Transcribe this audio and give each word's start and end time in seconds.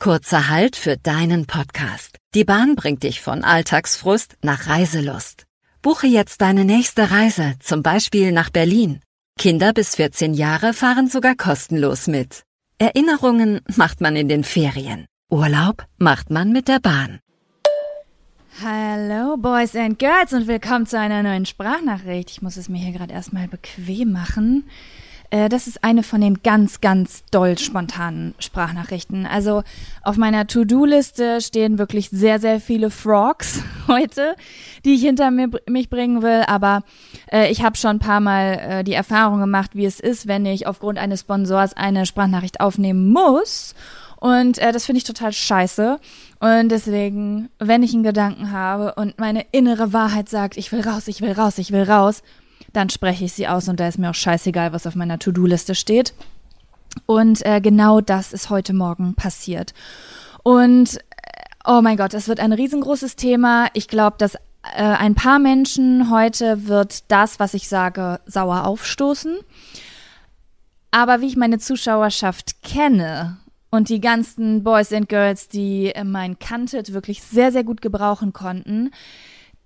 Kurzer 0.00 0.48
Halt 0.48 0.76
für 0.76 0.96
deinen 0.96 1.44
Podcast. 1.44 2.16
Die 2.34 2.44
Bahn 2.44 2.74
bringt 2.74 3.02
dich 3.02 3.20
von 3.20 3.44
Alltagsfrust 3.44 4.38
nach 4.42 4.66
Reiselust. 4.66 5.44
Buche 5.82 6.06
jetzt 6.06 6.40
deine 6.40 6.64
nächste 6.64 7.10
Reise, 7.10 7.56
zum 7.60 7.82
Beispiel 7.82 8.32
nach 8.32 8.48
Berlin. 8.48 9.02
Kinder 9.38 9.74
bis 9.74 9.96
14 9.96 10.32
Jahre 10.32 10.72
fahren 10.72 11.08
sogar 11.08 11.34
kostenlos 11.34 12.06
mit. 12.06 12.44
Erinnerungen 12.78 13.60
macht 13.76 14.00
man 14.00 14.16
in 14.16 14.30
den 14.30 14.42
Ferien. 14.42 15.04
Urlaub 15.30 15.84
macht 15.98 16.30
man 16.30 16.50
mit 16.50 16.68
der 16.68 16.80
Bahn. 16.80 17.20
Hallo 18.64 19.36
Boys 19.36 19.76
and 19.76 19.98
Girls 19.98 20.32
und 20.32 20.46
willkommen 20.46 20.86
zu 20.86 20.98
einer 20.98 21.22
neuen 21.22 21.44
Sprachnachricht. 21.44 22.30
Ich 22.30 22.40
muss 22.40 22.56
es 22.56 22.70
mir 22.70 22.78
hier 22.78 22.94
gerade 22.94 23.12
erstmal 23.12 23.48
bequem 23.48 24.12
machen. 24.12 24.64
Äh, 25.30 25.48
das 25.48 25.66
ist 25.66 25.82
eine 25.84 26.02
von 26.02 26.20
den 26.20 26.42
ganz, 26.42 26.80
ganz 26.80 27.22
doll 27.30 27.56
spontanen 27.58 28.34
Sprachnachrichten. 28.38 29.26
Also 29.26 29.62
auf 30.02 30.16
meiner 30.16 30.46
To-Do-Liste 30.46 31.40
stehen 31.40 31.78
wirklich 31.78 32.10
sehr, 32.10 32.40
sehr 32.40 32.60
viele 32.60 32.90
Frogs 32.90 33.62
heute, 33.88 34.34
die 34.84 34.94
ich 34.94 35.02
hinter 35.02 35.30
mir, 35.30 35.48
mich 35.68 35.88
bringen 35.88 36.22
will. 36.22 36.42
Aber 36.46 36.82
äh, 37.32 37.50
ich 37.50 37.62
habe 37.62 37.76
schon 37.76 37.96
ein 37.96 37.98
paar 38.00 38.20
Mal 38.20 38.58
äh, 38.58 38.84
die 38.84 38.94
Erfahrung 38.94 39.40
gemacht, 39.40 39.70
wie 39.74 39.86
es 39.86 40.00
ist, 40.00 40.26
wenn 40.26 40.44
ich 40.46 40.66
aufgrund 40.66 40.98
eines 40.98 41.20
Sponsors 41.20 41.74
eine 41.74 42.06
Sprachnachricht 42.06 42.60
aufnehmen 42.60 43.10
muss. 43.10 43.74
Und 44.16 44.58
äh, 44.58 44.70
das 44.70 44.84
finde 44.84 44.98
ich 44.98 45.04
total 45.04 45.32
scheiße. 45.32 45.98
Und 46.40 46.68
deswegen, 46.68 47.48
wenn 47.58 47.82
ich 47.82 47.94
einen 47.94 48.02
Gedanken 48.02 48.52
habe 48.52 48.94
und 48.94 49.18
meine 49.18 49.46
innere 49.52 49.92
Wahrheit 49.92 50.28
sagt, 50.28 50.56
ich 50.56 50.72
will 50.72 50.80
raus, 50.80 51.08
ich 51.08 51.22
will 51.22 51.32
raus, 51.32 51.58
ich 51.58 51.72
will 51.72 51.82
raus, 51.82 52.22
dann 52.72 52.90
spreche 52.90 53.24
ich 53.24 53.32
sie 53.32 53.48
aus 53.48 53.68
und 53.68 53.80
da 53.80 53.88
ist 53.88 53.98
mir 53.98 54.10
auch 54.10 54.14
scheißegal, 54.14 54.72
was 54.72 54.86
auf 54.86 54.94
meiner 54.94 55.18
To-Do-Liste 55.18 55.74
steht. 55.74 56.14
Und 57.06 57.44
äh, 57.46 57.60
genau 57.60 58.00
das 58.00 58.32
ist 58.32 58.50
heute 58.50 58.72
Morgen 58.72 59.14
passiert. 59.14 59.74
Und 60.42 60.96
äh, 60.96 61.00
oh 61.66 61.80
mein 61.82 61.96
Gott, 61.96 62.14
es 62.14 62.28
wird 62.28 62.40
ein 62.40 62.52
riesengroßes 62.52 63.16
Thema. 63.16 63.68
Ich 63.74 63.88
glaube, 63.88 64.16
dass 64.18 64.34
äh, 64.34 64.82
ein 64.82 65.14
paar 65.14 65.38
Menschen 65.38 66.10
heute 66.10 66.66
wird 66.66 67.10
das, 67.10 67.38
was 67.38 67.54
ich 67.54 67.68
sage, 67.68 68.20
sauer 68.26 68.66
aufstoßen. 68.66 69.38
Aber 70.90 71.20
wie 71.20 71.28
ich 71.28 71.36
meine 71.36 71.58
Zuschauerschaft 71.58 72.62
kenne 72.62 73.38
und 73.70 73.88
die 73.88 74.00
ganzen 74.00 74.64
Boys 74.64 74.92
and 74.92 75.08
Girls, 75.08 75.48
die 75.48 75.94
äh, 75.94 76.04
mein 76.04 76.38
Kantet 76.38 76.92
wirklich 76.92 77.22
sehr, 77.22 77.52
sehr 77.52 77.64
gut 77.64 77.80
gebrauchen 77.80 78.32
konnten, 78.32 78.90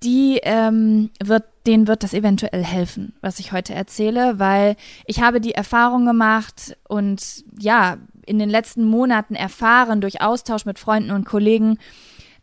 die 0.03 0.41
ähm, 0.43 1.11
wird, 1.23 1.45
denen 1.67 1.89
wird 1.89 2.03
das 2.03 2.15
eventuell 2.15 2.63
helfen, 2.65 3.15
was 3.21 3.39
ich 3.39 3.53
heute 3.53 3.75
erzähle, 3.75 4.39
weil 4.39 4.77
ich 5.07 5.23
habe 5.23 5.41
die 5.41 5.55
Erfahrung 5.55 6.05
gemacht 6.05 6.77
und 6.89 7.45
ja, 7.59 7.99
in 8.27 8.39
den 8.39 8.51
letzten 8.51 8.85
Monaten 8.85 9.35
erfahren 9.35 10.01
durch 10.01 10.21
Austausch 10.21 10.65
mit 10.65 10.79
Freunden 10.79 11.11
und 11.11 11.25
Kollegen, 11.25 11.79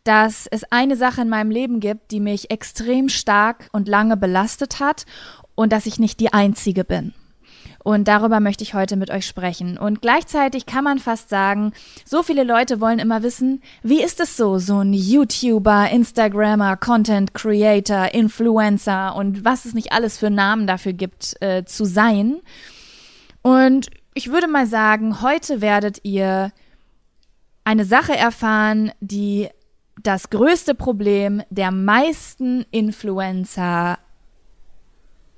dass 0.04 0.48
es 0.48 0.64
eine 0.72 0.96
Sache 0.96 1.22
in 1.22 1.30
meinem 1.30 1.52
Leben 1.52 1.80
gibt, 1.80 2.12
die 2.12 2.20
mich 2.20 2.50
extrem 2.50 3.10
stark 3.10 3.70
und 3.72 3.88
lange 3.88 4.18
belastet 4.18 4.80
hat 4.80 5.06
und 5.56 5.72
dass 5.72 5.86
ich 5.86 6.00
nicht 6.00 6.20
die 6.20 6.34
einzige 6.34 6.84
bin. 6.84 7.14
Und 7.84 8.08
darüber 8.08 8.40
möchte 8.40 8.64
ich 8.64 8.74
heute 8.74 8.96
mit 8.96 9.10
euch 9.10 9.26
sprechen. 9.26 9.78
Und 9.78 10.02
gleichzeitig 10.02 10.66
kann 10.66 10.84
man 10.84 11.00
fast 11.00 11.30
sagen, 11.30 11.74
so 12.06 12.22
viele 12.22 12.44
Leute 12.44 12.80
wollen 12.80 13.00
immer 13.00 13.24
wissen, 13.24 13.62
wie 13.82 14.04
ist 14.04 14.20
es 14.20 14.38
so, 14.38 14.60
so 14.60 14.80
ein 14.82 14.94
YouTuber, 14.94 15.90
Instagrammer, 15.90 16.78
Content 16.78 17.34
Creator, 17.34 18.14
Influencer 18.14 19.16
und 19.16 19.44
was 19.44 19.66
es 19.66 19.74
nicht 19.74 19.92
alles 19.92 20.18
für 20.18 20.30
Namen 20.30 20.68
dafür 20.68 20.94
gibt, 20.94 21.42
äh, 21.42 21.66
zu 21.66 21.86
sein. 21.86 22.40
Und 23.42 23.90
ich 24.14 24.32
würde 24.32 24.48
mal 24.48 24.68
sagen, 24.68 25.22
heute 25.22 25.62
werdet 25.62 26.00
ihr 26.04 26.52
eine 27.64 27.86
Sache 27.86 28.16
erfahren, 28.16 28.92
die 29.00 29.50
das 30.04 30.30
größte 30.30 30.76
Problem 30.76 31.42
der 31.50 31.72
meisten 31.72 32.66
Influencer 32.72 33.98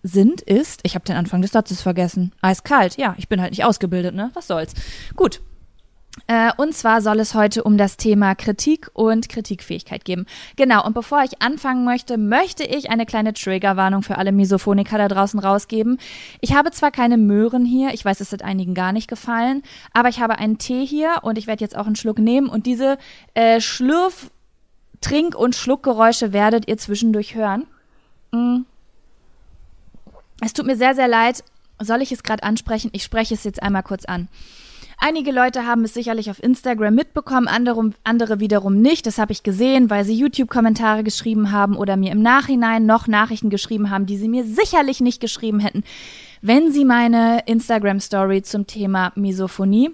sind, 0.04 0.42
ist, 0.42 0.82
ich 0.84 0.96
habe 0.96 1.06
den 1.06 1.16
Anfang 1.16 1.42
des 1.42 1.52
Satzes 1.52 1.82
vergessen. 1.82 2.34
Eiskalt, 2.42 2.98
ja, 2.98 3.16
ich 3.18 3.30
bin 3.30 3.42
halt 3.42 3.52
nicht 3.52 3.64
ausgebildet, 3.64 4.14
ne? 4.14 4.30
Was 4.34 4.48
soll's. 4.48 4.74
Gut. 5.16 5.42
Äh, 6.28 6.52
und 6.58 6.76
zwar 6.76 7.02
soll 7.02 7.20
es 7.20 7.34
heute 7.34 7.64
um 7.64 7.78
das 7.78 7.98
Thema 7.98 8.36
Kritik 8.36 8.92
und 8.94 9.30
Kritikfähigkeit 9.30 10.06
geben. 10.06 10.28
Genau, 10.56 10.86
und 10.86 10.94
bevor 10.94 11.24
ich 11.24 11.42
anfangen 11.42 11.86
möchte, 11.86 12.18
möchte 12.18 12.64
ich 12.64 12.92
eine 12.92 13.08
kleine 13.08 13.34
Triggerwarnung 13.34 14.04
für 14.04 14.20
alle 14.20 14.32
Misophoniker 14.32 15.00
da 15.00 15.08
draußen 15.08 15.40
rausgeben. 15.40 15.98
Ich 16.40 16.54
habe 16.54 16.70
zwar 16.70 16.92
keine 16.92 17.18
Möhren 17.18 17.66
hier, 17.66 17.94
ich 17.94 18.06
weiß, 18.06 18.20
es 18.20 18.32
hat 18.32 18.44
einigen 18.44 18.76
gar 18.76 18.92
nicht 18.92 19.08
gefallen, 19.08 19.64
aber 19.92 20.10
ich 20.10 20.20
habe 20.20 20.38
einen 20.38 20.60
Tee 20.60 20.86
hier 20.86 21.16
und 21.24 21.40
ich 21.40 21.48
werde 21.48 21.64
jetzt 21.64 21.76
auch 21.76 21.88
einen 21.88 21.96
Schluck 21.96 22.20
nehmen 22.20 22.48
und 22.48 22.68
diese 22.68 23.00
äh, 23.34 23.60
Schlürf-, 23.60 24.30
Trink- 25.02 25.36
und 25.36 25.56
Schluckgeräusche 25.56 26.32
werdet 26.32 26.68
ihr 26.68 26.78
zwischendurch 26.78 27.34
hören. 27.34 27.66
Mm. 28.32 28.62
Es 30.42 30.54
tut 30.54 30.66
mir 30.66 30.76
sehr, 30.76 30.96
sehr 30.96 31.08
leid. 31.08 31.44
Soll 31.82 32.02
ich 32.02 32.12
es 32.12 32.24
gerade 32.24 32.44
ansprechen? 32.44 32.90
Ich 32.94 33.04
spreche 33.04 33.34
es 33.34 33.44
jetzt 33.44 33.62
einmal 33.62 33.84
kurz 33.84 34.06
an. 34.06 34.28
Einige 35.00 35.32
Leute 35.32 35.66
haben 35.66 35.84
es 35.84 35.94
sicherlich 35.94 36.30
auf 36.30 36.42
Instagram 36.42 36.96
mitbekommen, 36.96 37.48
andere, 37.48 37.92
andere 38.04 38.40
wiederum 38.40 38.82
nicht. 38.82 39.06
Das 39.06 39.18
habe 39.18 39.34
ich 39.34 39.44
gesehen, 39.44 39.90
weil 39.90 40.06
sie 40.06 40.16
YouTube-Kommentare 40.16 41.04
geschrieben 41.04 41.52
haben 41.52 41.76
oder 41.76 41.98
mir 41.98 42.12
im 42.12 42.22
Nachhinein 42.22 42.86
noch 42.86 43.08
Nachrichten 43.08 43.50
geschrieben 43.50 43.90
haben, 43.90 44.06
die 44.06 44.18
sie 44.18 44.30
mir 44.30 44.46
sicherlich 44.46 45.02
nicht 45.02 45.20
geschrieben 45.20 45.60
hätten, 45.60 45.84
wenn 46.42 46.72
sie 46.72 46.86
meine 46.86 47.40
Instagram-Story 47.48 48.44
zum 48.44 48.66
Thema 48.66 49.12
Misophonie 49.16 49.92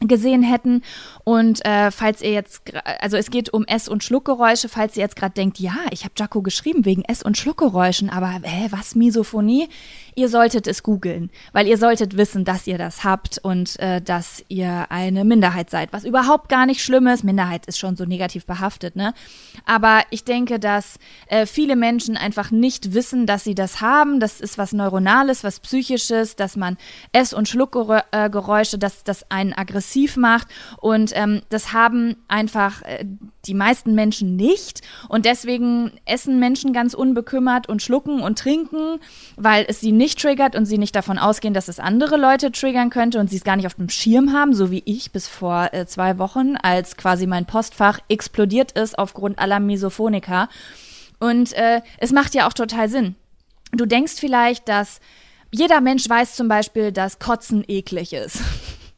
gesehen 0.00 0.42
hätten. 0.42 0.82
Und 1.24 1.64
äh, 1.64 1.90
falls 1.90 2.22
ihr 2.22 2.32
jetzt, 2.32 2.62
also 3.00 3.16
es 3.16 3.30
geht 3.30 3.52
um 3.52 3.64
Ess- 3.64 3.88
und 3.88 4.04
Schluckgeräusche, 4.04 4.68
falls 4.68 4.96
ihr 4.96 5.02
jetzt 5.02 5.16
gerade 5.16 5.34
denkt, 5.34 5.58
ja, 5.58 5.76
ich 5.90 6.04
habe 6.04 6.14
Jaco 6.16 6.42
geschrieben 6.42 6.84
wegen 6.84 7.02
Ess- 7.02 7.22
und 7.22 7.36
Schluckgeräuschen, 7.36 8.10
aber 8.10 8.40
hä, 8.42 8.68
was 8.70 8.94
Misophonie? 8.94 9.68
Ihr 10.18 10.28
solltet 10.28 10.66
es 10.66 10.82
googeln, 10.82 11.30
weil 11.52 11.68
ihr 11.68 11.78
solltet 11.78 12.16
wissen, 12.16 12.44
dass 12.44 12.66
ihr 12.66 12.76
das 12.76 13.04
habt 13.04 13.38
und 13.38 13.78
äh, 13.78 14.02
dass 14.02 14.44
ihr 14.48 14.86
eine 14.90 15.24
Minderheit 15.24 15.70
seid, 15.70 15.92
was 15.92 16.04
überhaupt 16.04 16.48
gar 16.48 16.66
nicht 16.66 16.82
schlimm 16.82 17.06
ist. 17.06 17.22
Minderheit 17.22 17.66
ist 17.66 17.78
schon 17.78 17.94
so 17.94 18.04
negativ 18.04 18.44
behaftet, 18.44 18.96
ne? 18.96 19.14
Aber 19.64 20.02
ich 20.10 20.24
denke, 20.24 20.58
dass 20.58 20.98
äh, 21.28 21.46
viele 21.46 21.76
Menschen 21.76 22.16
einfach 22.16 22.50
nicht 22.50 22.94
wissen, 22.94 23.26
dass 23.26 23.44
sie 23.44 23.54
das 23.54 23.80
haben. 23.80 24.18
Das 24.18 24.40
ist 24.40 24.58
was 24.58 24.72
Neuronales, 24.72 25.44
was 25.44 25.60
Psychisches, 25.60 26.34
dass 26.34 26.56
man 26.56 26.78
Ess- 27.12 27.32
und 27.32 27.48
Schluckgeräusche, 27.48 28.76
dass 28.76 29.04
das 29.04 29.30
einen 29.30 29.52
aggressiv 29.52 30.16
macht 30.16 30.48
und 30.78 31.12
ähm, 31.14 31.42
das 31.48 31.72
haben 31.72 32.16
einfach 32.26 32.82
äh, 32.82 33.04
die 33.46 33.54
meisten 33.54 33.94
Menschen 33.94 34.34
nicht 34.34 34.82
und 35.08 35.26
deswegen 35.26 35.92
essen 36.06 36.40
Menschen 36.40 36.72
ganz 36.72 36.92
unbekümmert 36.92 37.68
und 37.68 37.82
schlucken 37.82 38.20
und 38.20 38.38
trinken, 38.38 38.98
weil 39.36 39.64
es 39.68 39.78
sie 39.80 39.92
nicht 39.92 40.07
triggert 40.16 40.56
und 40.56 40.66
sie 40.66 40.78
nicht 40.78 40.94
davon 40.94 41.18
ausgehen, 41.18 41.54
dass 41.54 41.68
es 41.68 41.80
andere 41.80 42.16
Leute 42.16 42.52
triggern 42.52 42.90
könnte 42.90 43.18
und 43.18 43.30
sie 43.30 43.36
es 43.36 43.44
gar 43.44 43.56
nicht 43.56 43.66
auf 43.66 43.74
dem 43.74 43.88
Schirm 43.88 44.32
haben, 44.32 44.54
so 44.54 44.70
wie 44.70 44.82
ich 44.86 45.12
bis 45.12 45.28
vor 45.28 45.68
äh, 45.72 45.86
zwei 45.86 46.18
Wochen, 46.18 46.56
als 46.56 46.96
quasi 46.96 47.26
mein 47.26 47.46
Postfach 47.46 48.00
explodiert 48.08 48.72
ist 48.72 48.98
aufgrund 48.98 49.38
aller 49.38 49.60
Misophonika. 49.60 50.48
Und 51.20 51.52
äh, 51.54 51.80
es 51.98 52.12
macht 52.12 52.34
ja 52.34 52.46
auch 52.48 52.52
total 52.52 52.88
Sinn. 52.88 53.16
Du 53.72 53.86
denkst 53.86 54.14
vielleicht, 54.18 54.68
dass 54.68 55.00
jeder 55.50 55.80
Mensch 55.80 56.08
weiß 56.08 56.36
zum 56.36 56.48
Beispiel, 56.48 56.92
dass 56.92 57.18
Kotzen 57.18 57.64
eklig 57.66 58.12
ist. 58.12 58.40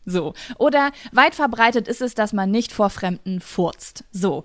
So. 0.06 0.32
Oder 0.58 0.90
weit 1.12 1.36
verbreitet 1.36 1.86
ist 1.86 2.00
es, 2.00 2.14
dass 2.14 2.32
man 2.32 2.50
nicht 2.50 2.72
vor 2.72 2.90
Fremden 2.90 3.40
furzt. 3.40 4.02
So. 4.10 4.44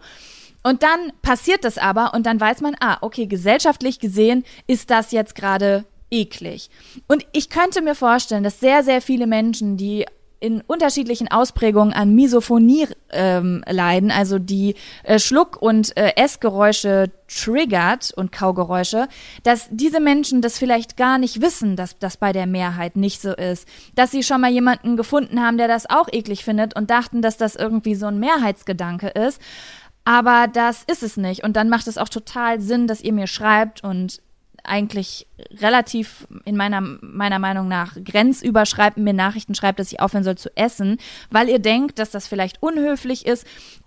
Und 0.64 0.84
dann 0.84 1.12
passiert 1.22 1.64
das 1.64 1.78
aber 1.78 2.14
und 2.14 2.26
dann 2.26 2.40
weiß 2.40 2.62
man, 2.62 2.76
ah, 2.82 2.97
okay, 3.02 3.26
gesellschaftlich 3.26 4.00
gesehen 4.00 4.44
ist 4.68 4.90
das 4.90 5.12
jetzt 5.12 5.34
gerade 5.34 5.86
eklig. 6.12 6.70
Und 7.08 7.26
ich 7.32 7.50
könnte 7.50 7.82
mir 7.82 7.96
vorstellen, 7.96 8.44
dass 8.44 8.60
sehr, 8.60 8.84
sehr 8.84 9.02
viele 9.02 9.28
Menschen, 9.28 9.78
die 9.78 10.06
in 10.40 10.62
unterschiedlichen 10.62 11.30
Ausprägungen 11.30 11.94
an 11.94 12.14
Misophonie 12.14 12.88
ähm, 13.10 13.64
leiden, 13.68 14.12
also 14.12 14.38
die 14.38 14.76
äh, 15.03 15.18
Schluck- 15.18 15.62
und 15.62 15.97
äh, 15.97 16.14
Essgeräusche 16.18 17.12
triggert 17.28 18.14
und 18.16 18.32
Kaugeräusche, 18.32 19.08
dass 19.44 19.68
diese 19.72 20.00
Menschen 20.00 20.41
das 20.41 20.59
vielleicht 20.59 20.97
gar 20.97 21.18
nicht 21.18 21.41
wissen, 21.41 21.76
dass 21.76 21.97
das 21.97 22.18
bei 22.18 22.32
der 22.32 22.46
Mehrheit 22.46 22.96
nicht 22.96 23.22
so 23.22 23.34
ist. 23.34 23.68
Dass 23.96 24.12
sie 24.12 24.24
schon 24.24 24.41
mal 24.41 24.52
jemanden 24.52 24.97
gefunden 24.97 25.41
haben, 25.41 25.58
der 25.58 25.68
das 25.68 25.90
auch 25.90 26.09
eklig 26.12 26.44
findet 26.44 26.76
und 26.76 26.90
dachten, 26.91 27.22
dass 27.22 27.38
das 27.38 27.56
irgendwie 27.56 27.96
so 27.96 28.06
ein 28.06 28.20
Mehrheitsgedanke 28.20 29.08
ist. 29.08 29.41
Aber 30.03 30.47
das 30.47 30.84
ist 30.84 31.02
es 31.02 31.18
nicht. 31.18 31.44
Und 31.44 31.56
dann 31.56 31.70
macht 31.70 31.88
es 31.88 31.97
auch 31.97 32.09
total 32.09 32.62
Sinn, 32.62 32.85
dass 32.85 33.02
ihr 33.02 33.14
mir 33.14 33.26
schreibt 33.26 33.84
und 33.84 34.22
eigentlich 34.66 35.28
relativ 35.59 36.28
in 36.46 36.56
meiner, 36.56 36.82
meiner 36.82 37.40
Meinung 37.40 37.67
nach 37.67 37.96
grenzüberschreibend 38.03 39.03
mir 39.03 39.14
Nachrichten 39.14 39.56
schreibt, 39.56 39.79
dass 39.79 39.91
ich 39.91 40.00
aufhören 40.00 40.23
soll 40.23 40.38
zu 40.38 40.56
essen, 40.56 40.97
weil 41.29 41.50
ihr 41.50 41.59
denkt, 41.59 42.00
dass 42.00 42.12
das 42.12 42.28
vielleicht 42.28 42.62
unhöflich 42.62 43.26
ist, 43.26 43.46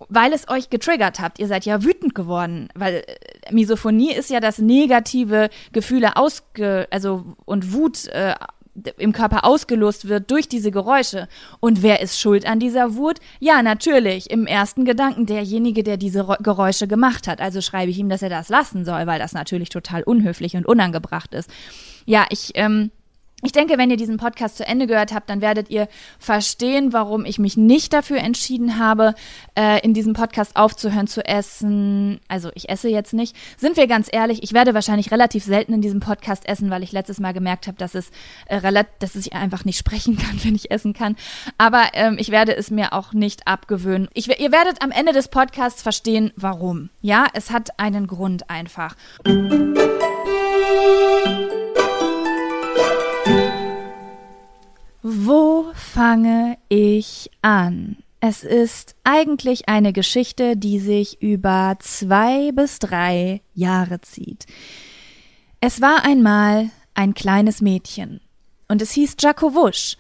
weil 0.09 0.33
es 0.33 0.49
euch 0.49 0.71
getriggert 0.71 1.21
habt. 1.21 1.39
Ihr 1.39 1.47
seid 1.47 1.65
ja 1.65 1.83
wütend 1.83 2.15
geworden, 2.15 2.69
weil 2.75 3.05
äh, 3.07 3.53
Misophonie 3.53 4.13
ist 4.13 4.31
ja 4.31 4.41
das 4.41 4.59
negative 4.59 5.51
Gefühle 5.73 6.17
ausge, 6.17 6.89
also 6.91 7.37
und 7.45 7.73
Wut 7.73 8.07
äh, 8.09 8.35
im 8.99 9.13
Körper 9.13 9.45
ausgelost 9.45 10.09
wird 10.09 10.31
durch 10.31 10.49
diese 10.49 10.71
Geräusche. 10.71 11.29
Und 11.61 11.83
wer 11.83 12.01
ist 12.01 12.21
schuld 12.21 12.47
an 12.47 12.61
dieser 12.61 12.97
Wut? 12.97 13.19
Ja, 13.41 13.63
natürlich, 13.63 14.31
im 14.31 14.47
ersten 14.47 14.85
Gedanken 14.85 15.27
derjenige, 15.27 15.83
der 15.83 15.97
diese 15.97 16.27
Geräusche 16.41 16.89
gemacht 16.89 17.29
hat. 17.29 17.41
Also 17.41 17.61
schreibe 17.61 17.91
ich 17.91 17.99
ihm, 17.99 18.09
dass 18.09 18.23
er 18.23 18.31
das 18.31 18.49
lassen 18.49 18.85
soll, 18.85 19.07
weil 19.07 19.19
das 19.19 19.33
natürlich 19.33 19.69
total 19.69 20.03
unhöflich 20.03 20.57
und 20.57 20.67
unangebracht 20.67 21.35
ist. 21.35 21.51
Ja, 22.07 22.27
ich, 22.31 22.53
ähm, 22.55 22.91
ich 23.43 23.53
denke, 23.53 23.79
wenn 23.79 23.89
ihr 23.89 23.97
diesen 23.97 24.17
Podcast 24.17 24.57
zu 24.57 24.67
Ende 24.67 24.89
gehört 24.89 25.15
habt, 25.15 25.31
dann 25.31 25.41
werdet 25.41 25.71
ihr 25.71 25.89
verstehen, 26.19 26.93
warum 26.93 27.25
ich 27.25 27.39
mich 27.39 27.57
nicht 27.57 27.93
dafür 27.93 28.19
entschieden 28.19 28.81
habe, 28.81 29.15
äh, 29.57 29.81
in 29.85 29.95
diesem 29.95 30.13
Podcast 30.13 30.57
aufzuhören 30.57 31.07
zu 31.07 31.25
essen. 31.25 32.19
Also 32.27 32.51
ich 32.55 32.69
esse 32.69 32.89
jetzt 32.89 33.15
nicht. 33.15 33.37
Sind 33.57 33.77
wir 33.77 33.87
ganz 33.87 34.09
ehrlich, 34.11 34.43
ich 34.43 34.55
werde 34.55 34.75
wahrscheinlich 34.75 35.13
relativ 35.13 35.45
selten 35.45 35.73
in 35.73 35.81
diesem 35.81 36.01
Podcast 36.01 36.49
essen, 36.49 36.69
weil 36.71 36.83
ich 36.83 36.91
letztes 36.91 37.21
Mal 37.21 37.33
gemerkt 37.33 37.69
habe, 37.69 37.79
dass 37.79 37.95
es 37.95 38.11
äh, 38.47 38.61
dass 38.99 39.15
ich 39.15 39.33
einfach 39.33 39.65
nicht 39.65 39.79
sprechen 39.79 40.19
kann, 40.19 40.41
wenn 40.43 40.57
ich 40.57 40.73
essen 40.73 40.93
kann. 40.93 41.15
Aber 41.59 41.85
ähm, 41.93 42.17
ich 42.19 42.31
werde 42.31 42.57
es 42.57 42.73
mir 42.73 42.93
auch 42.93 43.13
nicht 43.13 43.47
abgewöhnen. 43.47 44.09
Ich, 44.15 44.27
ihr 44.27 44.51
werdet 44.51 44.83
am 44.83 44.91
Ende 44.91 45.13
des 45.13 45.29
Podcasts 45.29 45.81
verstehen, 45.81 46.33
warum. 46.35 46.91
Ja, 47.03 47.27
es 47.35 47.53
hat 47.53 47.79
einen 47.79 48.09
Grund 48.09 48.51
einfach. 48.51 48.97
Wo 55.29 55.67
fange 55.75 56.57
ich 56.71 57.31
an? 57.43 57.99
Es 58.19 58.45
ist 58.45 58.97
eigentlich 59.05 59.69
eine 59.69 59.93
Geschichte, 59.93 60.57
die 60.57 60.79
sich 60.79 61.21
über 61.21 61.77
zwei 61.81 62.51
bis 62.53 62.79
drei 62.79 63.43
Jahre 63.53 64.01
zieht. 64.01 64.47
Es 65.61 65.83
war 65.83 66.03
einmal 66.07 66.71
ein 66.95 67.13
kleines 67.13 67.61
Mädchen 67.61 68.23
und 68.69 68.81
es 68.81 68.93
hieß 68.93 69.17
Jaco 69.21 69.55
Wusch. 69.55 69.99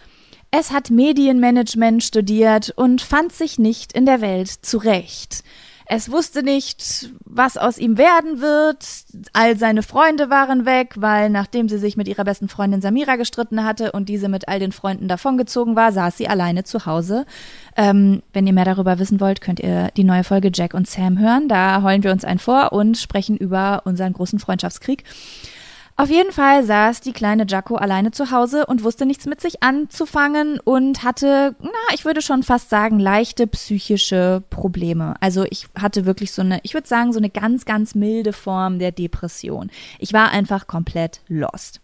Es 0.50 0.70
hat 0.70 0.88
Medienmanagement 0.88 2.02
studiert 2.02 2.72
und 2.74 3.02
fand 3.02 3.30
sich 3.32 3.58
nicht 3.58 3.92
in 3.92 4.06
der 4.06 4.22
Welt 4.22 4.48
zurecht. 4.48 5.44
Es 5.90 6.10
wusste 6.10 6.42
nicht, 6.42 7.08
was 7.24 7.56
aus 7.56 7.78
ihm 7.78 7.96
werden 7.96 8.42
wird. 8.42 8.86
All 9.32 9.56
seine 9.56 9.82
Freunde 9.82 10.28
waren 10.28 10.66
weg, 10.66 10.96
weil 10.96 11.30
nachdem 11.30 11.70
sie 11.70 11.78
sich 11.78 11.96
mit 11.96 12.08
ihrer 12.08 12.24
besten 12.24 12.50
Freundin 12.50 12.82
Samira 12.82 13.16
gestritten 13.16 13.64
hatte 13.64 13.92
und 13.92 14.10
diese 14.10 14.28
mit 14.28 14.48
all 14.48 14.58
den 14.58 14.72
Freunden 14.72 15.08
davongezogen 15.08 15.76
war, 15.76 15.90
saß 15.90 16.18
sie 16.18 16.28
alleine 16.28 16.62
zu 16.64 16.84
Hause. 16.84 17.24
Ähm, 17.74 18.22
wenn 18.34 18.46
ihr 18.46 18.52
mehr 18.52 18.66
darüber 18.66 18.98
wissen 18.98 19.18
wollt, 19.18 19.40
könnt 19.40 19.60
ihr 19.60 19.88
die 19.96 20.04
neue 20.04 20.24
Folge 20.24 20.50
Jack 20.52 20.74
und 20.74 20.86
Sam 20.86 21.18
hören. 21.18 21.48
Da 21.48 21.80
heulen 21.80 22.04
wir 22.04 22.12
uns 22.12 22.24
ein 22.26 22.38
vor 22.38 22.74
und 22.74 22.98
sprechen 22.98 23.38
über 23.38 23.80
unseren 23.86 24.12
großen 24.12 24.38
Freundschaftskrieg. 24.38 25.04
Auf 26.00 26.10
jeden 26.10 26.30
Fall 26.30 26.62
saß 26.62 27.00
die 27.00 27.12
kleine 27.12 27.44
Jaco 27.44 27.74
alleine 27.74 28.12
zu 28.12 28.30
Hause 28.30 28.66
und 28.66 28.84
wusste 28.84 29.04
nichts 29.04 29.26
mit 29.26 29.40
sich 29.40 29.64
anzufangen 29.64 30.60
und 30.60 31.02
hatte, 31.02 31.56
na, 31.60 31.70
ich 31.92 32.04
würde 32.04 32.22
schon 32.22 32.44
fast 32.44 32.70
sagen, 32.70 33.00
leichte 33.00 33.48
psychische 33.48 34.44
Probleme. 34.48 35.16
Also 35.18 35.44
ich 35.50 35.66
hatte 35.76 36.06
wirklich 36.06 36.30
so 36.30 36.42
eine, 36.42 36.60
ich 36.62 36.74
würde 36.74 36.86
sagen, 36.86 37.12
so 37.12 37.18
eine 37.18 37.30
ganz, 37.30 37.64
ganz 37.64 37.96
milde 37.96 38.32
Form 38.32 38.78
der 38.78 38.92
Depression. 38.92 39.72
Ich 39.98 40.12
war 40.12 40.30
einfach 40.30 40.68
komplett 40.68 41.20
lost. 41.26 41.80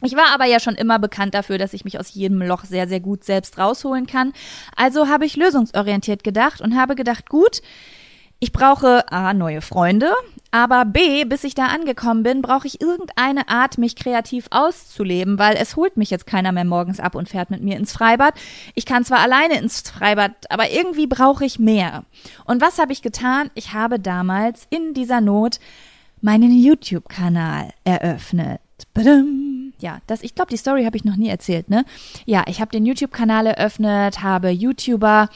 Ich 0.00 0.14
war 0.14 0.32
aber 0.32 0.44
ja 0.44 0.60
schon 0.60 0.76
immer 0.76 1.00
bekannt 1.00 1.34
dafür, 1.34 1.58
dass 1.58 1.72
ich 1.72 1.84
mich 1.84 1.98
aus 1.98 2.14
jedem 2.14 2.40
Loch 2.42 2.64
sehr, 2.64 2.86
sehr 2.86 3.00
gut 3.00 3.24
selbst 3.24 3.58
rausholen 3.58 4.06
kann. 4.06 4.32
Also 4.76 5.08
habe 5.08 5.26
ich 5.26 5.34
lösungsorientiert 5.34 6.22
gedacht 6.22 6.60
und 6.60 6.76
habe 6.76 6.94
gedacht, 6.94 7.28
gut, 7.28 7.62
ich 8.38 8.52
brauche 8.52 9.10
A, 9.12 9.34
neue 9.34 9.60
Freunde, 9.60 10.14
aber 10.50 10.84
B, 10.84 11.24
bis 11.24 11.44
ich 11.44 11.54
da 11.54 11.66
angekommen 11.66 12.22
bin, 12.22 12.42
brauche 12.42 12.66
ich 12.66 12.80
irgendeine 12.80 13.48
Art, 13.48 13.78
mich 13.78 13.96
kreativ 13.96 14.46
auszuleben, 14.50 15.38
weil 15.38 15.56
es 15.56 15.76
holt 15.76 15.96
mich 15.96 16.10
jetzt 16.10 16.26
keiner 16.26 16.52
mehr 16.52 16.64
morgens 16.64 17.00
ab 17.00 17.14
und 17.14 17.28
fährt 17.28 17.50
mit 17.50 17.62
mir 17.62 17.76
ins 17.76 17.92
Freibad. 17.92 18.34
Ich 18.74 18.86
kann 18.86 19.04
zwar 19.04 19.20
alleine 19.20 19.58
ins 19.58 19.80
Freibad, 19.82 20.32
aber 20.50 20.70
irgendwie 20.70 21.06
brauche 21.06 21.44
ich 21.44 21.58
mehr. 21.58 22.04
Und 22.44 22.60
was 22.60 22.78
habe 22.78 22.92
ich 22.92 23.02
getan? 23.02 23.50
Ich 23.54 23.72
habe 23.72 24.00
damals 24.00 24.66
in 24.70 24.94
dieser 24.94 25.20
Not 25.20 25.60
meinen 26.20 26.50
YouTube-Kanal 26.50 27.70
eröffnet. 27.84 28.60
Badum. 28.92 29.72
Ja, 29.78 29.98
das, 30.06 30.22
ich 30.22 30.34
glaube, 30.34 30.50
die 30.50 30.56
Story 30.56 30.84
habe 30.84 30.96
ich 30.96 31.04
noch 31.04 31.16
nie 31.16 31.28
erzählt, 31.28 31.70
ne? 31.70 31.84
Ja, 32.26 32.44
ich 32.48 32.60
habe 32.60 32.70
den 32.70 32.84
YouTube-Kanal 32.84 33.46
eröffnet, 33.46 34.22
habe 34.22 34.50
YouTuber 34.50 35.28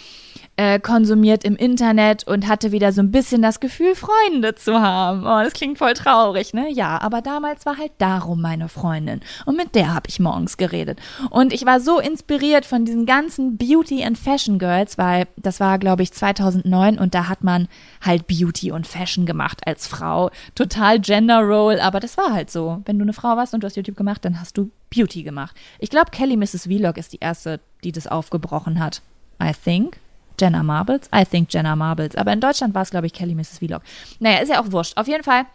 äh, 0.56 0.78
konsumiert 0.78 1.44
im 1.44 1.56
Internet 1.56 2.26
und 2.26 2.46
hatte 2.46 2.70
wieder 2.70 2.92
so 2.92 3.00
ein 3.00 3.10
bisschen 3.10 3.42
das 3.42 3.60
Gefühl, 3.60 3.94
Freunde 3.94 4.54
zu 4.54 4.80
haben. 4.80 5.22
Oh, 5.22 5.42
das 5.42 5.52
klingt 5.52 5.78
voll 5.78 5.94
traurig, 5.94 6.54
ne? 6.54 6.70
Ja, 6.70 7.00
aber 7.00 7.22
damals 7.22 7.66
war 7.66 7.76
halt 7.76 7.92
darum 7.98 8.40
meine 8.40 8.68
Freundin. 8.68 9.20
Und 9.46 9.56
mit 9.56 9.74
der 9.74 9.92
habe 9.92 10.08
ich 10.08 10.20
morgens 10.20 10.56
geredet. 10.56 11.00
Und 11.30 11.52
ich 11.52 11.66
war 11.66 11.80
so 11.80 11.98
inspiriert 11.98 12.66
von 12.66 12.84
diesen 12.84 13.04
ganzen 13.04 13.56
Beauty 13.56 14.04
and 14.04 14.16
Fashion 14.16 14.58
Girls, 14.58 14.96
weil 14.96 15.26
das 15.36 15.58
war, 15.58 15.78
glaube 15.78 16.02
ich, 16.02 16.12
2009 16.12 16.98
und 16.98 17.14
da 17.14 17.28
hat 17.28 17.42
man 17.42 17.68
halt 18.00 18.26
Beauty 18.26 18.70
und 18.70 18.86
Fashion 18.86 19.26
gemacht 19.26 19.62
als 19.66 19.88
Frau. 19.88 20.30
Total 20.54 21.00
Gender 21.00 21.40
Role, 21.40 21.82
aber 21.82 21.98
das 21.98 22.16
war 22.16 22.32
halt 22.32 22.50
so. 22.50 22.80
Wenn 22.84 22.98
du 22.98 23.02
eine 23.04 23.12
Frau 23.12 23.36
warst 23.36 23.54
und 23.54 23.62
du 23.62 23.66
hast 23.66 23.76
YouTube 23.76 23.96
gemacht, 23.96 24.24
dann 24.24 24.40
hast 24.40 24.56
du 24.56 24.70
Beauty 24.94 25.24
gemacht. 25.24 25.56
Ich 25.80 25.90
glaube, 25.90 26.10
Kelly 26.12 26.36
Mrs. 26.36 26.64
Vlog 26.64 26.96
ist 26.96 27.12
die 27.12 27.18
erste, 27.20 27.60
die 27.82 27.92
das 27.92 28.06
aufgebrochen 28.06 28.78
hat. 28.78 29.02
I 29.42 29.52
think. 29.52 29.98
Jenna 30.38 30.62
Marbles. 30.62 31.08
I 31.14 31.24
think 31.24 31.52
Jenna 31.52 31.76
Marbles. 31.76 32.16
Aber 32.16 32.32
in 32.32 32.40
Deutschland 32.40 32.74
war 32.74 32.82
es, 32.82 32.90
glaube 32.90 33.06
ich, 33.06 33.12
Kelly 33.12 33.34
Mrs. 33.34 33.58
Vlog. 33.58 33.82
Naja, 34.20 34.38
ist 34.38 34.48
ja 34.50 34.60
auch 34.60 34.70
wurscht. 34.72 34.96
Auf 34.96 35.06
jeden 35.08 35.24
Fall 35.24 35.46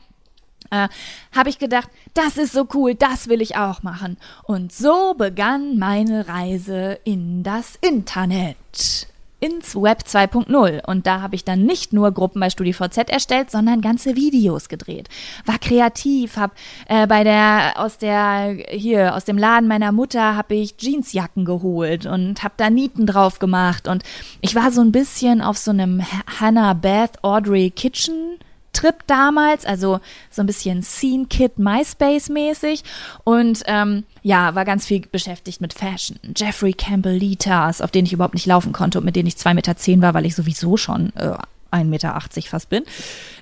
äh, 0.71 0.87
habe 1.35 1.49
ich 1.49 1.59
gedacht, 1.59 1.89
das 2.13 2.37
ist 2.37 2.53
so 2.53 2.67
cool, 2.73 2.95
das 2.95 3.27
will 3.27 3.41
ich 3.41 3.55
auch 3.55 3.83
machen. 3.83 4.17
Und 4.43 4.71
so 4.71 5.13
begann 5.13 5.77
meine 5.77 6.27
Reise 6.27 6.99
in 7.03 7.43
das 7.43 7.75
Internet 7.81 9.07
ins 9.39 9.75
Web 9.75 10.03
2.0 10.05 10.85
und 10.85 11.07
da 11.07 11.21
habe 11.21 11.35
ich 11.35 11.45
dann 11.45 11.63
nicht 11.63 11.93
nur 11.93 12.11
Gruppen 12.11 12.39
bei 12.39 12.49
StudiVZ 12.49 13.09
erstellt, 13.09 13.51
sondern 13.51 13.81
ganze 13.81 14.15
Videos 14.15 14.69
gedreht. 14.69 15.07
War 15.45 15.59
kreativ, 15.59 16.37
habe 16.37 16.53
äh, 16.87 17.07
bei 17.07 17.23
der 17.23 17.73
aus 17.75 17.97
der 17.97 18.57
hier 18.69 19.15
aus 19.15 19.25
dem 19.25 19.37
Laden 19.37 19.67
meiner 19.67 19.91
Mutter 19.91 20.35
habe 20.35 20.55
ich 20.55 20.77
Jeansjacken 20.77 21.45
geholt 21.45 22.05
und 22.05 22.43
habe 22.43 22.53
da 22.57 22.69
Nieten 22.69 23.05
drauf 23.05 23.39
gemacht 23.39 23.87
und 23.87 24.03
ich 24.41 24.55
war 24.55 24.71
so 24.71 24.81
ein 24.81 24.91
bisschen 24.91 25.41
auf 25.41 25.57
so 25.57 25.71
einem 25.71 26.03
Hannah 26.39 26.73
Beth 26.73 27.23
Audrey 27.23 27.71
Kitchen 27.71 28.39
Trip 28.73 28.95
damals, 29.07 29.65
also 29.65 29.99
so 30.29 30.41
ein 30.41 30.45
bisschen 30.45 30.83
Scene 30.83 31.25
Kit 31.25 31.57
MySpace 31.57 32.29
mäßig 32.29 32.83
und 33.23 33.63
ähm, 33.65 34.03
ja, 34.21 34.55
war 34.55 34.65
ganz 34.65 34.85
viel 34.85 35.01
beschäftigt 35.01 35.61
mit 35.61 35.73
Fashion. 35.73 36.19
Jeffrey 36.35 36.73
Campbell 36.73 37.15
Litas, 37.15 37.81
auf 37.81 37.91
denen 37.91 38.05
ich 38.05 38.13
überhaupt 38.13 38.33
nicht 38.33 38.45
laufen 38.45 38.73
konnte 38.73 38.99
und 38.99 39.05
mit 39.05 39.15
denen 39.15 39.27
ich 39.27 39.37
zwei 39.37 39.53
Meter 39.53 39.75
zehn 39.77 40.01
war, 40.01 40.13
weil 40.13 40.25
ich 40.25 40.35
sowieso 40.35 40.77
schon 40.77 41.11
äh, 41.15 41.35
1,80 41.71 41.83
Meter 41.85 42.21
fast 42.47 42.69
bin. 42.69 42.83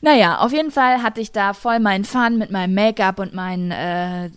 Naja, 0.01 0.40
auf 0.40 0.51
jeden 0.51 0.72
Fall 0.72 1.01
hatte 1.01 1.22
ich 1.22 1.32
da 1.32 1.54
voll 1.54 1.80
meinen 1.80 2.06
Fun 2.06 2.38
mit 2.38 2.51
meinem 2.51 2.74
Make-up 2.74 3.20
und 3.20 3.34
meinen 3.34 3.72
äh, 3.72 4.30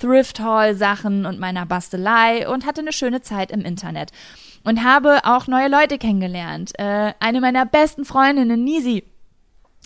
Thrift-Haul-Sachen 0.00 1.26
und 1.26 1.38
meiner 1.38 1.66
Bastelei 1.66 2.48
und 2.48 2.66
hatte 2.66 2.80
eine 2.80 2.92
schöne 2.92 3.22
Zeit 3.22 3.50
im 3.50 3.60
Internet. 3.60 4.10
Und 4.66 4.82
habe 4.82 5.20
auch 5.24 5.46
neue 5.46 5.68
Leute 5.68 5.98
kennengelernt. 5.98 6.72
Äh, 6.78 7.12
eine 7.20 7.42
meiner 7.42 7.66
besten 7.66 8.06
Freundinnen, 8.06 8.64
Nisi, 8.64 9.04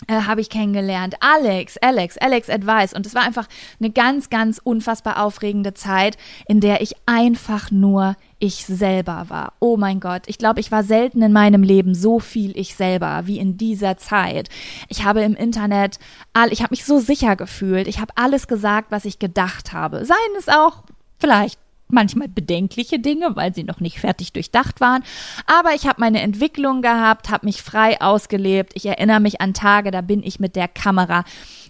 äh, 0.07 0.21
habe 0.21 0.41
ich 0.41 0.49
kennengelernt. 0.49 1.15
Alex, 1.19 1.77
Alex, 1.77 2.17
Alex 2.17 2.49
Advice. 2.49 2.93
Und 2.93 3.05
es 3.05 3.15
war 3.15 3.23
einfach 3.23 3.47
eine 3.79 3.89
ganz, 3.89 4.29
ganz 4.29 4.59
unfassbar 4.63 5.23
aufregende 5.23 5.73
Zeit, 5.73 6.17
in 6.47 6.61
der 6.61 6.81
ich 6.81 6.93
einfach 7.05 7.71
nur 7.71 8.15
ich 8.39 8.65
selber 8.65 9.25
war. 9.27 9.53
Oh 9.59 9.75
mein 9.75 9.99
Gott, 9.99 10.23
ich 10.27 10.37
glaube, 10.37 10.61
ich 10.61 10.71
war 10.71 10.83
selten 10.83 11.21
in 11.21 11.33
meinem 11.33 11.61
Leben 11.61 11.93
so 11.93 12.19
viel 12.19 12.57
ich 12.57 12.75
selber 12.75 13.23
wie 13.25 13.37
in 13.37 13.57
dieser 13.57 13.97
Zeit. 13.97 14.47
Ich 14.87 15.03
habe 15.03 15.21
im 15.21 15.35
Internet, 15.35 15.99
all, 16.33 16.53
ich 16.53 16.61
habe 16.61 16.71
mich 16.71 16.85
so 16.85 16.99
sicher 16.99 17.35
gefühlt. 17.35 17.87
Ich 17.87 17.99
habe 17.99 18.13
alles 18.15 18.47
gesagt, 18.47 18.91
was 18.91 19.05
ich 19.05 19.19
gedacht 19.19 19.73
habe. 19.73 20.05
Seien 20.05 20.17
es 20.37 20.47
auch 20.47 20.83
vielleicht 21.19 21.59
manchmal 21.91 22.27
bedenkliche 22.27 22.99
Dinge, 22.99 23.35
weil 23.35 23.53
sie 23.53 23.63
noch 23.63 23.79
nicht 23.79 23.99
fertig 23.99 24.33
durchdacht 24.33 24.79
waren. 24.79 25.03
Aber 25.45 25.73
ich 25.73 25.87
habe 25.87 25.99
meine 25.99 26.21
Entwicklung 26.21 26.81
gehabt, 26.81 27.29
habe 27.29 27.45
mich 27.45 27.61
frei 27.61 27.99
ausgelebt. 28.01 28.73
Ich 28.75 28.85
erinnere 28.85 29.19
mich 29.19 29.41
an 29.41 29.53
Tage, 29.53 29.91
da 29.91 30.01
bin 30.01 30.23
ich 30.23 30.39
mit 30.39 30.55
der 30.55 30.67
Kamera 30.67 31.23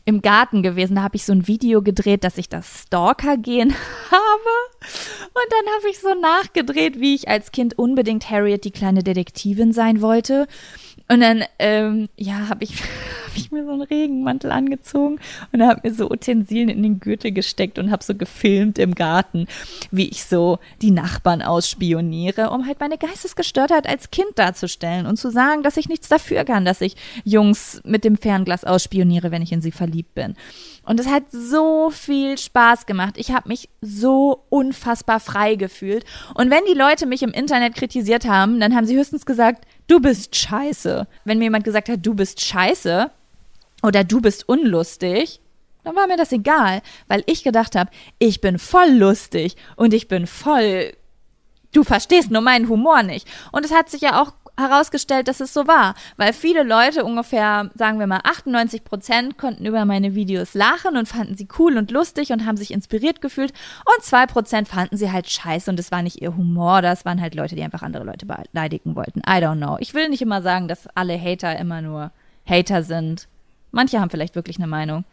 im 0.06 0.22
Garten 0.22 0.64
gewesen. 0.64 0.96
Da 0.96 1.04
habe 1.04 1.16
ich 1.16 1.26
so 1.26 1.34
ein 1.34 1.48
Video 1.48 1.82
gedreht, 1.82 2.24
dass 2.24 2.38
ich 2.38 2.50
das 2.50 2.84
Stalker 2.84 3.38
gehen 3.38 3.74
habe. 4.12 5.30
Und 5.34 5.52
dann 5.52 5.74
habe 5.76 5.90
ich 5.90 6.00
so 6.00 6.14
nachgedreht, 6.14 7.00
wie 7.00 7.16
ich 7.16 7.30
als 7.30 7.52
Kind 7.52 7.78
unbedingt 7.78 8.30
Harriet 8.30 8.66
die 8.66 8.72
kleine 8.72 9.04
Detektivin 9.04 9.72
sein 9.72 10.02
wollte. 10.02 10.48
Und 11.12 11.22
dann, 11.22 11.44
ähm, 11.58 12.08
ja, 12.18 12.50
habe 12.50 12.64
ich, 12.64 12.82
hab 13.28 13.36
ich 13.36 13.52
mir 13.52 13.66
so 13.66 13.72
einen 13.72 13.82
Regenmantel 13.82 14.52
angezogen 14.52 15.20
und 15.52 15.64
habe 15.64 15.82
mir 15.84 15.94
so 15.94 16.10
Utensilien 16.10 16.70
in 16.70 16.84
den 16.84 17.00
Gürtel 17.00 17.32
gesteckt 17.32 17.80
und 17.80 17.90
habe 17.90 18.04
so 18.04 18.14
gefilmt 18.14 18.78
im 18.78 18.94
Garten, 18.94 19.48
wie 19.90 20.08
ich 20.08 20.24
so 20.24 20.60
die 20.84 20.92
Nachbarn 20.92 21.42
ausspioniere, 21.42 22.52
um 22.52 22.68
halt 22.68 22.80
meine 22.80 23.00
Geistesgestörtheit 23.00 23.88
als 23.88 24.12
Kind 24.12 24.38
darzustellen 24.38 25.08
und 25.08 25.18
zu 25.18 25.32
sagen, 25.32 25.64
dass 25.64 25.78
ich 25.78 25.90
nichts 25.90 26.10
dafür 26.10 26.46
kann, 26.46 26.64
dass 26.64 26.80
ich 26.80 26.96
Jungs 27.24 27.82
mit 27.84 28.04
dem 28.04 28.16
Fernglas 28.16 28.64
ausspioniere, 28.64 29.32
wenn 29.32 29.42
ich 29.42 29.52
in 29.52 29.62
sie 29.62 29.72
verliebt 29.72 30.14
bin. 30.14 30.36
Und 30.86 31.00
es 31.00 31.08
hat 31.08 31.24
so 31.32 31.90
viel 31.90 32.38
Spaß 32.38 32.86
gemacht. 32.86 33.16
Ich 33.18 33.32
habe 33.32 33.50
mich 33.50 33.70
so 33.82 34.44
unfassbar 34.50 35.20
frei 35.20 35.56
gefühlt. 35.56 36.04
Und 36.34 36.50
wenn 36.50 36.66
die 36.72 36.78
Leute 36.78 37.06
mich 37.06 37.22
im 37.22 37.32
Internet 37.32 37.76
kritisiert 37.76 38.28
haben, 38.28 38.60
dann 38.60 38.76
haben 38.76 38.88
sie 38.88 38.98
höchstens 38.98 39.26
gesagt, 39.26 39.66
du 39.90 40.00
bist 40.00 40.36
scheiße. 40.36 41.08
Wenn 41.26 41.40
mir 41.40 41.46
jemand 41.46 41.66
gesagt 41.66 41.90
hat, 41.90 42.06
du 42.06 42.14
bist 42.14 42.40
scheiße 42.42 43.12
oder 43.84 44.04
du 44.06 44.22
bist 44.22 44.48
unlustig, 44.48 45.42
dann 45.84 45.96
war 45.96 46.08
mir 46.08 46.18
das 46.18 46.32
egal, 46.32 46.82
weil 47.08 47.24
ich 47.26 47.44
gedacht 47.44 47.76
habe, 47.76 47.90
ich 48.20 48.42
bin 48.42 48.60
voll 48.60 48.92
lustig 48.92 49.56
und 49.76 49.94
ich 49.94 50.08
bin 50.08 50.28
voll 50.28 50.94
du 51.72 51.84
verstehst 51.84 52.32
nur 52.32 52.42
meinen 52.42 52.70
Humor 52.70 53.04
nicht. 53.04 53.28
Und 53.52 53.66
es 53.66 53.72
hat 53.72 53.90
sich 53.90 54.02
ja 54.02 54.22
auch 54.22 54.34
herausgestellt, 54.60 55.28
dass 55.28 55.40
es 55.40 55.54
so 55.54 55.68
war, 55.68 55.96
weil 56.18 56.34
viele 56.34 56.64
Leute, 56.64 57.04
ungefähr, 57.04 57.70
sagen 57.76 58.00
wir 58.00 58.08
mal 58.08 58.22
98 58.24 58.84
Prozent, 58.84 59.38
konnten 59.38 59.66
über 59.66 59.86
meine 59.86 60.16
Videos 60.16 60.54
lachen 60.54 60.98
und 60.98 61.08
fanden 61.08 61.36
sie 61.36 61.48
cool 61.58 61.78
und 61.78 61.92
lustig 61.92 62.32
und 62.32 62.46
haben 62.46 62.58
sich 62.58 62.72
inspiriert 62.72 63.22
gefühlt 63.22 63.54
und 63.86 64.04
zwei 64.04 64.26
Prozent 64.26 64.68
fanden 64.68 64.98
sie 64.98 65.12
halt 65.12 65.30
scheiße 65.30 65.70
und 65.72 65.80
es 65.80 65.92
war 65.92 66.02
nicht 66.02 66.22
ihr 66.22 66.36
Humor, 66.36 66.82
das 66.82 67.06
waren 67.06 67.22
halt 67.22 67.36
Leute, 67.36 67.56
die 67.56 67.64
einfach 67.64 67.82
andere 67.82 68.04
Leute 68.04 68.26
beleidigen 68.26 68.96
wollten. 68.96 69.20
I 69.20 69.42
don't 69.42 69.58
know. 69.58 69.78
Ich 69.80 69.94
will 69.94 70.10
nicht 70.10 70.22
immer 70.22 70.42
sagen, 70.42 70.68
dass 70.68 70.88
alle 70.96 71.20
Hater 71.20 71.58
immer 71.58 71.82
nur 71.82 72.12
Hater 72.46 72.84
sind. 72.84 73.28
Manche 73.72 74.00
haben 74.00 74.10
vielleicht 74.10 74.36
wirklich 74.36 74.58
eine 74.58 74.68
Meinung 74.68 75.06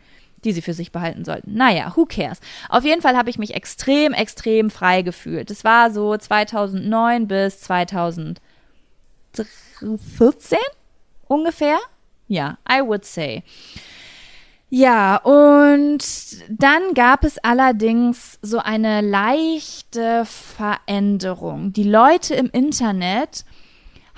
die 0.45 0.53
sie 0.53 0.62
für 0.62 0.75
sich 0.75 0.93
behalten 0.93 1.25
sollten. 1.25 1.55
Naja, 1.55 1.93
who 1.97 2.05
cares? 2.07 2.41
Auf 2.69 2.85
jeden 2.85 3.03
Fall 3.03 3.17
habe 3.17 3.31
ich 3.31 3.38
mich 3.38 3.55
extrem, 3.55 4.12
extrem 4.12 4.71
frei 4.71 5.03
gefühlt. 5.03 5.50
Es 5.50 5.65
war 5.65 5.91
so 5.91 6.17
2009 6.17 7.26
bis 7.26 7.61
2000 7.61 8.41
14 10.19 10.59
ungefähr. 11.28 11.78
Ja, 12.28 12.59
I 12.69 12.83
would 12.83 13.05
say. 13.05 13.43
Ja, 14.69 15.19
und 15.19 16.05
dann 16.49 16.95
gab 16.95 17.23
es 17.25 17.38
allerdings 17.38 18.40
so 18.43 18.59
eine 18.59 19.00
leichte 19.00 20.25
Veränderung. 20.25 21.73
Die 21.73 21.85
Leute 21.85 22.35
im 22.35 22.50
Internet 22.50 23.45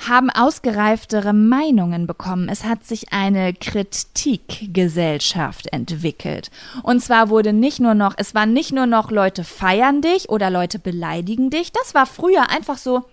haben 0.09 0.31
ausgereiftere 0.31 1.35
Meinungen 1.35 2.07
bekommen. 2.07 2.49
Es 2.49 2.65
hat 2.65 2.85
sich 2.85 3.13
eine 3.13 3.53
Kritikgesellschaft 3.53 5.67
entwickelt. 5.73 6.51
Und 6.83 7.01
zwar 7.01 7.31
wurde 7.31 7.53
nicht 7.53 7.81
nur 7.81 7.95
noch, 7.95 8.15
es 8.17 8.33
waren 8.35 8.53
nicht 8.53 8.73
nur 8.73 8.87
noch 8.87 9.11
Leute 9.11 9.43
feiern 9.45 10.01
dich 10.01 10.31
oder 10.31 10.51
Leute 10.51 10.79
beleidigen 10.79 11.51
dich. 11.51 11.73
Das 11.73 11.95
war 11.95 12.07
früher 12.07 12.49
einfach 12.49 12.79
so, 12.79 13.05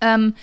ähm, 0.00 0.34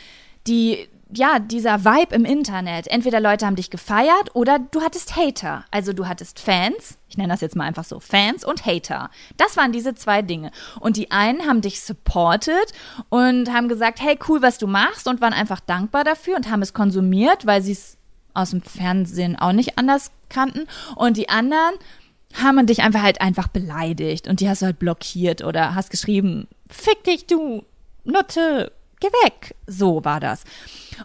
die, 0.48 0.88
ja, 1.14 1.40
dieser 1.40 1.84
Vibe 1.84 2.16
im 2.16 2.26
Internet. 2.26 2.88
Entweder 2.88 3.20
Leute 3.20 3.46
haben 3.46 3.56
dich 3.56 3.70
gefeiert 3.70 4.34
oder 4.34 4.60
du 4.60 4.82
hattest 4.82 5.16
Hater. 5.16 5.66
Also 5.72 5.94
du 5.94 6.08
hattest 6.08 6.40
Fans, 6.40 6.98
ich 7.10 7.18
nenne 7.18 7.30
das 7.34 7.42
jetzt 7.42 7.56
mal 7.56 7.66
einfach 7.66 7.84
so, 7.84 8.00
Fans 8.00 8.46
und 8.46 8.66
Hater. 8.66 9.10
Das 9.38 9.58
waren 9.58 9.72
diese 9.72 9.96
zwei 9.96 10.22
Dinge. 10.22 10.52
Und 10.80 10.98
die 10.98 11.12
einen 11.12 11.48
haben 11.48 11.62
dich 11.62 11.82
supported 11.82 12.74
und 13.10 13.52
haben 13.52 13.68
gesagt, 13.68 14.02
hey, 14.02 14.18
cool, 14.28 14.42
was 14.42 14.58
du 14.58 14.68
machst 14.68 15.08
und 15.08 15.22
waren 15.22 15.34
einfach 15.34 15.60
dankbar 15.60 16.04
dafür 16.04 16.36
und 16.36 16.50
haben 16.50 16.62
es 16.62 16.74
konsumiert, 16.74 17.46
weil 17.46 17.62
sie 17.62 17.74
es 17.74 17.98
aus 18.34 18.52
dem 18.52 18.62
Fernsehen 18.62 19.38
auch 19.38 19.52
nicht 19.52 19.78
anders 19.78 20.12
kannten. 20.30 20.68
Und 20.96 21.18
die 21.18 21.30
anderen 21.30 21.76
haben 22.42 22.66
dich 22.66 22.82
einfach 22.82 23.02
halt 23.02 23.20
einfach 23.20 23.50
beleidigt 23.50 24.28
und 24.28 24.40
die 24.40 24.48
hast 24.48 24.62
du 24.62 24.68
halt 24.68 24.80
blockiert 24.80 25.44
oder 25.44 25.76
hast 25.76 25.90
geschrieben, 25.90 26.48
fick 26.70 27.04
dich, 27.04 27.28
du 27.28 27.66
Nutte, 28.04 28.72
geh 29.02 29.10
weg. 29.26 29.56
So 29.68 30.06
war 30.06 30.22
das. 30.22 30.46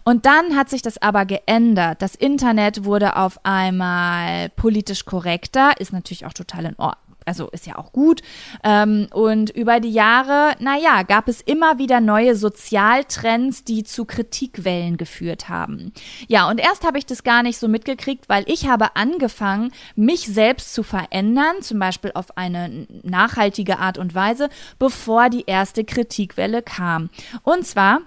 Und 0.05 0.25
dann 0.25 0.55
hat 0.55 0.69
sich 0.69 0.81
das 0.81 1.01
aber 1.01 1.25
geändert. 1.25 2.01
Das 2.01 2.15
Internet 2.15 2.85
wurde 2.85 3.17
auf 3.17 3.39
einmal 3.43 4.49
politisch 4.49 5.03
korrekter, 5.03 5.79
ist 5.79 5.91
natürlich 5.91 6.25
auch 6.25 6.33
total 6.33 6.65
in 6.65 6.75
Ordnung 6.77 7.06
also 7.27 7.49
ist 7.49 7.67
ja 7.67 7.77
auch 7.77 7.91
gut. 7.91 8.21
Ähm, 8.63 9.07
und 9.13 9.49
über 9.49 9.79
die 9.79 9.91
Jahre, 9.91 10.55
naja, 10.59 11.03
gab 11.03 11.27
es 11.27 11.41
immer 11.41 11.77
wieder 11.77 11.99
neue 11.99 12.35
Sozialtrends, 12.35 13.63
die 13.63 13.83
zu 13.83 14.05
Kritikwellen 14.05 14.97
geführt 14.97 15.49
haben. 15.49 15.93
Ja, 16.27 16.49
und 16.49 16.59
erst 16.59 16.85
habe 16.85 16.97
ich 16.97 17.05
das 17.05 17.23
gar 17.23 17.43
nicht 17.43 17.57
so 17.57 17.67
mitgekriegt, 17.67 18.29
weil 18.29 18.43
ich 18.47 18.67
habe 18.67 18.95
angefangen, 18.95 19.71
mich 19.95 20.21
selbst 20.21 20.73
zu 20.73 20.83
verändern, 20.83 21.61
zum 21.61 21.79
Beispiel 21.79 22.11
auf 22.13 22.37
eine 22.37 22.87
nachhaltige 23.03 23.79
Art 23.79 23.97
und 23.97 24.15
Weise, 24.15 24.49
bevor 24.79 25.29
die 25.29 25.43
erste 25.45 25.83
Kritikwelle 25.83 26.61
kam. 26.61 27.09
Und 27.43 27.65
zwar 27.65 28.01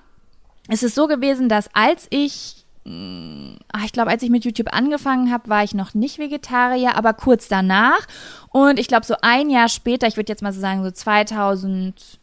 ist 0.69 0.83
es 0.83 0.95
so 0.95 1.07
gewesen, 1.07 1.49
dass 1.49 1.69
als 1.75 2.07
ich 2.11 2.60
ich 2.85 3.93
glaube, 3.93 4.11
als 4.11 4.23
ich 4.23 4.31
mit 4.31 4.45
YouTube 4.45 4.73
angefangen 4.73 5.31
habe, 5.31 5.49
war 5.49 5.63
ich 5.63 5.75
noch 5.75 5.95
nicht 5.95 6.19
Vegetarier, 6.19 6.97
aber 6.97 7.13
kurz 7.13 7.49
danach. 7.49 8.07
Und 8.49 8.79
ich 8.79 8.89
glaube, 8.89 9.05
so 9.05 9.15
ein 9.21 9.51
Jahr 9.51 9.69
später, 9.69 10.07
ich 10.07 10.17
würde 10.17 10.33
jetzt 10.33 10.43
mal 10.43 10.53
so 10.53 10.61
sagen, 10.61 10.83
so 10.83 10.91
2015 10.91 12.19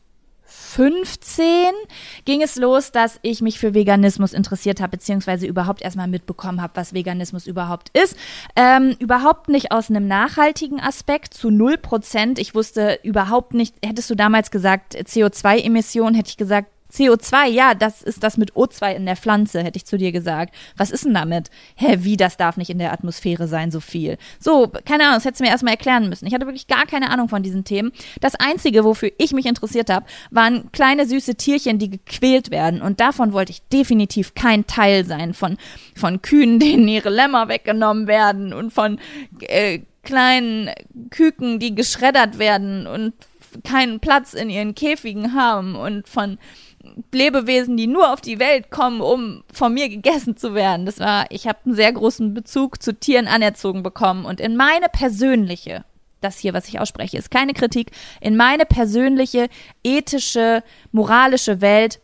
ging 2.25 2.41
es 2.41 2.55
los, 2.55 2.91
dass 2.91 3.19
ich 3.21 3.41
mich 3.41 3.59
für 3.59 3.75
Veganismus 3.75 4.33
interessiert 4.33 4.81
habe, 4.81 4.97
beziehungsweise 4.97 5.45
überhaupt 5.45 5.83
erstmal 5.83 6.07
mitbekommen 6.07 6.61
habe, 6.61 6.75
was 6.75 6.93
Veganismus 6.93 7.45
überhaupt 7.45 7.95
ist. 7.95 8.17
Ähm, 8.55 8.95
überhaupt 8.97 9.49
nicht 9.49 9.71
aus 9.71 9.91
einem 9.91 10.07
nachhaltigen 10.07 10.79
Aspekt, 10.79 11.35
zu 11.35 11.51
0 11.51 11.77
Prozent. 11.77 12.39
Ich 12.39 12.55
wusste 12.55 12.99
überhaupt 13.03 13.53
nicht, 13.53 13.75
hättest 13.85 14.09
du 14.09 14.15
damals 14.15 14.49
gesagt, 14.49 14.95
CO2-Emissionen, 14.95 16.15
hätte 16.15 16.31
ich 16.31 16.37
gesagt, 16.37 16.71
CO2, 16.91 17.47
ja, 17.47 17.73
das 17.73 18.01
ist 18.01 18.23
das 18.23 18.37
mit 18.37 18.53
O2 18.53 18.93
in 18.93 19.05
der 19.05 19.15
Pflanze, 19.15 19.63
hätte 19.63 19.77
ich 19.77 19.85
zu 19.85 19.97
dir 19.97 20.11
gesagt. 20.11 20.55
Was 20.77 20.91
ist 20.91 21.05
denn 21.05 21.13
damit? 21.13 21.49
Hä, 21.75 21.97
wie, 22.01 22.17
das 22.17 22.37
darf 22.37 22.57
nicht 22.57 22.69
in 22.69 22.79
der 22.79 22.93
Atmosphäre 22.93 23.47
sein, 23.47 23.71
so 23.71 23.79
viel. 23.79 24.17
So, 24.39 24.71
keine 24.85 25.03
Ahnung, 25.03 25.15
das 25.15 25.25
hättest 25.25 25.41
du 25.41 25.45
mir 25.45 25.51
erstmal 25.51 25.73
erklären 25.73 26.09
müssen. 26.09 26.25
Ich 26.25 26.33
hatte 26.33 26.45
wirklich 26.45 26.67
gar 26.67 26.85
keine 26.85 27.09
Ahnung 27.09 27.29
von 27.29 27.43
diesen 27.43 27.63
Themen. 27.63 27.91
Das 28.21 28.35
Einzige, 28.35 28.83
wofür 28.83 29.11
ich 29.17 29.33
mich 29.33 29.45
interessiert 29.45 29.89
habe, 29.89 30.05
waren 30.31 30.71
kleine 30.71 31.05
süße 31.05 31.35
Tierchen, 31.35 31.79
die 31.79 31.89
gequält 31.89 32.51
werden. 32.51 32.81
Und 32.81 32.99
davon 32.99 33.33
wollte 33.33 33.51
ich 33.51 33.61
definitiv 33.67 34.33
kein 34.33 34.65
Teil 34.67 35.05
sein. 35.05 35.33
Von, 35.33 35.57
von 35.95 36.21
Kühen, 36.21 36.59
denen 36.59 36.87
ihre 36.87 37.09
Lämmer 37.09 37.49
weggenommen 37.49 38.07
werden 38.07 38.53
und 38.53 38.71
von 38.71 38.99
äh, 39.41 39.79
kleinen 40.03 40.69
Küken, 41.09 41.59
die 41.59 41.75
geschreddert 41.75 42.39
werden 42.39 42.87
und 42.87 43.13
keinen 43.63 43.99
Platz 43.99 44.33
in 44.33 44.49
ihren 44.49 44.75
Käfigen 44.75 45.33
haben 45.33 45.75
und 45.75 46.07
von 46.07 46.37
Lebewesen, 47.11 47.77
die 47.77 47.87
nur 47.87 48.11
auf 48.11 48.21
die 48.21 48.39
Welt 48.39 48.69
kommen, 48.71 49.01
um 49.01 49.43
von 49.51 49.73
mir 49.73 49.89
gegessen 49.89 50.37
zu 50.37 50.53
werden. 50.53 50.85
Das 50.85 50.99
war, 50.99 51.25
ich 51.29 51.47
habe 51.47 51.59
einen 51.65 51.75
sehr 51.75 51.91
großen 51.91 52.33
Bezug 52.33 52.81
zu 52.81 52.93
Tieren 52.93 53.27
anerzogen 53.27 53.83
bekommen 53.83 54.25
und 54.25 54.39
in 54.39 54.55
meine 54.55 54.87
persönliche, 54.91 55.85
das 56.21 56.39
hier, 56.39 56.53
was 56.53 56.67
ich 56.67 56.79
ausspreche, 56.79 57.17
ist 57.17 57.31
keine 57.31 57.53
Kritik, 57.53 57.91
in 58.21 58.35
meine 58.35 58.65
persönliche, 58.65 59.47
ethische, 59.83 60.63
moralische 60.91 61.61
Welt, 61.61 61.99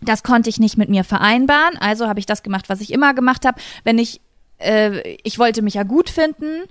das 0.00 0.22
konnte 0.22 0.50
ich 0.50 0.60
nicht 0.60 0.76
mit 0.76 0.88
mir 0.88 1.04
vereinbaren. 1.04 1.76
Also 1.78 2.06
habe 2.06 2.20
ich 2.20 2.26
das 2.26 2.42
gemacht, 2.42 2.68
was 2.68 2.80
ich 2.80 2.92
immer 2.92 3.14
gemacht 3.14 3.44
habe. 3.46 3.60
Wenn 3.82 3.98
ich, 3.98 4.20
äh, 4.58 5.16
ich 5.22 5.38
wollte 5.38 5.62
mich 5.62 5.74
ja 5.74 5.84
gut 5.84 6.10
finden 6.10 6.64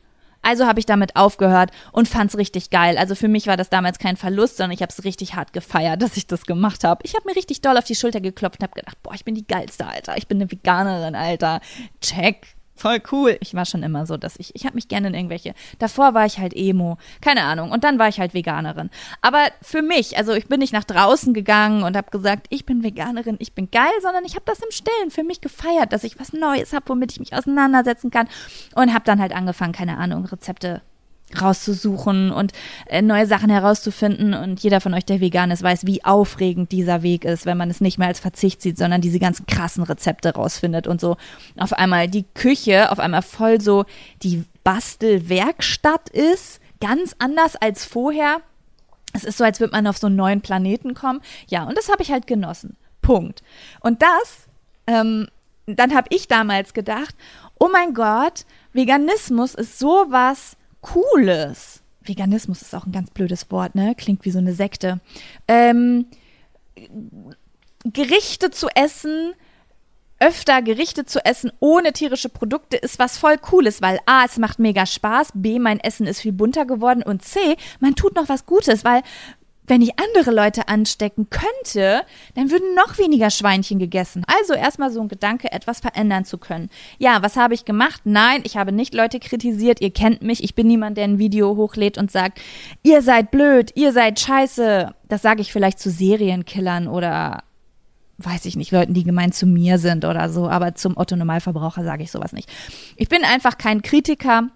also 0.45 0.67
habe 0.67 0.79
ich 0.79 0.85
damit 0.85 1.15
aufgehört 1.15 1.71
und 1.91 2.07
fand 2.07 2.29
es 2.29 2.37
richtig 2.37 2.69
geil. 2.69 2.97
Also 2.97 3.15
für 3.15 3.27
mich 3.27 3.47
war 3.47 3.57
das 3.57 3.69
damals 3.69 3.99
kein 3.99 4.15
Verlust, 4.15 4.57
sondern 4.57 4.71
ich 4.73 4.81
habe 4.81 4.91
es 4.95 5.03
richtig 5.03 5.35
hart 5.35 5.53
gefeiert, 5.53 6.01
dass 6.01 6.17
ich 6.17 6.27
das 6.27 6.45
gemacht 6.45 6.83
habe. 6.83 7.01
Ich 7.03 7.15
habe 7.15 7.27
mir 7.27 7.35
richtig 7.35 7.61
doll 7.61 7.77
auf 7.77 7.85
die 7.85 7.95
Schulter 7.95 8.21
geklopft 8.21 8.59
und 8.59 8.63
habe 8.63 8.79
gedacht, 8.79 9.01
boah, 9.01 9.13
ich 9.13 9.25
bin 9.25 9.35
die 9.35 9.47
geilste, 9.47 9.85
Alter. 9.87 10.17
Ich 10.17 10.27
bin 10.27 10.37
eine 10.37 10.51
Veganerin, 10.51 11.15
Alter. 11.15 11.61
Check 12.01 12.55
voll 12.75 13.01
cool. 13.11 13.37
Ich 13.39 13.53
war 13.53 13.65
schon 13.65 13.83
immer 13.83 14.05
so, 14.05 14.17
dass 14.17 14.35
ich, 14.37 14.53
ich 14.53 14.65
habe 14.65 14.75
mich 14.75 14.87
gerne 14.87 15.07
in 15.07 15.13
irgendwelche. 15.13 15.53
Davor 15.79 16.13
war 16.13 16.25
ich 16.25 16.39
halt 16.39 16.53
Emo, 16.55 16.97
keine 17.21 17.43
Ahnung. 17.43 17.71
Und 17.71 17.83
dann 17.83 17.97
war 17.97 18.09
ich 18.09 18.19
halt 18.19 18.33
Veganerin. 18.33 18.89
Aber 19.21 19.47
für 19.61 19.81
mich, 19.81 20.17
also 20.17 20.33
ich 20.33 20.47
bin 20.47 20.59
nicht 20.59 20.73
nach 20.73 20.83
draußen 20.83 21.33
gegangen 21.33 21.83
und 21.83 21.95
habe 21.95 22.11
gesagt, 22.11 22.47
ich 22.49 22.65
bin 22.65 22.83
Veganerin, 22.83 23.37
ich 23.39 23.53
bin 23.53 23.71
geil, 23.71 23.93
sondern 24.01 24.25
ich 24.25 24.35
habe 24.35 24.45
das 24.45 24.59
im 24.59 24.71
Stillen 24.71 25.09
für 25.09 25.23
mich 25.23 25.41
gefeiert, 25.41 25.93
dass 25.93 26.03
ich 26.03 26.19
was 26.19 26.33
Neues 26.33 26.73
habe, 26.73 26.87
womit 26.87 27.13
ich 27.13 27.19
mich 27.19 27.33
auseinandersetzen 27.33 28.11
kann. 28.11 28.27
Und 28.75 28.93
habe 28.93 29.05
dann 29.05 29.19
halt 29.19 29.33
angefangen, 29.33 29.73
keine 29.73 29.97
Ahnung, 29.97 30.25
Rezepte 30.25 30.81
rauszusuchen 31.39 32.31
und 32.31 32.51
äh, 32.87 33.01
neue 33.01 33.25
Sachen 33.25 33.49
herauszufinden. 33.49 34.33
Und 34.33 34.61
jeder 34.61 34.81
von 34.81 34.93
euch, 34.93 35.05
der 35.05 35.21
vegan 35.21 35.51
ist, 35.51 35.63
weiß, 35.63 35.85
wie 35.85 36.03
aufregend 36.05 36.71
dieser 36.71 37.01
Weg 37.03 37.25
ist, 37.25 37.45
wenn 37.45 37.57
man 37.57 37.69
es 37.69 37.81
nicht 37.81 37.97
mehr 37.97 38.07
als 38.07 38.19
Verzicht 38.19 38.61
sieht, 38.61 38.77
sondern 38.77 39.01
diese 39.01 39.19
ganzen 39.19 39.45
krassen 39.45 39.83
Rezepte 39.83 40.33
rausfindet 40.33 40.87
und 40.87 41.01
so 41.01 41.17
auf 41.57 41.73
einmal 41.73 42.07
die 42.07 42.25
Küche 42.33 42.91
auf 42.91 42.99
einmal 42.99 43.21
voll 43.21 43.59
so 43.59 43.85
die 44.23 44.43
Bastelwerkstatt 44.63 46.09
ist, 46.09 46.59
ganz 46.79 47.15
anders 47.19 47.55
als 47.55 47.85
vorher. 47.85 48.37
Es 49.13 49.23
ist 49.23 49.37
so, 49.37 49.43
als 49.43 49.59
würde 49.59 49.73
man 49.73 49.87
auf 49.87 49.97
so 49.97 50.07
einen 50.07 50.15
neuen 50.15 50.41
Planeten 50.41 50.93
kommen. 50.93 51.21
Ja, 51.47 51.63
und 51.63 51.77
das 51.77 51.89
habe 51.89 52.03
ich 52.03 52.11
halt 52.11 52.27
genossen. 52.27 52.75
Punkt. 53.01 53.43
Und 53.79 54.01
das 54.01 54.47
ähm, 54.87 55.27
dann 55.65 55.95
habe 55.95 56.07
ich 56.11 56.27
damals 56.27 56.73
gedacht, 56.73 57.15
oh 57.59 57.69
mein 57.71 57.93
Gott, 57.93 58.45
Veganismus 58.73 59.55
ist 59.55 59.79
sowas 59.79 60.57
Cooles. 60.85 61.81
Veganismus 62.01 62.61
ist 62.61 62.75
auch 62.75 62.85
ein 62.85 62.91
ganz 62.91 63.09
blödes 63.09 63.49
Wort, 63.49 63.73
ne? 63.73 63.95
Klingt 63.95 64.23
wie 64.23 64.31
so 64.31 64.37
eine 64.37 64.53
Sekte. 64.53 64.99
Ähm, 65.47 66.05
Gerichte 67.83 68.51
zu 68.51 68.67
essen, 68.75 69.33
öfter 70.19 70.61
Gerichte 70.61 71.05
zu 71.05 71.25
essen 71.25 71.51
ohne 71.59 71.91
tierische 71.91 72.29
Produkte 72.29 72.77
ist 72.77 72.99
was 72.99 73.17
voll 73.17 73.37
Cooles, 73.37 73.81
weil 73.81 73.99
A, 74.05 74.25
es 74.25 74.37
macht 74.37 74.59
mega 74.59 74.85
Spaß, 74.85 75.29
B, 75.33 75.57
mein 75.57 75.79
Essen 75.79 76.05
ist 76.05 76.21
viel 76.21 76.31
bunter 76.31 76.65
geworden 76.65 77.01
und 77.01 77.23
C, 77.23 77.57
man 77.79 77.95
tut 77.95 78.15
noch 78.15 78.29
was 78.29 78.45
Gutes, 78.45 78.85
weil 78.85 79.01
wenn 79.67 79.81
ich 79.81 79.91
andere 79.99 80.31
Leute 80.31 80.67
anstecken 80.67 81.27
könnte, 81.29 82.03
dann 82.35 82.51
würden 82.51 82.75
noch 82.75 82.97
weniger 82.97 83.29
Schweinchen 83.29 83.79
gegessen. 83.79 84.23
Also 84.39 84.53
erstmal 84.53 84.91
so 84.91 85.01
ein 85.01 85.07
Gedanke, 85.07 85.51
etwas 85.51 85.79
verändern 85.79 86.25
zu 86.25 86.37
können. 86.37 86.69
Ja, 86.97 87.21
was 87.21 87.35
habe 87.35 87.53
ich 87.53 87.65
gemacht? 87.65 88.01
Nein, 88.03 88.41
ich 88.43 88.57
habe 88.57 88.71
nicht 88.71 88.93
Leute 88.93 89.19
kritisiert. 89.19 89.81
Ihr 89.81 89.91
kennt 89.91 90.21
mich. 90.21 90.43
Ich 90.43 90.55
bin 90.55 90.67
niemand, 90.67 90.97
der 90.97 91.05
ein 91.05 91.19
Video 91.19 91.55
hochlädt 91.55 91.97
und 91.97 92.11
sagt, 92.11 92.39
ihr 92.83 93.01
seid 93.01 93.31
blöd, 93.31 93.71
ihr 93.75 93.91
seid 93.91 94.19
scheiße. 94.19 94.93
Das 95.07 95.21
sage 95.21 95.41
ich 95.41 95.51
vielleicht 95.51 95.79
zu 95.79 95.89
Serienkillern 95.89 96.87
oder 96.87 97.43
weiß 98.17 98.45
ich 98.45 98.55
nicht, 98.55 98.71
Leuten, 98.71 98.93
die 98.93 99.03
gemein 99.03 99.31
zu 99.31 99.45
mir 99.45 99.77
sind 99.77 100.05
oder 100.05 100.29
so, 100.29 100.47
aber 100.47 100.75
zum 100.75 100.95
Otto 100.95 101.15
Normalverbraucher 101.15 101.83
sage 101.83 102.03
ich 102.03 102.11
sowas 102.11 102.31
nicht. 102.31 102.49
Ich 102.95 103.09
bin 103.09 103.23
einfach 103.23 103.57
kein 103.57 103.81
Kritiker. 103.81 104.49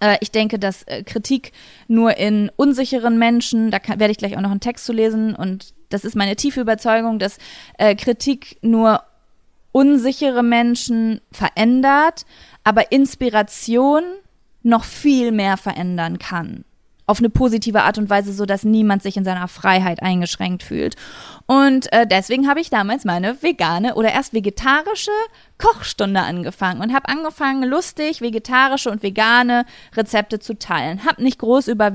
Äh, 0.00 0.16
ich 0.20 0.30
denke, 0.30 0.58
dass 0.58 0.82
äh, 0.84 1.02
Kritik 1.02 1.52
nur 1.88 2.16
in 2.16 2.50
unsicheren 2.56 3.18
Menschen, 3.18 3.70
da 3.70 3.78
kann, 3.78 4.00
werde 4.00 4.12
ich 4.12 4.18
gleich 4.18 4.36
auch 4.36 4.40
noch 4.40 4.50
einen 4.50 4.60
Text 4.60 4.84
zu 4.84 4.92
lesen 4.92 5.34
und 5.34 5.74
das 5.88 6.04
ist 6.04 6.16
meine 6.16 6.36
tiefe 6.36 6.60
Überzeugung, 6.60 7.18
dass 7.18 7.38
äh, 7.78 7.94
Kritik 7.94 8.56
nur 8.62 9.02
unsichere 9.72 10.42
Menschen 10.42 11.20
verändert, 11.30 12.24
aber 12.64 12.92
Inspiration 12.92 14.02
noch 14.62 14.84
viel 14.84 15.32
mehr 15.32 15.56
verändern 15.56 16.18
kann 16.18 16.64
auf 17.06 17.18
eine 17.18 17.30
positive 17.30 17.82
Art 17.82 17.98
und 17.98 18.10
Weise, 18.10 18.32
so 18.32 18.46
dass 18.46 18.64
niemand 18.64 19.02
sich 19.02 19.16
in 19.16 19.24
seiner 19.24 19.48
Freiheit 19.48 20.02
eingeschränkt 20.02 20.62
fühlt. 20.62 20.96
Und 21.46 21.92
äh, 21.92 22.06
deswegen 22.06 22.48
habe 22.48 22.60
ich 22.60 22.70
damals 22.70 23.04
meine 23.04 23.42
vegane 23.42 23.94
oder 23.94 24.12
erst 24.12 24.32
vegetarische 24.32 25.10
Kochstunde 25.58 26.20
angefangen 26.20 26.80
und 26.80 26.94
habe 26.94 27.08
angefangen, 27.08 27.68
lustig 27.68 28.20
vegetarische 28.20 28.90
und 28.90 29.02
vegane 29.02 29.64
Rezepte 29.96 30.38
zu 30.38 30.58
teilen. 30.58 31.04
Habe 31.04 31.22
nicht 31.22 31.38
groß 31.38 31.68
über 31.68 31.92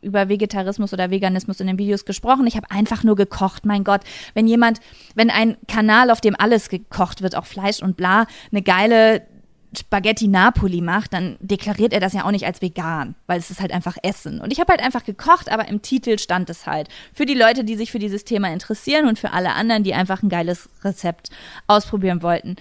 über 0.00 0.28
Vegetarismus 0.28 0.92
oder 0.92 1.10
Veganismus 1.10 1.60
in 1.60 1.66
den 1.66 1.78
Videos 1.78 2.04
gesprochen. 2.04 2.46
Ich 2.46 2.56
habe 2.56 2.70
einfach 2.70 3.04
nur 3.04 3.16
gekocht. 3.16 3.66
Mein 3.66 3.84
Gott, 3.84 4.00
wenn 4.32 4.46
jemand, 4.46 4.80
wenn 5.14 5.28
ein 5.28 5.56
Kanal, 5.68 6.10
auf 6.10 6.20
dem 6.20 6.34
alles 6.38 6.68
gekocht 6.68 7.22
wird, 7.22 7.36
auch 7.36 7.44
Fleisch 7.44 7.82
und 7.82 7.96
bla, 7.96 8.26
eine 8.50 8.62
geile 8.62 9.26
Spaghetti 9.76 10.28
Napoli 10.28 10.82
macht, 10.82 11.14
dann 11.14 11.36
deklariert 11.40 11.92
er 11.92 12.00
das 12.00 12.12
ja 12.12 12.24
auch 12.24 12.30
nicht 12.30 12.44
als 12.44 12.60
vegan, 12.60 13.14
weil 13.26 13.38
es 13.38 13.50
ist 13.50 13.60
halt 13.60 13.72
einfach 13.72 13.96
Essen. 14.02 14.40
Und 14.40 14.52
ich 14.52 14.60
habe 14.60 14.70
halt 14.70 14.82
einfach 14.82 15.04
gekocht, 15.04 15.50
aber 15.50 15.66
im 15.68 15.80
Titel 15.80 16.18
stand 16.18 16.50
es 16.50 16.66
halt. 16.66 16.88
Für 17.14 17.24
die 17.24 17.34
Leute, 17.34 17.64
die 17.64 17.76
sich 17.76 17.90
für 17.90 17.98
dieses 17.98 18.24
Thema 18.24 18.52
interessieren 18.52 19.08
und 19.08 19.18
für 19.18 19.32
alle 19.32 19.54
anderen, 19.54 19.82
die 19.82 19.94
einfach 19.94 20.22
ein 20.22 20.28
geiles 20.28 20.68
Rezept 20.84 21.30
ausprobieren 21.68 22.22
wollten. 22.22 22.56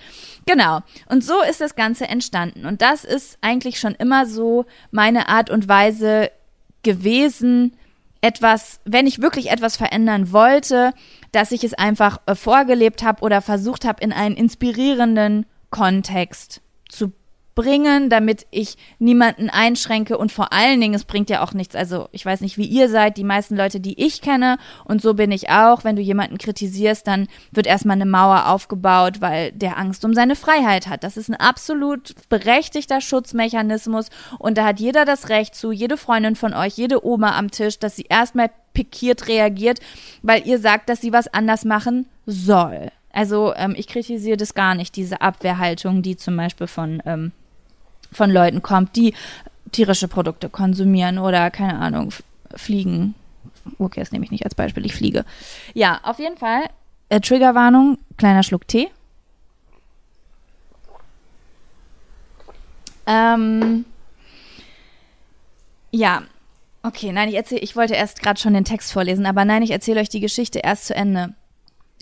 Genau. 0.45 0.79
Und 1.07 1.23
so 1.23 1.41
ist 1.41 1.59
das 1.59 1.75
Ganze 1.75 2.07
entstanden. 2.07 2.65
Und 2.65 2.81
das 2.81 3.03
ist 3.03 3.37
eigentlich 3.41 3.79
schon 3.79 3.95
immer 3.95 4.25
so 4.25 4.65
meine 4.91 5.27
Art 5.27 5.49
und 5.49 5.67
Weise 5.67 6.31
gewesen, 6.83 7.73
etwas, 8.21 8.79
wenn 8.85 9.07
ich 9.07 9.21
wirklich 9.21 9.49
etwas 9.49 9.75
verändern 9.75 10.31
wollte, 10.31 10.93
dass 11.31 11.51
ich 11.51 11.63
es 11.63 11.73
einfach 11.73 12.21
äh, 12.25 12.35
vorgelebt 12.35 13.03
habe 13.03 13.21
oder 13.23 13.41
versucht 13.41 13.83
habe, 13.83 14.01
in 14.01 14.13
einen 14.13 14.35
inspirierenden 14.37 15.45
Kontext 15.71 16.61
zu 16.91 17.13
bringen, 17.53 18.09
damit 18.09 18.47
ich 18.49 18.77
niemanden 18.99 19.49
einschränke 19.49 20.17
und 20.17 20.31
vor 20.31 20.53
allen 20.53 20.79
Dingen, 20.79 20.93
es 20.93 21.03
bringt 21.03 21.29
ja 21.29 21.43
auch 21.43 21.53
nichts. 21.53 21.75
Also 21.75 22.07
ich 22.11 22.25
weiß 22.25 22.41
nicht, 22.41 22.57
wie 22.57 22.65
ihr 22.65 22.89
seid, 22.89 23.17
die 23.17 23.23
meisten 23.23 23.57
Leute, 23.57 23.79
die 23.79 24.01
ich 24.01 24.21
kenne 24.21 24.57
und 24.85 25.01
so 25.01 25.13
bin 25.13 25.31
ich 25.31 25.49
auch. 25.49 25.83
Wenn 25.83 25.95
du 25.95 26.01
jemanden 26.01 26.37
kritisierst, 26.37 27.05
dann 27.05 27.27
wird 27.51 27.67
erstmal 27.67 27.95
eine 27.95 28.05
Mauer 28.05 28.47
aufgebaut, 28.47 29.19
weil 29.19 29.51
der 29.51 29.77
Angst 29.77 30.05
um 30.05 30.13
seine 30.13 30.35
Freiheit 30.35 30.87
hat. 30.87 31.03
Das 31.03 31.17
ist 31.17 31.29
ein 31.29 31.35
absolut 31.35 32.15
berechtigter 32.29 33.01
Schutzmechanismus 33.01 34.07
und 34.39 34.57
da 34.57 34.65
hat 34.65 34.79
jeder 34.79 35.03
das 35.03 35.29
Recht 35.29 35.55
zu, 35.55 35.71
jede 35.71 35.97
Freundin 35.97 36.35
von 36.35 36.53
euch, 36.53 36.77
jede 36.77 37.05
Oma 37.05 37.37
am 37.37 37.51
Tisch, 37.51 37.79
dass 37.79 37.97
sie 37.97 38.05
erstmal 38.07 38.49
pikiert 38.73 39.27
reagiert, 39.27 39.79
weil 40.21 40.47
ihr 40.47 40.57
sagt, 40.57 40.87
dass 40.87 41.01
sie 41.01 41.11
was 41.11 41.27
anders 41.27 41.65
machen 41.65 42.07
soll. 42.25 42.91
Also 43.13 43.53
ähm, 43.55 43.73
ich 43.77 43.87
kritisiere 43.87 44.37
das 44.37 44.53
gar 44.53 44.75
nicht, 44.75 44.95
diese 44.95 45.21
Abwehrhaltung, 45.21 46.01
die 46.01 46.15
zum 46.15 46.37
Beispiel 46.37 46.67
von, 46.67 47.01
ähm, 47.05 47.31
von 48.11 48.29
Leuten 48.29 48.61
kommt, 48.61 48.95
die 48.95 49.13
tierische 49.71 50.07
Produkte 50.07 50.49
konsumieren 50.49 51.17
oder 51.17 51.51
keine 51.51 51.79
Ahnung, 51.79 52.13
fliegen. 52.55 53.15
Okay, 53.77 53.99
das 53.99 54.11
nehme 54.11 54.25
ich 54.25 54.31
nicht 54.31 54.45
als 54.45 54.55
Beispiel, 54.55 54.85
ich 54.85 54.95
fliege. 54.95 55.25
Ja, 55.73 55.99
auf 56.03 56.19
jeden 56.19 56.37
Fall. 56.37 56.63
Äh, 57.09 57.19
Triggerwarnung, 57.19 57.97
kleiner 58.17 58.43
Schluck 58.43 58.67
Tee. 58.67 58.89
Ähm, 63.05 63.85
ja, 65.91 66.21
okay, 66.83 67.11
nein, 67.11 67.29
ich 67.29 67.35
erzähle, 67.35 67.61
ich 67.61 67.75
wollte 67.75 67.95
erst 67.95 68.21
gerade 68.21 68.39
schon 68.39 68.53
den 68.53 68.63
Text 68.63 68.93
vorlesen, 68.93 69.25
aber 69.25 69.43
nein, 69.43 69.63
ich 69.63 69.71
erzähle 69.71 69.99
euch 69.99 70.09
die 70.09 70.21
Geschichte 70.21 70.59
erst 70.59 70.85
zu 70.85 70.95
Ende. 70.95 71.33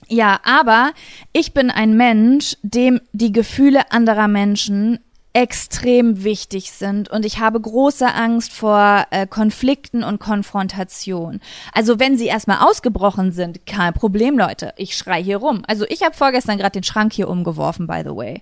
Ja, 0.09 0.39
aber 0.43 0.91
ich 1.33 1.53
bin 1.53 1.69
ein 1.69 1.95
Mensch, 1.95 2.57
dem 2.63 2.99
die 3.13 3.31
Gefühle 3.31 3.91
anderer 3.91 4.27
Menschen 4.27 4.99
extrem 5.33 6.23
wichtig 6.23 6.71
sind 6.71 7.09
und 7.09 7.23
ich 7.23 7.39
habe 7.39 7.61
große 7.61 8.11
Angst 8.11 8.51
vor 8.51 9.05
äh, 9.11 9.27
Konflikten 9.27 10.03
und 10.03 10.19
Konfrontation. 10.19 11.39
Also 11.71 11.99
wenn 11.99 12.17
sie 12.17 12.25
erstmal 12.25 12.67
ausgebrochen 12.67 13.31
sind, 13.31 13.67
kein 13.67 13.93
Problem, 13.93 14.39
Leute. 14.39 14.73
Ich 14.75 14.97
schrei 14.97 15.21
hier 15.21 15.37
rum. 15.37 15.61
Also 15.67 15.85
ich 15.87 16.01
habe 16.01 16.15
vorgestern 16.15 16.57
gerade 16.57 16.79
den 16.79 16.83
Schrank 16.83 17.13
hier 17.13 17.29
umgeworfen, 17.29 17.85
by 17.85 18.01
the 18.03 18.15
way 18.15 18.41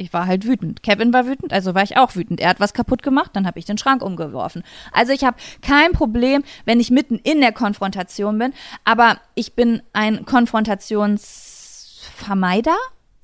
ich 0.00 0.12
war 0.12 0.26
halt 0.26 0.46
wütend. 0.46 0.82
Kevin 0.82 1.12
war 1.12 1.26
wütend, 1.26 1.52
also 1.52 1.74
war 1.74 1.82
ich 1.82 1.96
auch 1.96 2.14
wütend. 2.16 2.40
Er 2.40 2.48
hat 2.48 2.58
was 2.58 2.72
kaputt 2.72 3.02
gemacht, 3.02 3.32
dann 3.34 3.46
habe 3.46 3.58
ich 3.58 3.66
den 3.66 3.78
Schrank 3.78 4.02
umgeworfen. 4.02 4.64
Also 4.92 5.12
ich 5.12 5.24
habe 5.24 5.36
kein 5.60 5.92
Problem, 5.92 6.42
wenn 6.64 6.80
ich 6.80 6.90
mitten 6.90 7.16
in 7.16 7.40
der 7.40 7.52
Konfrontation 7.52 8.38
bin, 8.38 8.54
aber 8.84 9.18
ich 9.34 9.54
bin 9.54 9.82
ein 9.92 10.24
Konfrontationsvermeider, 10.24 12.76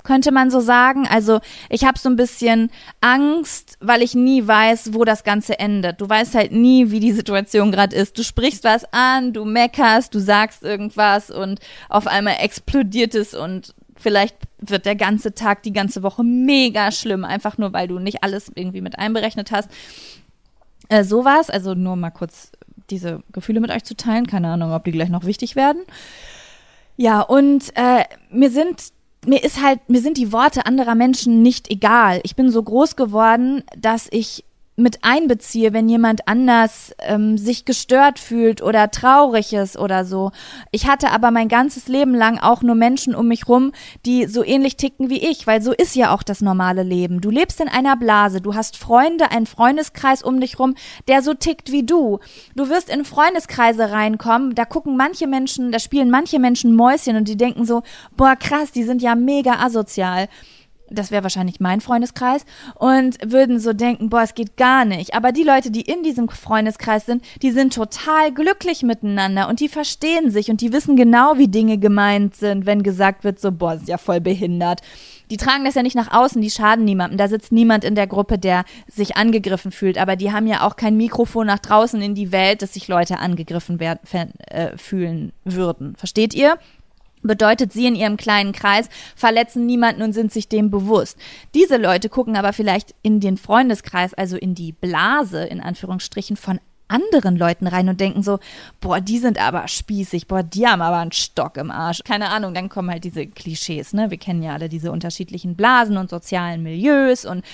könnte 0.05 0.33
man 0.33 0.51
so 0.51 0.61
sagen. 0.61 1.09
Also 1.09 1.41
ich 1.71 1.85
habe 1.85 1.99
so 1.99 2.11
ein 2.11 2.17
bisschen 2.17 2.71
Angst, 3.01 3.79
weil 3.81 4.03
ich 4.03 4.15
nie 4.15 4.47
weiß, 4.47 4.93
wo 4.93 5.05
das 5.05 5.25
Ganze 5.25 5.59
endet. 5.59 6.01
Du 6.01 6.09
weißt 6.09 6.35
halt 6.35 6.53
nie, 6.53 6.91
wie 6.91 7.01
die 7.01 7.13
Situation 7.13 7.73
gerade 7.73 7.97
ist. 7.97 8.19
Du 8.19 8.23
sprichst 8.23 8.65
was 8.65 8.85
an, 8.93 9.33
du 9.33 9.47
meckerst, 9.47 10.15
du 10.15 10.19
sagst 10.19 10.63
irgendwas 10.63 11.31
und 11.31 11.61
auf 11.89 12.07
einmal 12.07 12.37
explodiert 12.41 13.15
es 13.15 13.33
und 13.35 13.75
Vielleicht 13.97 14.37
wird 14.59 14.87
der 14.87 14.97
ganze 14.97 15.35
Tag, 15.35 15.63
die 15.63 15.73
ganze 15.73 16.03
Woche 16.03 16.23
mega 16.23 16.93
schlimm, 16.93 17.25
einfach 17.25 17.59
nur 17.59 17.73
weil 17.73 17.89
du 17.89 17.99
nicht 17.99 18.23
alles 18.23 18.51
irgendwie 18.55 18.81
mit 18.81 18.99
einberechnet 18.99 19.51
hast. 19.51 19.71
Äh, 20.89 21.05
sowas, 21.05 21.51
also 21.51 21.75
nur 21.75 21.97
mal 21.97 22.11
kurz 22.11 22.53
diese 22.91 23.23
Gefühle 23.33 23.61
mit 23.61 23.71
euch 23.71 23.85
zu 23.85 23.97
teilen. 23.97 24.27
Keine 24.27 24.49
Ahnung, 24.49 24.73
ob 24.73 24.85
die 24.85 24.93
gleich 24.93 25.09
noch 25.09 25.25
wichtig 25.25 25.57
werden. 25.57 25.83
Ja, 26.97 27.21
und 27.21 27.73
äh, 27.75 28.05
mir 28.31 28.51
sind 28.51 28.93
mir 29.27 29.43
ist 29.43 29.61
halt, 29.61 29.89
mir 29.89 30.01
sind 30.01 30.19
die 30.19 30.33
Worte 30.33 30.67
anderer 30.67 30.95
Menschen 30.95 31.43
nicht 31.43 31.71
egal. 31.71 32.21
Ich 32.23 32.37
bin 32.37 32.51
so 32.51 32.63
groß 32.63 32.97
geworden, 32.97 33.65
dass 33.77 34.07
ich 34.11 34.45
mit 34.77 34.99
einbeziehe, 35.03 35.73
wenn 35.73 35.89
jemand 35.89 36.29
anders 36.29 36.95
ähm, 36.99 37.39
sich 37.39 37.65
gestört 37.65 38.19
fühlt 38.19 38.63
oder 38.63 38.91
traurig 38.91 39.55
ist 39.55 39.79
oder 39.79 40.05
so. 40.05 40.33
Ich 40.71 40.87
hatte 40.87 41.11
aber 41.11 41.31
mein 41.31 41.49
ganzes 41.49 41.89
Leben 41.89 42.15
lang 42.15 42.39
auch 42.39 42.63
nur 42.63 42.75
Menschen 42.75 43.15
um 43.15 43.27
mich 43.29 43.49
rum, 43.49 43.73
die 44.05 44.27
so 44.27 44.45
ähnlich 44.45 44.77
ticken 44.77 45.09
wie 45.09 45.27
ich, 45.27 45.47
weil 45.47 45.63
so 45.63 45.73
ist 45.73 45.97
ja 45.97 46.15
auch 46.15 46.23
das 46.23 46.43
normale 46.43 46.83
Leben. 46.83 47.23
Du 47.23 47.31
lebst 47.31 47.61
in 47.61 47.69
einer 47.69 47.97
Blase, 47.97 48.43
du 48.43 48.55
hast 48.55 48.77
Freunde, 48.77 49.31
einen 49.31 49.47
Freundeskreis 49.47 50.23
um 50.23 50.41
dich 50.41 50.59
rum, 50.59 50.75
der 51.09 51.23
so 51.23 51.33
tickt 51.33 51.73
wie 51.73 51.85
du. 51.85 52.19
Du 52.55 52.69
wirst 52.69 52.91
in 52.91 53.07
Freundeskreise 53.07 53.91
reinkommen, 53.91 54.55
da 54.55 54.67
gucken 54.67 54.97
manche 54.97 55.27
Menschen, 55.27 55.73
da 55.73 55.79
spielen 55.79 56.11
manche 56.11 56.39
Menschen 56.39 56.77
Mäuschen 56.77 57.17
und 57.17 57.29
die 57.29 57.39
denken 57.39 57.65
so, 57.65 57.83
boah 58.17 58.37
krass, 58.37 58.73
die 58.73 58.85
sind 58.85 59.01
ja 59.01 59.15
mega 59.15 59.55
asozial 59.61 60.29
das 60.91 61.11
wäre 61.11 61.23
wahrscheinlich 61.23 61.61
mein 61.61 61.81
Freundeskreis, 61.81 62.45
und 62.75 63.17
würden 63.25 63.61
so 63.61 63.73
denken, 63.73 64.09
boah, 64.09 64.23
es 64.23 64.35
geht 64.35 64.57
gar 64.57 64.85
nicht. 64.85 65.15
Aber 65.15 65.33
die 65.33 65.43
Leute, 65.43 65.71
die 65.71 65.83
in 65.83 66.03
diesem 66.03 66.29
Freundeskreis 66.29 67.07
sind, 67.07 67.25
die 67.43 67.51
sind 67.51 67.75
total 67.75 68.33
glücklich 68.33 68.83
miteinander 68.83 69.49
und 69.49 69.61
die 69.61 69.69
verstehen 69.69 70.31
sich 70.31 70.51
und 70.51 70.61
die 70.61 70.73
wissen 70.73 70.97
genau, 70.97 71.37
wie 71.37 71.49
Dinge 71.49 71.79
gemeint 71.79 72.35
sind, 72.35 72.67
wenn 72.67 72.83
gesagt 72.83 73.25
wird, 73.25 73.41
so, 73.41 73.53
boah, 73.53 73.75
ist 73.75 73.89
ja 73.89 73.99
voll 73.99 74.21
behindert. 74.21 74.81
Die 75.31 75.37
tragen 75.37 75.65
das 75.65 75.75
ja 75.75 75.83
nicht 75.83 75.97
nach 75.97 76.13
außen, 76.13 76.41
die 76.41 76.51
schaden 76.51 76.85
niemandem. 76.85 77.19
Da 77.19 77.29
sitzt 77.29 77.51
niemand 77.51 77.85
in 77.85 77.95
der 77.95 78.07
Gruppe, 78.07 78.39
der 78.39 78.65
sich 78.87 79.17
angegriffen 79.17 79.73
fühlt. 79.73 79.99
Aber 79.99 80.15
die 80.15 80.33
haben 80.33 80.47
ja 80.47 80.65
auch 80.67 80.77
kein 80.77 80.97
Mikrofon 80.97 81.49
nach 81.49 81.59
draußen 81.59 82.01
in 82.01 82.15
die 82.15 82.31
Welt, 82.31 82.63
dass 82.63 82.75
sich 82.75 82.87
Leute 82.87 83.19
angegriffen 83.19 83.81
werden, 83.81 84.01
äh, 84.47 84.77
fühlen 84.77 85.33
würden. 85.45 85.97
Versteht 85.97 86.33
ihr? 86.35 86.59
Bedeutet 87.27 87.73
sie 87.73 87.87
in 87.87 87.95
ihrem 87.95 88.17
kleinen 88.17 88.53
Kreis, 88.53 88.89
verletzen 89.15 89.67
niemanden 89.67 90.03
und 90.03 90.13
sind 90.13 90.33
sich 90.33 90.49
dem 90.49 90.71
bewusst. 90.71 91.19
Diese 91.55 91.77
Leute 91.77 92.09
gucken 92.09 92.37
aber 92.37 92.53
vielleicht 92.53 92.95
in 93.03 93.21
den 93.21 93.37
Freundeskreis, 93.37 94.15
also 94.15 94.37
in 94.37 94.55
die 94.55 94.73
Blase, 94.73 95.45
in 95.45 95.61
Anführungsstrichen, 95.61 96.37
von 96.37 96.61
anderen 96.89 97.37
Leuten 97.37 97.67
rein 97.67 97.89
und 97.89 98.01
denken 98.01 98.23
so, 98.23 98.39
boah, 98.81 99.01
die 99.01 99.19
sind 99.19 99.41
aber 99.41 99.67
spießig, 99.67 100.29
boah, 100.29 100.43
die 100.43 100.67
haben 100.67 100.83
aber 100.83 100.99
einen 100.99 101.13
Stock 101.13 101.57
im 101.57 101.71
Arsch. 101.71 102.03
Keine 102.05 102.29
Ahnung, 102.31 102.55
dann 102.55 102.69
kommen 102.69 102.91
halt 102.91 103.05
diese 103.05 103.27
Klischees, 103.27 103.93
ne? 103.93 104.11
Wir 104.11 104.19
kennen 104.19 104.43
ja 104.43 104.53
alle 104.53 104.69
diese 104.69 104.93
unterschiedlichen 104.93 105.57
Blasen 105.57 105.97
und 105.97 106.11
sozialen 106.11 106.63
Milieus 106.63 107.25
und 107.25 107.45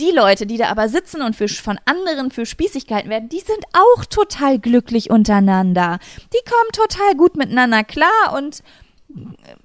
die 0.00 0.10
Leute, 0.10 0.46
die 0.46 0.56
da 0.56 0.70
aber 0.70 0.88
sitzen 0.88 1.22
und 1.22 1.36
für, 1.36 1.48
von 1.48 1.78
anderen 1.84 2.32
für 2.32 2.46
Spießigkeiten 2.46 3.10
werden, 3.10 3.28
die 3.28 3.38
sind 3.38 3.64
auch 3.72 4.04
total 4.06 4.58
glücklich 4.58 5.10
untereinander. 5.10 6.00
Die 6.32 6.50
kommen 6.50 6.72
total 6.72 7.14
gut 7.16 7.36
miteinander 7.36 7.84
klar 7.84 8.34
und 8.36 8.62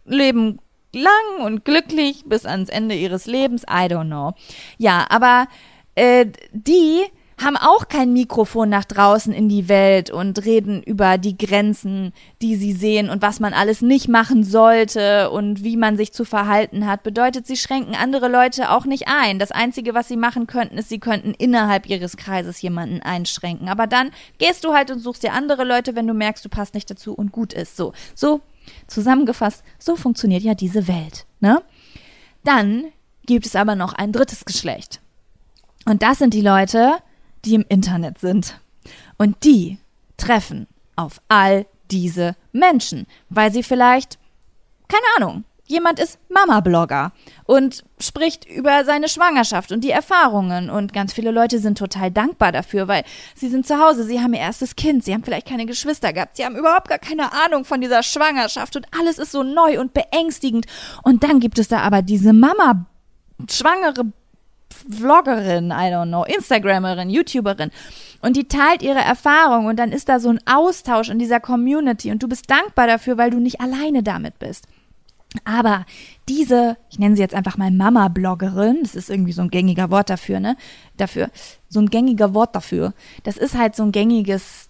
leben 0.06 0.60
lang 0.94 1.46
und 1.46 1.66
glücklich 1.66 2.24
bis 2.26 2.46
ans 2.46 2.70
Ende 2.70 2.96
ihres 2.96 3.26
Lebens. 3.26 3.64
I 3.64 3.86
don't 3.86 4.08
know. 4.08 4.34
Ja, 4.78 5.06
aber 5.10 5.48
äh, 5.96 6.28
die 6.52 7.04
haben 7.42 7.58
auch 7.58 7.88
kein 7.88 8.12
Mikrofon 8.12 8.70
nach 8.70 8.86
draußen 8.86 9.34
in 9.34 9.48
die 9.48 9.70
Welt 9.70 10.10
und 10.10 10.44
reden 10.46 10.84
über 10.84 11.18
die 11.18 11.38
Grenzen, 11.38 12.12
die 12.42 12.56
sie 12.56 12.74
sehen 12.74 13.10
und 13.10 13.22
was 13.22 13.40
man 13.40 13.54
alles 13.54 13.82
nicht 13.82 14.10
machen 14.10 14.44
sollte 14.44 15.30
und 15.30 15.64
wie 15.64 15.78
man 15.78 15.96
sich 15.96 16.12
zu 16.12 16.26
verhalten 16.26 16.86
hat. 16.86 17.04
Bedeutet, 17.04 17.48
sie 17.48 17.56
schränken 17.56 17.96
andere 17.96 18.28
Leute 18.28 18.72
auch 18.72 18.86
nicht 18.86 19.08
ein. 19.08 19.40
Das 19.40 19.52
Einzige, 19.52 19.94
was 19.94 20.08
sie 20.08 20.18
machen 20.18 20.48
könnten, 20.48 20.78
ist, 20.78 20.90
sie 20.90 21.00
könnten 21.00 21.34
innerhalb 21.34 21.88
ihres 21.88 22.18
Kreises 22.18 22.62
jemanden 22.62 23.02
einschränken. 23.02 23.70
Aber 23.70 23.88
dann 23.88 24.12
gehst 24.38 24.66
du 24.66 24.74
halt 24.74 24.92
und 24.92 25.00
suchst 25.00 25.24
dir 25.24 25.34
andere 25.34 25.64
Leute, 25.64 25.96
wenn 25.96 26.08
du 26.08 26.14
merkst, 26.14 26.44
du 26.44 26.50
passt 26.50 26.74
nicht 26.74 26.90
dazu 26.90 27.14
und 27.14 27.32
gut 27.32 27.54
ist. 27.54 27.78
So, 27.78 27.94
so 28.16 28.42
zusammengefasst, 28.88 29.64
so 29.78 29.96
funktioniert 29.96 30.44
ja 30.44 30.56
diese 30.56 30.88
Welt. 30.88 31.26
Ne? 31.40 31.62
Dann 32.44 32.86
gibt 33.26 33.46
es 33.46 33.56
aber 33.56 33.76
noch 33.76 33.94
ein 33.94 34.12
drittes 34.12 34.46
Geschlecht. 34.46 35.02
Und 35.86 36.02
das 36.04 36.20
sind 36.20 36.34
die 36.34 36.42
Leute, 36.42 36.98
die 37.46 37.56
im 37.56 37.66
Internet 37.70 38.20
sind. 38.20 38.60
Und 39.18 39.44
die 39.44 39.78
treffen 40.18 40.68
auf 40.96 41.22
all 41.28 41.66
diese 41.92 42.36
Menschen, 42.52 43.08
weil 43.30 43.52
sie 43.52 43.64
vielleicht, 43.64 44.20
keine 44.88 45.06
Ahnung, 45.18 45.44
jemand 45.70 46.00
ist 46.00 46.20
Mama-Blogger 46.30 47.12
und 47.46 47.84
spricht 48.00 48.46
über 48.46 48.84
seine 48.84 49.08
Schwangerschaft 49.08 49.72
und 49.72 49.84
die 49.84 49.92
Erfahrungen. 49.92 50.70
Und 50.70 50.94
ganz 50.94 51.14
viele 51.14 51.32
Leute 51.32 51.60
sind 51.60 51.78
total 51.78 52.12
dankbar 52.12 52.52
dafür, 52.52 52.88
weil 52.88 53.04
sie 53.36 53.50
sind 53.50 53.66
zu 53.68 53.80
Hause, 53.80 54.04
sie 54.04 54.20
haben 54.20 54.34
ihr 54.34 54.40
erstes 54.40 54.76
Kind, 54.76 55.06
sie 55.06 55.14
haben 55.14 55.24
vielleicht 55.24 55.48
keine 55.48 55.66
Geschwister 55.66 56.12
gehabt, 56.12 56.36
sie 56.36 56.46
haben 56.46 56.56
überhaupt 56.56 56.90
gar 56.90 56.98
keine 56.98 57.32
Ahnung 57.32 57.66
von 57.66 57.82
dieser 57.82 58.04
Schwangerschaft 58.04 58.76
und 58.76 58.88
alles 59.00 59.20
ist 59.20 59.32
so 59.32 59.44
neu 59.44 59.80
und 59.80 59.94
beängstigend. 59.94 60.66
Und 61.04 61.24
dann 61.24 61.40
gibt 61.40 61.60
es 61.60 61.68
da 61.68 61.80
aber 61.80 62.02
diese 62.02 62.34
Mama, 62.34 62.86
schwangere 63.50 64.12
Vloggerin, 64.90 65.72
I 65.72 65.92
don't 65.92 66.08
know, 66.08 66.24
Instagrammerin, 66.24 67.10
YouTuberin. 67.10 67.72
Und 68.22 68.38
die 68.38 68.48
teilt 68.48 68.82
ihre 68.82 69.00
Erfahrung 69.00 69.68
und 69.68 69.78
dann 69.78 69.92
ist 69.92 70.10
da 70.10 70.20
so 70.20 70.30
ein 70.30 70.40
Austausch 70.46 71.10
in 71.10 71.20
dieser 71.20 71.40
Community 71.40 72.12
und 72.12 72.24
du 72.24 72.28
bist 72.28 72.50
dankbar 72.50 72.88
dafür, 72.88 73.18
weil 73.18 73.30
du 73.30 73.40
nicht 73.40 73.62
alleine 73.62 74.04
damit 74.04 74.40
bist. 74.40 74.68
Aber 75.44 75.86
diese, 76.28 76.78
ich 76.90 76.98
nenne 76.98 77.16
sie 77.16 77.22
jetzt 77.22 77.36
einfach 77.36 77.58
mal 77.58 77.72
Mama-Bloggerin, 77.72 78.80
das 78.82 78.96
ist 78.96 79.10
irgendwie 79.10 79.32
so 79.32 79.44
ein 79.44 79.50
gängiger 79.50 79.92
Wort 79.92 80.10
dafür, 80.10 80.40
ne? 80.40 80.58
Dafür, 80.98 81.30
so 81.68 81.80
ein 81.80 81.90
gängiger 81.90 82.34
Wort 82.34 82.56
dafür. 82.56 82.94
Das 83.24 83.38
ist 83.38 83.56
halt 83.56 83.76
so 83.76 83.84
ein 83.84 83.92
gängiges 83.92 84.70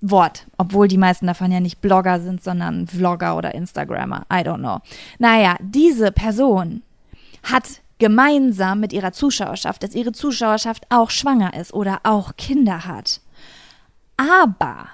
Wort, 0.00 0.46
obwohl 0.58 0.88
die 0.88 0.98
meisten 0.98 1.26
davon 1.26 1.50
ja 1.50 1.60
nicht 1.60 1.80
Blogger 1.80 2.20
sind, 2.20 2.42
sondern 2.42 2.86
Vlogger 2.86 3.36
oder 3.36 3.54
Instagrammer. 3.54 4.26
I 4.32 4.36
don't 4.36 4.58
know. 4.58 4.78
Naja, 5.18 5.56
diese 5.60 6.12
Person 6.12 6.82
hat 7.42 7.80
gemeinsam 7.98 8.80
mit 8.80 8.92
ihrer 8.92 9.12
Zuschauerschaft, 9.12 9.82
dass 9.82 9.94
ihre 9.94 10.12
Zuschauerschaft 10.12 10.86
auch 10.90 11.10
schwanger 11.10 11.54
ist 11.54 11.72
oder 11.72 12.00
auch 12.04 12.36
Kinder 12.36 12.84
hat. 12.84 13.20
Aber 14.16 14.88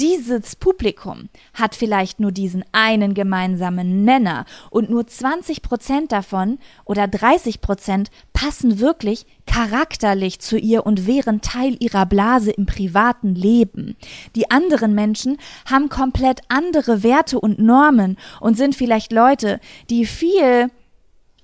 dieses 0.00 0.56
Publikum 0.56 1.28
hat 1.54 1.74
vielleicht 1.74 2.20
nur 2.20 2.32
diesen 2.32 2.64
einen 2.72 3.14
gemeinsamen 3.14 4.04
Nenner 4.04 4.44
und 4.70 4.90
nur 4.90 5.06
20 5.06 5.62
Prozent 5.62 6.12
davon 6.12 6.58
oder 6.84 7.08
30 7.08 7.60
Prozent 7.60 8.10
passen 8.32 8.78
wirklich 8.78 9.26
charakterlich 9.46 10.40
zu 10.40 10.58
ihr 10.58 10.84
und 10.84 11.06
wären 11.06 11.40
Teil 11.40 11.76
ihrer 11.80 12.06
Blase 12.06 12.50
im 12.50 12.66
privaten 12.66 13.34
Leben. 13.34 13.96
Die 14.34 14.50
anderen 14.50 14.94
Menschen 14.94 15.38
haben 15.70 15.88
komplett 15.88 16.40
andere 16.48 17.02
Werte 17.02 17.40
und 17.40 17.58
Normen 17.58 18.18
und 18.40 18.56
sind 18.56 18.74
vielleicht 18.74 19.12
Leute, 19.12 19.60
die 19.88 20.04
viel 20.04 20.70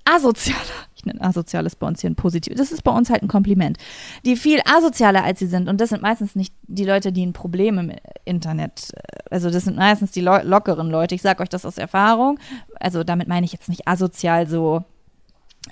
asozialer, 0.05 0.59
nenne 1.07 1.21
asoziales 1.21 1.77
bei 1.77 1.87
uns 1.87 2.01
hier 2.01 2.11
ein 2.11 2.17
positiv, 2.17 2.55
das 2.57 2.73
ist 2.73 2.83
bei 2.83 2.93
uns 2.93 3.11
halt 3.11 3.23
ein 3.23 3.29
Kompliment, 3.29 3.79
die 4.25 4.37
viel 4.37 4.61
asozialer 4.65 5.25
als 5.25 5.39
sie 5.39 5.47
sind 5.47 5.69
und 5.69 5.81
das 5.81 5.91
sind 5.91 6.03
meistens 6.03 6.35
nicht 6.35 6.55
die 6.63 6.85
Leute, 6.85 7.13
die 7.13 7.25
ein 7.25 7.33
Problem 7.33 7.79
im 7.79 7.93
Internet, 8.25 8.91
äh, 8.95 9.01
also 9.31 9.51
das 9.51 9.65
sind 9.65 9.77
meistens 9.77 10.11
die 10.11 10.21
lockeren 10.21 10.91
Leute, 10.91 11.15
ich 11.15 11.23
sage 11.23 11.43
euch 11.43 11.49
das 11.49 11.67
aus 11.67 11.79
Erfahrung, 11.79 12.39
also 12.81 13.05
damit 13.05 13.29
meine 13.29 13.47
ich 13.47 13.53
jetzt 13.53 13.69
nicht 13.69 13.89
asozial 13.89 14.49
so 14.49 14.85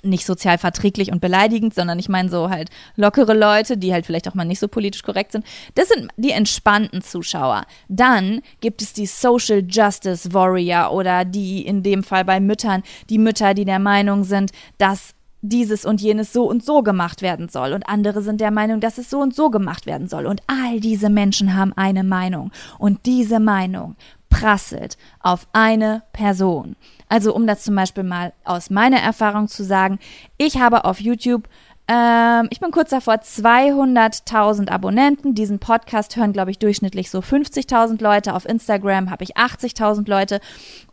nicht 0.03 0.25
sozial 0.25 0.57
verträglich 0.57 1.11
und 1.11 1.21
beleidigend, 1.21 1.73
sondern 1.73 1.99
ich 1.99 2.09
meine 2.09 2.29
so 2.29 2.49
halt 2.49 2.69
lockere 2.95 3.33
Leute, 3.33 3.77
die 3.77 3.93
halt 3.93 4.05
vielleicht 4.05 4.27
auch 4.27 4.33
mal 4.33 4.45
nicht 4.45 4.59
so 4.59 4.67
politisch 4.67 5.03
korrekt 5.03 5.33
sind. 5.33 5.45
Das 5.75 5.89
sind 5.89 6.07
die 6.17 6.31
entspannten 6.31 7.01
Zuschauer. 7.01 7.65
Dann 7.87 8.41
gibt 8.61 8.81
es 8.81 8.93
die 8.93 9.05
Social 9.05 9.63
Justice 9.67 10.33
Warrior 10.33 10.91
oder 10.91 11.25
die 11.25 11.65
in 11.65 11.83
dem 11.83 12.03
Fall 12.03 12.25
bei 12.25 12.39
Müttern, 12.39 12.83
die 13.09 13.17
Mütter, 13.17 13.53
die 13.53 13.65
der 13.65 13.79
Meinung 13.79 14.23
sind, 14.23 14.51
dass 14.77 15.13
dieses 15.41 15.85
und 15.85 16.01
jenes 16.01 16.33
so 16.33 16.47
und 16.47 16.63
so 16.63 16.83
gemacht 16.83 17.21
werden 17.21 17.49
soll. 17.49 17.73
Und 17.73 17.87
andere 17.87 18.21
sind 18.21 18.41
der 18.41 18.51
Meinung, 18.51 18.79
dass 18.79 18.97
es 18.97 19.09
so 19.09 19.19
und 19.19 19.35
so 19.35 19.49
gemacht 19.49 19.85
werden 19.85 20.07
soll. 20.07 20.25
Und 20.25 20.41
all 20.47 20.79
diese 20.79 21.09
Menschen 21.09 21.55
haben 21.55 21.73
eine 21.75 22.03
Meinung. 22.03 22.51
Und 22.77 23.05
diese 23.05 23.39
Meinung 23.39 23.95
prasselt 24.29 24.97
auf 25.19 25.47
eine 25.51 26.03
Person. 26.13 26.75
Also 27.09 27.35
um 27.35 27.47
das 27.47 27.63
zum 27.63 27.75
Beispiel 27.75 28.03
mal 28.03 28.33
aus 28.45 28.69
meiner 28.69 28.99
Erfahrung 28.99 29.47
zu 29.47 29.63
sagen, 29.63 29.99
ich 30.37 30.59
habe 30.59 30.85
auf 30.85 31.01
YouTube 31.01 31.47
ähm, 31.87 32.47
ich 32.51 32.59
bin 32.61 32.71
kurz 32.71 32.91
davor 32.91 33.15
200.000 33.15 34.69
Abonnenten. 34.69 35.35
Diesen 35.35 35.59
Podcast 35.59 36.15
hören, 36.15 36.31
glaube 36.31 36.51
ich, 36.51 36.59
durchschnittlich 36.59 37.09
so 37.09 37.19
50.000 37.19 38.01
Leute. 38.01 38.33
Auf 38.33 38.47
Instagram 38.47 39.09
habe 39.09 39.25
ich 39.25 39.35
80.000 39.35 40.09
Leute. 40.09 40.39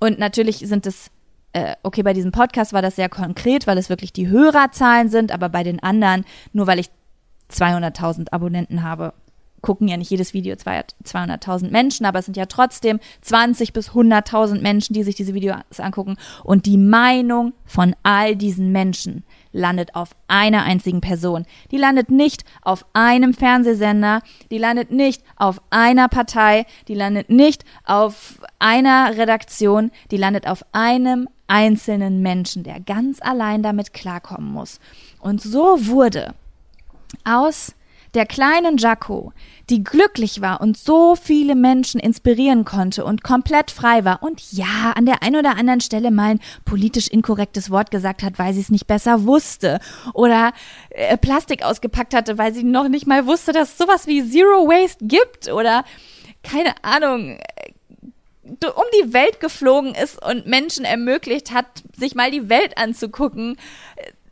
Und 0.01 0.19
natürlich 0.19 0.59
sind 0.59 0.87
es, 0.87 1.11
okay, 1.83 2.03
bei 2.03 2.13
diesem 2.13 2.31
Podcast 2.31 2.73
war 2.73 2.83
das 2.83 2.97
sehr 2.97 3.09
konkret, 3.09 3.67
weil 3.67 3.79
es 3.79 3.89
wirklich 3.89 4.13
die 4.13 4.29
Hörerzahlen 4.29 5.09
sind, 5.09 5.33
aber 5.33 5.49
bei 5.49 5.65
den 5.65 5.83
anderen, 5.83 6.25
nur 6.53 6.67
weil 6.67 6.79
ich 6.79 6.91
200.000 7.51 8.33
Abonnenten 8.33 8.83
habe, 8.83 9.13
gucken 9.61 9.89
ja 9.89 9.97
nicht 9.97 10.11
jedes 10.11 10.35
Video 10.35 10.55
200.000 10.55 11.71
Menschen, 11.71 12.07
aber 12.07 12.21
es 12.21 12.27
sind 12.27 12.37
ja 12.37 12.47
trotzdem 12.47 13.01
20 13.23 13.73
bis 13.73 13.91
100.000 13.91 14.61
Menschen, 14.61 14.95
die 14.95 15.03
sich 15.03 15.15
diese 15.15 15.35
Videos 15.35 15.59
angucken. 15.79 16.17
Und 16.45 16.67
die 16.67 16.79
Meinung 16.79 17.53
von 17.65 17.95
all 18.03 18.37
diesen 18.37 18.73
Menschen 18.73 19.25
landet 19.53 19.95
auf 19.95 20.11
einer 20.29 20.63
einzigen 20.63 21.01
Person. 21.01 21.47
Die 21.71 21.79
landet 21.79 22.11
nicht 22.11 22.45
auf 22.63 22.87
einem 22.93 23.35
Fernsehsender, 23.35 24.23
die 24.51 24.59
landet 24.59 24.91
nicht 24.91 25.23
auf 25.37 25.61
einer 25.71 26.09
Partei, 26.09 26.67
die 26.87 26.95
landet 26.95 27.31
nicht 27.31 27.65
auf 27.85 28.41
einer 28.59 29.17
Redaktion, 29.17 29.91
die 30.11 30.19
landet 30.19 30.47
auf 30.47 30.65
einem 30.73 31.29
einzelnen 31.49 32.23
Menschen, 32.23 32.63
der 32.63 32.81
ganz 32.81 33.19
allein 33.21 33.63
damit 33.63 33.93
klarkommen 33.93 34.53
muss. 34.53 34.79
Und 35.21 35.43
so 35.43 35.87
wurde 35.87 36.35
aus 37.25 37.75
der 38.15 38.27
kleinen 38.27 38.79
Jaco, 38.79 39.33
die 39.69 39.85
glücklich 39.85 40.41
war 40.41 40.61
und 40.61 40.77
so 40.79 41.15
viele 41.15 41.55
Menschen 41.55 42.01
inspirieren 42.01 42.65
konnte 42.65 43.05
und 43.05 43.23
komplett 43.23 43.71
frei 43.71 44.05
war 44.05 44.23
und 44.23 44.53
ja, 44.53 44.93
an 44.97 45.05
der 45.05 45.23
einen 45.23 45.37
oder 45.37 45.57
anderen 45.57 45.81
Stelle 45.81 46.11
mal 46.11 46.33
ein 46.33 46.41
politisch 46.65 47.09
inkorrektes 47.09 47.71
Wort 47.71 47.91
gesagt 47.91 48.23
hat, 48.23 48.39
weil 48.39 48.55
sie 48.55 48.61
es 48.61 48.71
nicht 48.71 48.87
besser 48.87 49.25
wusste 49.25 49.79
oder 50.15 50.53
äh, 50.91 51.17
Plastik 51.19 51.63
ausgepackt 51.65 52.15
hatte, 52.15 52.39
weil 52.39 52.55
sie 52.55 52.65
noch 52.65 52.89
nicht 52.89 53.07
mal 53.07 53.27
wusste, 53.27 53.53
dass 53.53 53.73
es 53.73 53.79
sowas 53.79 54.07
wie 54.07 54.27
Zero 54.29 54.67
Waste 54.67 55.05
gibt 55.05 55.53
oder 55.53 55.85
keine 56.43 56.73
Ahnung, 56.83 57.39
um 58.49 58.85
die 59.03 59.13
Welt 59.13 59.41
geflogen 59.41 59.95
ist 59.95 60.23
und 60.25 60.47
Menschen 60.47 60.85
ermöglicht 60.85 61.53
hat, 61.53 61.67
sich 61.97 62.15
mal 62.15 62.31
die 62.31 62.49
Welt 62.49 62.77
anzugucken 62.79 63.57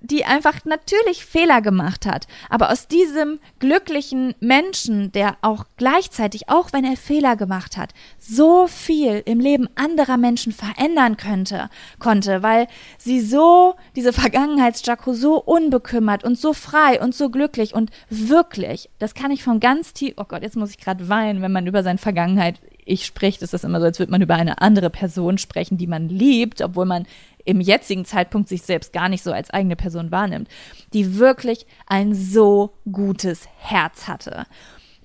die 0.07 0.25
einfach 0.25 0.65
natürlich 0.65 1.25
Fehler 1.25 1.61
gemacht 1.61 2.07
hat. 2.07 2.27
Aber 2.49 2.71
aus 2.71 2.89
diesem 2.89 3.39
glücklichen 3.59 4.35
Menschen, 4.41 5.13
der 5.13 5.37
auch 5.43 5.65
gleichzeitig, 5.77 6.49
auch 6.49 6.73
wenn 6.73 6.85
er 6.85 6.97
Fehler 6.97 7.37
gemacht 7.37 7.77
hat, 7.77 7.93
so 8.19 8.67
viel 8.67 9.23
im 9.27 9.41
Leben 9.41 9.69
anderer 9.75 10.17
Menschen 10.17 10.53
verändern 10.53 11.17
könnte, 11.17 11.69
konnte, 11.99 12.43
weil 12.43 12.67
sie 12.99 13.21
so, 13.21 13.75
diese 13.95 14.13
Vergangenheits-Jaco 14.13 15.13
so 15.13 15.43
unbekümmert 15.43 16.25
und 16.25 16.39
so 16.39 16.53
frei 16.53 17.01
und 17.01 17.15
so 17.15 17.31
glücklich 17.31 17.75
und 17.75 17.91
wirklich, 18.09 18.91
das 18.99 19.15
kann 19.15 19.31
ich 19.31 19.43
von 19.43 19.61
ganz 19.61 19.93
tief, 19.93 20.15
oh 20.17 20.25
Gott, 20.25 20.43
jetzt 20.43 20.57
muss 20.57 20.71
ich 20.71 20.79
gerade 20.79 21.09
weinen, 21.09 21.43
wenn 21.43 21.53
man 21.53 21.67
über 21.67 21.83
seine 21.83 21.99
Vergangenheit 21.99 22.61
ich 22.87 23.05
spricht, 23.05 23.43
ist 23.43 23.53
das 23.53 23.65
immer 23.65 23.81
so, 23.81 23.87
als 23.87 23.99
würde 23.99 24.13
man 24.13 24.23
über 24.23 24.37
eine 24.37 24.63
andere 24.63 24.91
Person 24.91 25.39
sprechen, 25.39 25.77
die 25.77 25.89
man 25.89 26.09
liebt, 26.09 26.63
obwohl 26.63 26.87
man 26.87 27.07
im 27.45 27.61
jetzigen 27.61 28.05
Zeitpunkt 28.05 28.49
sich 28.49 28.63
selbst 28.63 28.93
gar 28.93 29.09
nicht 29.09 29.23
so 29.23 29.33
als 29.33 29.51
eigene 29.51 29.77
Person 29.77 30.11
wahrnimmt, 30.11 30.49
die 30.93 31.19
wirklich 31.19 31.67
ein 31.87 32.15
so 32.15 32.75
gutes 32.91 33.49
Herz 33.59 34.09
hatte 34.09 34.47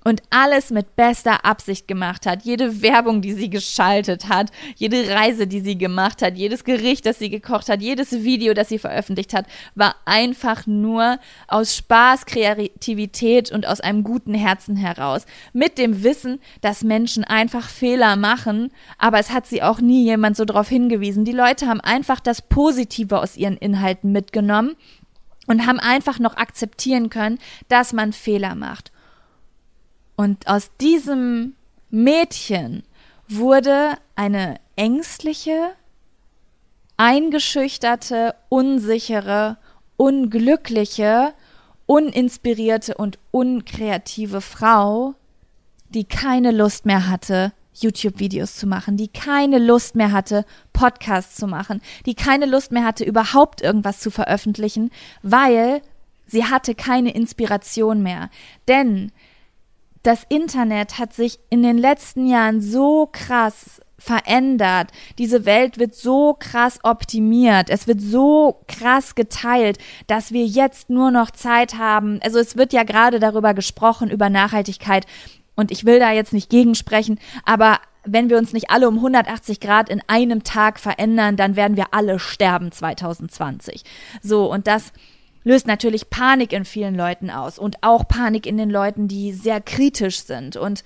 und 0.04 0.22
alles 0.30 0.70
mit 0.70 0.96
bester 0.96 1.44
Absicht 1.44 1.86
gemacht 1.86 2.26
hat. 2.26 2.42
Jede 2.42 2.82
Werbung, 2.82 3.22
die 3.22 3.32
sie 3.32 3.50
geschaltet 3.50 4.28
hat, 4.28 4.50
jede 4.76 5.08
Reise, 5.08 5.46
die 5.46 5.60
sie 5.60 5.78
gemacht 5.78 6.22
hat, 6.22 6.36
jedes 6.36 6.64
Gericht, 6.64 7.06
das 7.06 7.18
sie 7.18 7.30
gekocht 7.30 7.68
hat, 7.68 7.80
jedes 7.80 8.12
Video, 8.12 8.54
das 8.54 8.68
sie 8.68 8.78
veröffentlicht 8.78 9.34
hat, 9.34 9.46
war 9.74 9.94
einfach 10.04 10.66
nur 10.66 11.18
aus 11.48 11.76
Spaß, 11.76 12.26
Kreativität 12.26 13.52
und 13.52 13.66
aus 13.66 13.80
einem 13.80 14.02
guten 14.04 14.34
Herzen 14.34 14.76
heraus. 14.76 15.26
Mit 15.52 15.78
dem 15.78 16.02
Wissen, 16.02 16.40
dass 16.60 16.82
Menschen 16.82 17.24
einfach 17.24 17.68
Fehler 17.68 18.16
machen, 18.16 18.72
aber 18.98 19.18
es 19.18 19.30
hat 19.30 19.46
sie 19.46 19.62
auch 19.62 19.80
nie 19.80 20.04
jemand 20.04 20.36
so 20.36 20.44
darauf 20.44 20.68
hingewiesen. 20.68 21.24
Die 21.24 21.32
Leute 21.32 21.68
haben 21.68 21.80
einfach 21.80 22.20
das 22.20 22.42
Positive 22.42 23.20
aus 23.20 23.36
ihren 23.36 23.56
Inhalten 23.56 24.12
mitgenommen 24.12 24.76
und 25.46 25.66
haben 25.66 25.78
einfach 25.78 26.18
noch 26.18 26.36
akzeptieren 26.36 27.10
können, 27.10 27.38
dass 27.68 27.92
man 27.92 28.12
Fehler 28.12 28.54
macht. 28.54 28.92
Und 30.16 30.46
aus 30.46 30.70
diesem 30.80 31.54
Mädchen 31.90 32.84
wurde 33.28 33.94
eine 34.14 34.56
ängstliche, 34.76 35.72
eingeschüchterte, 36.96 38.34
unsichere, 38.48 39.58
unglückliche, 39.96 41.32
uninspirierte 41.86 42.94
und 42.94 43.18
unkreative 43.30 44.40
Frau, 44.40 45.14
die 45.88 46.04
keine 46.04 46.50
Lust 46.50 46.86
mehr 46.86 47.08
hatte, 47.08 47.52
YouTube-Videos 47.74 48.56
zu 48.56 48.66
machen, 48.66 48.96
die 48.96 49.08
keine 49.08 49.58
Lust 49.58 49.94
mehr 49.94 50.12
hatte, 50.12 50.44
Podcasts 50.72 51.36
zu 51.36 51.46
machen, 51.46 51.80
die 52.06 52.14
keine 52.14 52.46
Lust 52.46 52.72
mehr 52.72 52.84
hatte, 52.84 53.04
überhaupt 53.04 53.62
irgendwas 53.62 54.00
zu 54.00 54.10
veröffentlichen, 54.10 54.90
weil 55.22 55.82
sie 56.26 56.44
hatte 56.44 56.74
keine 56.74 57.14
Inspiration 57.14 58.02
mehr. 58.02 58.30
Denn 58.68 59.12
das 60.02 60.24
Internet 60.28 60.98
hat 60.98 61.12
sich 61.12 61.38
in 61.50 61.62
den 61.62 61.78
letzten 61.78 62.26
Jahren 62.26 62.60
so 62.60 63.08
krass 63.10 63.80
verändert. 63.98 64.90
Diese 65.18 65.44
Welt 65.44 65.78
wird 65.78 65.94
so 65.94 66.34
krass 66.38 66.80
optimiert. 66.82 67.70
Es 67.70 67.86
wird 67.86 68.00
so 68.00 68.60
krass 68.66 69.14
geteilt, 69.14 69.78
dass 70.08 70.32
wir 70.32 70.44
jetzt 70.44 70.90
nur 70.90 71.12
noch 71.12 71.30
Zeit 71.30 71.78
haben. 71.78 72.18
Also 72.22 72.40
es 72.40 72.56
wird 72.56 72.72
ja 72.72 72.82
gerade 72.82 73.20
darüber 73.20 73.54
gesprochen, 73.54 74.10
über 74.10 74.28
Nachhaltigkeit. 74.28 75.06
Und 75.54 75.70
ich 75.70 75.84
will 75.84 76.00
da 76.00 76.10
jetzt 76.10 76.32
nicht 76.32 76.50
gegensprechen, 76.50 77.20
aber 77.44 77.78
wenn 78.04 78.30
wir 78.30 78.38
uns 78.38 78.52
nicht 78.52 78.70
alle 78.70 78.88
um 78.88 78.96
180 78.96 79.60
Grad 79.60 79.88
in 79.88 80.02
einem 80.08 80.42
Tag 80.42 80.80
verändern, 80.80 81.36
dann 81.36 81.54
werden 81.54 81.76
wir 81.76 81.92
alle 81.92 82.18
sterben 82.18 82.72
2020. 82.72 83.84
So, 84.22 84.50
und 84.50 84.66
das 84.66 84.92
löst 85.44 85.66
natürlich 85.66 86.10
Panik 86.10 86.52
in 86.52 86.64
vielen 86.64 86.94
Leuten 86.94 87.30
aus 87.30 87.58
und 87.58 87.76
auch 87.82 88.06
Panik 88.06 88.46
in 88.46 88.56
den 88.56 88.70
Leuten, 88.70 89.08
die 89.08 89.32
sehr 89.32 89.60
kritisch 89.60 90.22
sind 90.22 90.56
und 90.56 90.84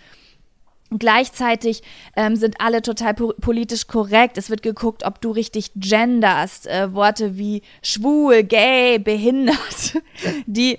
Gleichzeitig 0.91 1.83
ähm, 2.15 2.37
sind 2.37 2.61
alle 2.61 2.81
total 2.81 3.13
po 3.13 3.33
politisch 3.41 3.89
korrekt. 3.89 4.39
Es 4.39 4.51
wird 4.51 4.63
geguckt, 4.63 5.05
ob 5.05 5.21
du 5.21 5.33
richtig 5.33 5.73
genderst. 5.75 6.69
Äh, 6.69 6.95
Worte 6.95 7.37
wie 7.37 7.63
schwul, 7.83 8.45
gay, 8.45 9.01
behindert, 9.01 10.01
die 10.47 10.79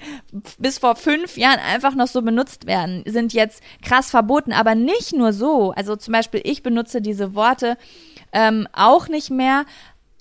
bis 0.59 0.77
vor 0.77 0.95
fünf 0.95 1.35
Jahren 1.35 1.59
einfach 1.59 1.93
noch 1.93 2.07
so 2.07 2.21
benutzt 2.21 2.67
werden, 2.67 3.03
sind 3.05 3.33
jetzt 3.33 3.61
krass 3.81 4.09
verboten. 4.09 4.53
Aber 4.53 4.75
nicht 4.75 5.11
nur 5.11 5.33
so. 5.33 5.71
Also 5.71 5.97
zum 5.97 6.13
Beispiel, 6.13 6.39
ich 6.45 6.63
benutze 6.63 7.01
diese 7.01 7.35
Worte 7.35 7.77
ähm, 8.31 8.65
auch 8.71 9.09
nicht 9.09 9.29
mehr, 9.29 9.65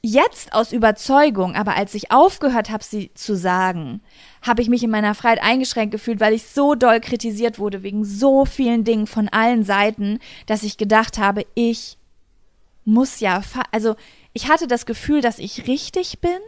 jetzt 0.06 0.52
aus 0.52 0.72
Überzeugung, 0.72 1.56
aber 1.56 1.76
als 1.76 1.94
ich 1.94 2.12
aufgehört 2.12 2.70
habe, 2.70 2.84
sie 2.84 3.10
zu 3.14 3.36
sagen, 3.36 4.00
habe 4.42 4.62
ich 4.62 4.68
mich 4.68 4.82
in 4.82 4.90
meiner 4.90 5.14
Freiheit 5.14 5.42
eingeschränkt 5.42 5.90
gefühlt, 5.90 6.20
weil 6.20 6.32
ich 6.32 6.46
so 6.46 6.74
doll 6.74 7.00
kritisiert 7.00 7.58
wurde 7.58 7.82
wegen 7.82 8.04
so 8.04 8.44
vielen 8.44 8.84
Dingen 8.84 9.06
von 9.06 9.28
allen 9.28 9.64
Seiten, 9.64 10.20
dass 10.46 10.62
ich 10.62 10.76
gedacht 10.76 11.18
habe, 11.18 11.44
ich 11.54 11.98
muss 12.84 13.18
ja, 13.20 13.42
also 13.72 13.96
ich 14.32 14.48
hatte 14.48 14.68
das 14.68 14.86
Gefühl, 14.86 15.20
dass 15.20 15.40
ich 15.40 15.66
richtig 15.66 16.20
bin, 16.20 16.38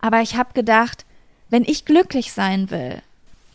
aber 0.00 0.20
ich 0.20 0.36
habe 0.36 0.52
gedacht, 0.52 1.06
wenn 1.48 1.64
ich 1.64 1.86
glücklich 1.86 2.32
sein 2.32 2.70
will, 2.70 3.00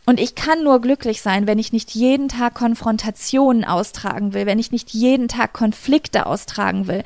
und 0.06 0.18
ich 0.18 0.34
kann 0.34 0.64
nur 0.64 0.80
glücklich 0.80 1.20
sein, 1.20 1.46
wenn 1.46 1.60
ich 1.60 1.72
nicht 1.72 1.94
jeden 1.94 2.28
Tag 2.28 2.54
Konfrontationen 2.54 3.64
austragen 3.64 4.34
will, 4.34 4.44
wenn 4.44 4.58
ich 4.58 4.72
nicht 4.72 4.90
jeden 4.90 5.28
Tag 5.28 5.52
Konflikte 5.52 6.26
austragen 6.26 6.88
will, 6.88 7.04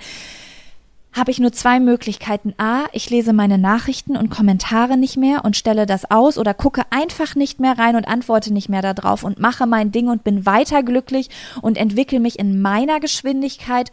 habe 1.15 1.31
ich 1.31 1.39
nur 1.39 1.53
zwei 1.53 1.79
Möglichkeiten. 1.79 2.55
A, 2.59 2.85
ich 2.93 3.09
lese 3.09 3.33
meine 3.33 3.57
Nachrichten 3.57 4.17
und 4.17 4.31
Kommentare 4.31 4.97
nicht 4.97 5.17
mehr 5.17 5.45
und 5.45 5.57
stelle 5.57 5.87
das 5.87 6.11
aus 6.11 6.37
oder 6.37 6.55
gucke 6.55 6.83
einfach 6.91 7.37
nicht 7.37 7.61
mehr 7.61 7.79
rein 7.79 7.95
und 7.97 8.09
antworte 8.09 8.53
nicht 8.53 8.69
mehr 8.69 8.83
darauf 8.83 9.23
und 9.23 9.39
mache 9.39 9.67
mein 9.67 9.93
Ding 9.93 10.09
und 10.09 10.25
bin 10.25 10.45
weiter 10.45 10.83
glücklich 10.83 11.31
und 11.63 11.79
entwickle 11.79 12.19
mich 12.19 12.39
in 12.39 12.61
meiner 12.61 12.99
Geschwindigkeit. 12.99 13.93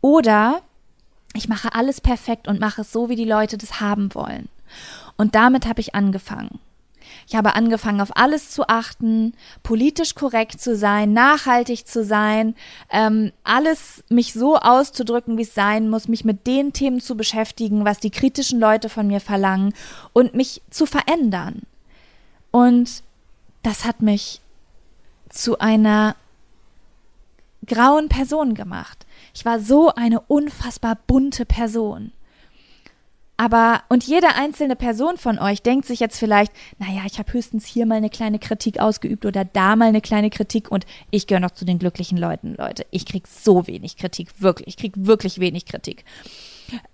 Oder 0.00 0.62
ich 1.34 1.48
mache 1.48 1.74
alles 1.74 2.00
perfekt 2.00 2.48
und 2.48 2.60
mache 2.60 2.80
es 2.80 2.92
so, 2.92 3.08
wie 3.08 3.16
die 3.16 3.24
Leute 3.24 3.58
das 3.58 3.80
haben 3.80 4.14
wollen. 4.14 4.48
Und 5.16 5.34
damit 5.34 5.66
habe 5.66 5.80
ich 5.80 5.94
angefangen. 5.94 6.58
Ich 7.26 7.36
habe 7.36 7.54
angefangen, 7.54 8.00
auf 8.00 8.16
alles 8.16 8.50
zu 8.50 8.68
achten, 8.68 9.34
politisch 9.62 10.14
korrekt 10.14 10.60
zu 10.60 10.76
sein, 10.76 11.12
nachhaltig 11.12 11.86
zu 11.86 12.04
sein, 12.04 12.54
ähm, 12.90 13.32
alles 13.42 14.04
mich 14.08 14.32
so 14.32 14.56
auszudrücken, 14.56 15.38
wie 15.38 15.42
es 15.42 15.54
sein 15.54 15.88
muss, 15.88 16.08
mich 16.08 16.24
mit 16.24 16.46
den 16.46 16.72
Themen 16.72 17.00
zu 17.00 17.16
beschäftigen, 17.16 17.84
was 17.84 17.98
die 17.98 18.10
kritischen 18.10 18.60
Leute 18.60 18.88
von 18.88 19.06
mir 19.06 19.20
verlangen 19.20 19.74
und 20.12 20.34
mich 20.34 20.62
zu 20.70 20.86
verändern. 20.86 21.62
Und 22.50 23.02
das 23.62 23.84
hat 23.84 24.02
mich 24.02 24.40
zu 25.28 25.58
einer 25.58 26.16
grauen 27.66 28.08
Person 28.08 28.54
gemacht. 28.54 29.06
Ich 29.34 29.44
war 29.44 29.58
so 29.58 29.92
eine 29.94 30.20
unfassbar 30.20 30.98
bunte 31.06 31.44
Person. 31.44 32.12
Aber, 33.36 33.82
und 33.88 34.04
jede 34.04 34.28
einzelne 34.36 34.76
Person 34.76 35.16
von 35.16 35.40
euch 35.40 35.60
denkt 35.60 35.86
sich 35.86 35.98
jetzt 35.98 36.18
vielleicht, 36.18 36.52
naja, 36.78 37.02
ich 37.04 37.18
habe 37.18 37.32
höchstens 37.32 37.66
hier 37.66 37.84
mal 37.84 37.96
eine 37.96 38.10
kleine 38.10 38.38
Kritik 38.38 38.78
ausgeübt 38.78 39.26
oder 39.26 39.44
da 39.44 39.74
mal 39.74 39.88
eine 39.88 40.00
kleine 40.00 40.30
Kritik 40.30 40.70
und 40.70 40.86
ich 41.10 41.26
gehöre 41.26 41.40
noch 41.40 41.50
zu 41.50 41.64
den 41.64 41.80
glücklichen 41.80 42.16
Leuten, 42.16 42.54
Leute. 42.56 42.86
Ich 42.92 43.06
krieg 43.06 43.26
so 43.26 43.66
wenig 43.66 43.96
Kritik, 43.96 44.40
wirklich. 44.40 44.68
Ich 44.68 44.76
krieg 44.76 44.92
wirklich 44.96 45.40
wenig 45.40 45.66
Kritik. 45.66 46.04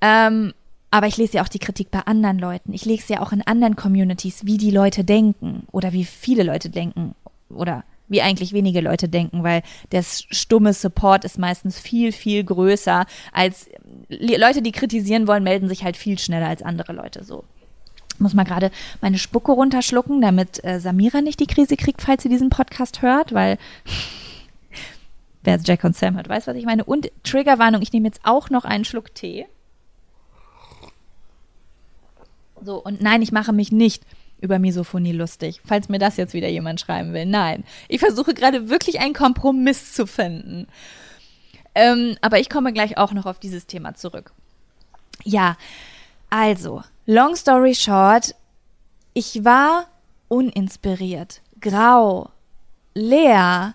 Ähm, 0.01 0.55
aber 0.91 1.07
ich 1.07 1.19
lese 1.19 1.37
ja 1.37 1.43
auch 1.43 1.49
die 1.49 1.59
Kritik 1.59 1.91
bei 1.91 2.01
anderen 2.01 2.39
Leuten. 2.39 2.73
Ich 2.73 2.87
lese 2.87 3.13
ja 3.13 3.21
auch 3.21 3.33
in 3.33 3.43
anderen 3.43 3.77
Communities, 3.77 4.47
wie 4.47 4.57
die 4.57 4.71
Leute 4.71 5.05
denken 5.05 5.67
oder 5.73 5.93
wie 5.93 6.05
viele 6.05 6.43
Leute 6.43 6.71
denken 6.71 7.15
oder 7.51 7.85
wie 8.11 8.21
eigentlich 8.21 8.53
wenige 8.53 8.83
Leute 8.83 9.09
denken, 9.09 9.43
weil 9.43 9.63
der 9.93 10.03
stumme 10.03 10.75
Support 10.75 11.25
ist 11.25 11.39
meistens 11.39 11.79
viel, 11.79 12.13
viel 12.13 12.45
größer 12.45 13.07
als 13.33 13.71
Leute, 14.09 14.61
die 14.61 14.73
kritisieren 14.73 15.27
wollen, 15.27 15.45
melden 15.45 15.69
sich 15.69 15.85
halt 15.85 15.97
viel 15.97 16.19
schneller 16.19 16.49
als 16.49 16.63
andere 16.63 16.93
Leute 16.93 17.25
so. 17.25 17.45
Muss 18.19 18.35
mal 18.35 18.45
gerade 18.45 18.71
meine 19.01 19.17
Spucke 19.17 19.53
runterschlucken, 19.53 20.21
damit 20.21 20.63
äh, 20.63 20.79
Samira 20.79 21.23
nicht 21.23 21.41
die 21.41 21.47
Krise 21.47 21.77
kriegt, 21.77 22.03
falls 22.03 22.23
sie 22.23 22.29
diesen 22.29 22.51
Podcast 22.51 23.01
hört, 23.01 23.33
weil 23.33 23.57
wer 25.43 25.59
Jack 25.65 25.85
und 25.85 25.97
Sam 25.97 26.17
hört, 26.17 26.29
weiß, 26.29 26.47
was 26.47 26.57
ich 26.57 26.67
meine. 26.67 26.85
Und 26.85 27.11
Triggerwarnung, 27.23 27.81
ich 27.81 27.93
nehme 27.95 28.09
jetzt 28.09 28.21
auch 28.25 28.51
noch 28.51 28.65
einen 28.65 28.85
Schluck 28.85 29.15
Tee. 29.15 29.47
So, 32.63 32.77
und 32.77 33.01
nein, 33.01 33.23
ich 33.23 33.33
mache 33.33 33.55
mich 33.55 33.73
nicht 33.73 34.05
über 34.41 34.59
Misophonie 34.59 35.13
lustig, 35.13 35.61
falls 35.65 35.89
mir 35.89 35.99
das 35.99 36.17
jetzt 36.17 36.35
wieder 36.35 36.49
jemand 36.49 36.81
schreiben 36.81 37.13
will. 37.13 37.27
Nein, 37.27 37.65
ich 37.89 38.01
versuche 38.01 38.35
gerade 38.35 38.69
wirklich 38.69 39.01
einen 39.01 39.15
Kompromiss 39.15 39.93
zu 39.93 40.07
finden. 40.07 40.67
Ähm, 41.75 42.17
aber 42.21 42.41
ich 42.41 42.51
komme 42.51 42.73
gleich 42.73 42.99
auch 42.99 43.13
noch 43.13 43.27
auf 43.27 43.39
dieses 43.39 43.67
Thema 43.67 43.95
zurück. 43.95 44.33
Ja, 45.25 45.57
also, 46.31 46.83
long 47.07 47.37
story 47.37 47.75
short, 47.75 48.35
ich 49.15 49.45
war 49.45 49.87
uninspiriert, 50.29 51.43
grau, 51.61 52.31
leer, 52.95 53.75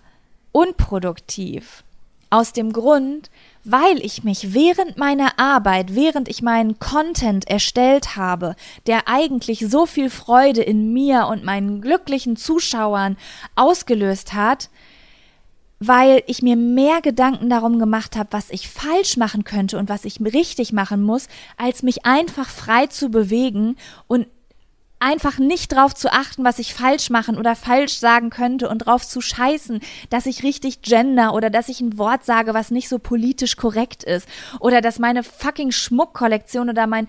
unproduktiv. 0.51 1.83
Aus 2.29 2.53
dem 2.53 2.73
Grund, 2.73 3.29
weil 3.65 3.97
ich 4.05 4.23
mich 4.23 4.53
während 4.53 4.97
meiner 4.97 5.39
Arbeit, 5.39 5.95
während 5.95 6.29
ich 6.29 6.41
meinen 6.41 6.77
Content 6.79 7.47
erstellt 7.49 8.15
habe, 8.15 8.55
der 8.85 9.07
eigentlich 9.07 9.65
so 9.67 9.87
viel 9.87 10.09
Freude 10.09 10.61
in 10.61 10.93
mir 10.93 11.27
und 11.27 11.43
meinen 11.43 11.81
glücklichen 11.81 12.37
Zuschauern 12.37 13.17
ausgelöst 13.55 14.33
hat, 14.33 14.69
weil 15.79 16.23
ich 16.27 16.41
mir 16.41 16.55
mehr 16.55 17.01
Gedanken 17.01 17.49
darum 17.49 17.79
gemacht 17.79 18.15
habe, 18.15 18.29
was 18.31 18.49
ich 18.51 18.69
falsch 18.69 19.17
machen 19.17 19.43
könnte 19.43 19.77
und 19.77 19.89
was 19.89 20.05
ich 20.05 20.21
richtig 20.21 20.71
machen 20.71 21.01
muss, 21.01 21.27
als 21.57 21.83
mich 21.83 22.05
einfach 22.05 22.49
frei 22.49 22.87
zu 22.87 23.09
bewegen 23.09 23.75
und 24.07 24.27
einfach 24.99 25.37
nicht 25.37 25.73
drauf 25.73 25.93
zu 25.93 26.11
achten, 26.11 26.43
was 26.43 26.59
ich 26.59 26.73
falsch 26.73 27.09
machen 27.09 27.37
oder 27.37 27.55
falsch 27.55 27.97
sagen 27.97 28.29
könnte 28.29 28.69
und 28.69 28.79
drauf 28.79 29.07
zu 29.07 29.21
scheißen, 29.21 29.81
dass 30.09 30.25
ich 30.25 30.43
richtig 30.43 30.81
gender 30.81 31.33
oder 31.33 31.49
dass 31.49 31.69
ich 31.69 31.81
ein 31.81 31.97
Wort 31.97 32.25
sage, 32.25 32.53
was 32.53 32.71
nicht 32.71 32.89
so 32.89 32.99
politisch 32.99 33.57
korrekt 33.57 34.03
ist 34.03 34.27
oder 34.59 34.81
dass 34.81 34.99
meine 34.99 35.23
fucking 35.23 35.71
Schmuckkollektion 35.71 36.69
oder 36.69 36.87
mein 36.87 37.07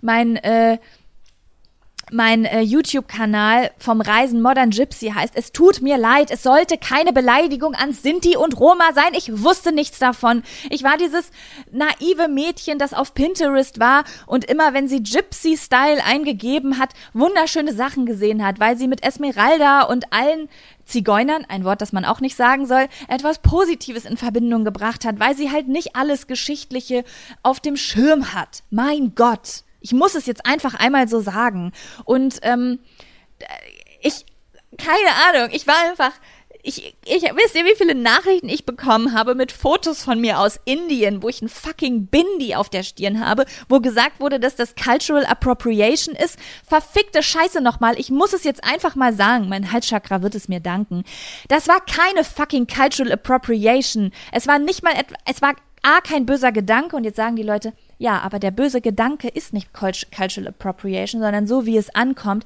mein 0.00 0.36
äh, 0.36 0.78
mein 2.10 2.44
äh, 2.44 2.60
YouTube-Kanal 2.60 3.70
vom 3.78 4.00
Reisen 4.00 4.42
Modern 4.42 4.70
Gypsy 4.70 5.10
heißt, 5.14 5.34
es 5.36 5.52
tut 5.52 5.82
mir 5.82 5.98
leid, 5.98 6.30
es 6.30 6.42
sollte 6.42 6.78
keine 6.78 7.12
Beleidigung 7.12 7.74
an 7.74 7.92
Sinti 7.92 8.36
und 8.36 8.58
Roma 8.58 8.92
sein. 8.94 9.12
Ich 9.12 9.42
wusste 9.42 9.72
nichts 9.72 9.98
davon. 9.98 10.42
Ich 10.70 10.82
war 10.82 10.96
dieses 10.96 11.30
naive 11.70 12.28
Mädchen, 12.28 12.78
das 12.78 12.94
auf 12.94 13.14
Pinterest 13.14 13.80
war 13.80 14.04
und 14.26 14.44
immer, 14.44 14.74
wenn 14.74 14.88
sie 14.88 15.02
Gypsy-Style 15.02 16.04
eingegeben 16.04 16.78
hat, 16.78 16.94
wunderschöne 17.12 17.72
Sachen 17.72 18.06
gesehen 18.06 18.44
hat, 18.44 18.60
weil 18.60 18.76
sie 18.76 18.88
mit 18.88 19.02
Esmeralda 19.04 19.82
und 19.82 20.12
allen 20.12 20.48
Zigeunern, 20.84 21.44
ein 21.48 21.64
Wort, 21.64 21.82
das 21.82 21.92
man 21.92 22.04
auch 22.04 22.20
nicht 22.20 22.34
sagen 22.34 22.66
soll, 22.66 22.88
etwas 23.08 23.40
Positives 23.40 24.06
in 24.06 24.16
Verbindung 24.16 24.64
gebracht 24.64 25.04
hat, 25.04 25.20
weil 25.20 25.36
sie 25.36 25.50
halt 25.50 25.68
nicht 25.68 25.94
alles 25.94 26.26
Geschichtliche 26.26 27.04
auf 27.42 27.60
dem 27.60 27.76
Schirm 27.76 28.32
hat. 28.32 28.62
Mein 28.70 29.14
Gott. 29.14 29.64
Ich 29.80 29.92
muss 29.92 30.14
es 30.14 30.26
jetzt 30.26 30.44
einfach 30.46 30.74
einmal 30.74 31.08
so 31.08 31.20
sagen. 31.20 31.72
Und 32.04 32.38
ähm, 32.42 32.80
ich, 34.00 34.24
keine 34.76 35.10
Ahnung, 35.28 35.50
ich 35.52 35.66
war 35.66 35.76
einfach. 35.88 36.12
Ich, 36.64 36.96
ich, 37.06 37.22
wisst 37.22 37.54
ihr, 37.54 37.64
wie 37.64 37.76
viele 37.76 37.94
Nachrichten 37.94 38.48
ich 38.48 38.66
bekommen 38.66 39.14
habe 39.14 39.34
mit 39.34 39.52
Fotos 39.52 40.02
von 40.02 40.20
mir 40.20 40.40
aus 40.40 40.58
Indien, 40.64 41.22
wo 41.22 41.28
ich 41.28 41.40
ein 41.40 41.48
fucking 41.48 42.08
Bindi 42.08 42.56
auf 42.56 42.68
der 42.68 42.82
Stirn 42.82 43.24
habe, 43.24 43.46
wo 43.68 43.78
gesagt 43.80 44.20
wurde, 44.20 44.40
dass 44.40 44.56
das 44.56 44.74
Cultural 44.74 45.24
Appropriation 45.24 46.14
ist? 46.16 46.36
Verfickte 46.66 47.22
Scheiße 47.22 47.60
nochmal. 47.60 47.98
Ich 47.98 48.10
muss 48.10 48.32
es 48.32 48.44
jetzt 48.44 48.64
einfach 48.64 48.96
mal 48.96 49.14
sagen. 49.14 49.48
Mein 49.48 49.72
Halschakra 49.72 50.20
wird 50.20 50.34
es 50.34 50.48
mir 50.48 50.60
danken. 50.60 51.04
Das 51.46 51.68
war 51.68 51.80
keine 51.80 52.24
fucking 52.24 52.66
Cultural 52.66 53.12
Appropriation. 53.12 54.12
Es 54.32 54.46
war 54.46 54.58
nicht 54.58 54.82
mal 54.82 54.92
es 55.26 55.40
war 55.40 55.54
A, 55.82 56.00
kein 56.00 56.26
böser 56.26 56.52
Gedanke 56.52 56.96
und 56.96 57.04
jetzt 57.04 57.16
sagen 57.16 57.36
die 57.36 57.44
Leute, 57.44 57.72
ja, 57.98 58.20
aber 58.20 58.38
der 58.38 58.52
böse 58.52 58.80
Gedanke 58.80 59.28
ist 59.28 59.52
nicht 59.52 59.72
Cultural 59.72 60.48
Appropriation, 60.48 61.20
sondern 61.20 61.46
so, 61.46 61.66
wie 61.66 61.76
es 61.76 61.94
ankommt. 61.94 62.44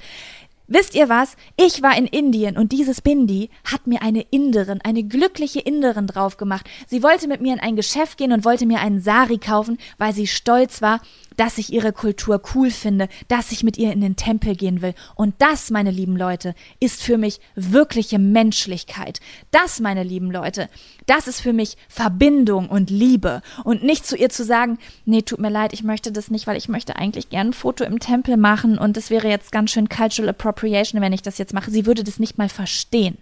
Wisst 0.68 0.94
ihr 0.94 1.10
was? 1.10 1.36
Ich 1.56 1.82
war 1.82 1.98
in 1.98 2.06
Indien 2.06 2.56
und 2.56 2.72
dieses 2.72 3.02
Bindi 3.02 3.50
hat 3.70 3.86
mir 3.86 4.00
eine 4.00 4.22
Inderin, 4.30 4.80
eine 4.82 5.02
glückliche 5.02 5.60
Inderin 5.60 6.06
drauf 6.06 6.38
gemacht. 6.38 6.66
Sie 6.86 7.02
wollte 7.02 7.28
mit 7.28 7.42
mir 7.42 7.52
in 7.52 7.60
ein 7.60 7.76
Geschäft 7.76 8.16
gehen 8.16 8.32
und 8.32 8.46
wollte 8.46 8.64
mir 8.64 8.80
einen 8.80 9.00
Sari 9.00 9.36
kaufen, 9.36 9.76
weil 9.98 10.14
sie 10.14 10.26
stolz 10.26 10.80
war, 10.80 11.00
dass 11.36 11.58
ich 11.58 11.72
ihre 11.72 11.92
Kultur 11.92 12.42
cool 12.54 12.70
finde, 12.70 13.08
dass 13.28 13.52
ich 13.52 13.62
mit 13.62 13.78
ihr 13.78 13.92
in 13.92 14.00
den 14.00 14.16
Tempel 14.16 14.56
gehen 14.56 14.82
will. 14.82 14.94
Und 15.14 15.34
das, 15.38 15.70
meine 15.70 15.90
lieben 15.90 16.16
Leute, 16.16 16.54
ist 16.80 17.02
für 17.02 17.18
mich 17.18 17.40
wirkliche 17.54 18.18
Menschlichkeit. 18.18 19.20
Das, 19.50 19.80
meine 19.80 20.02
lieben 20.02 20.30
Leute, 20.30 20.68
das 21.06 21.28
ist 21.28 21.40
für 21.40 21.52
mich 21.52 21.76
Verbindung 21.88 22.68
und 22.68 22.90
Liebe. 22.90 23.42
Und 23.64 23.82
nicht 23.82 24.06
zu 24.06 24.16
ihr 24.16 24.30
zu 24.30 24.44
sagen, 24.44 24.78
nee, 25.04 25.22
tut 25.22 25.38
mir 25.38 25.50
leid, 25.50 25.72
ich 25.72 25.82
möchte 25.82 26.12
das 26.12 26.30
nicht, 26.30 26.46
weil 26.46 26.56
ich 26.56 26.68
möchte 26.68 26.96
eigentlich 26.96 27.30
gern 27.30 27.48
ein 27.48 27.52
Foto 27.52 27.84
im 27.84 28.00
Tempel 28.00 28.36
machen 28.36 28.78
und 28.78 28.96
es 28.96 29.10
wäre 29.10 29.28
jetzt 29.28 29.52
ganz 29.52 29.70
schön 29.70 29.88
Cultural 29.88 30.30
Appropriation, 30.30 31.00
wenn 31.00 31.12
ich 31.12 31.22
das 31.22 31.38
jetzt 31.38 31.54
mache. 31.54 31.70
Sie 31.70 31.86
würde 31.86 32.04
das 32.04 32.18
nicht 32.18 32.38
mal 32.38 32.48
verstehen. 32.48 33.18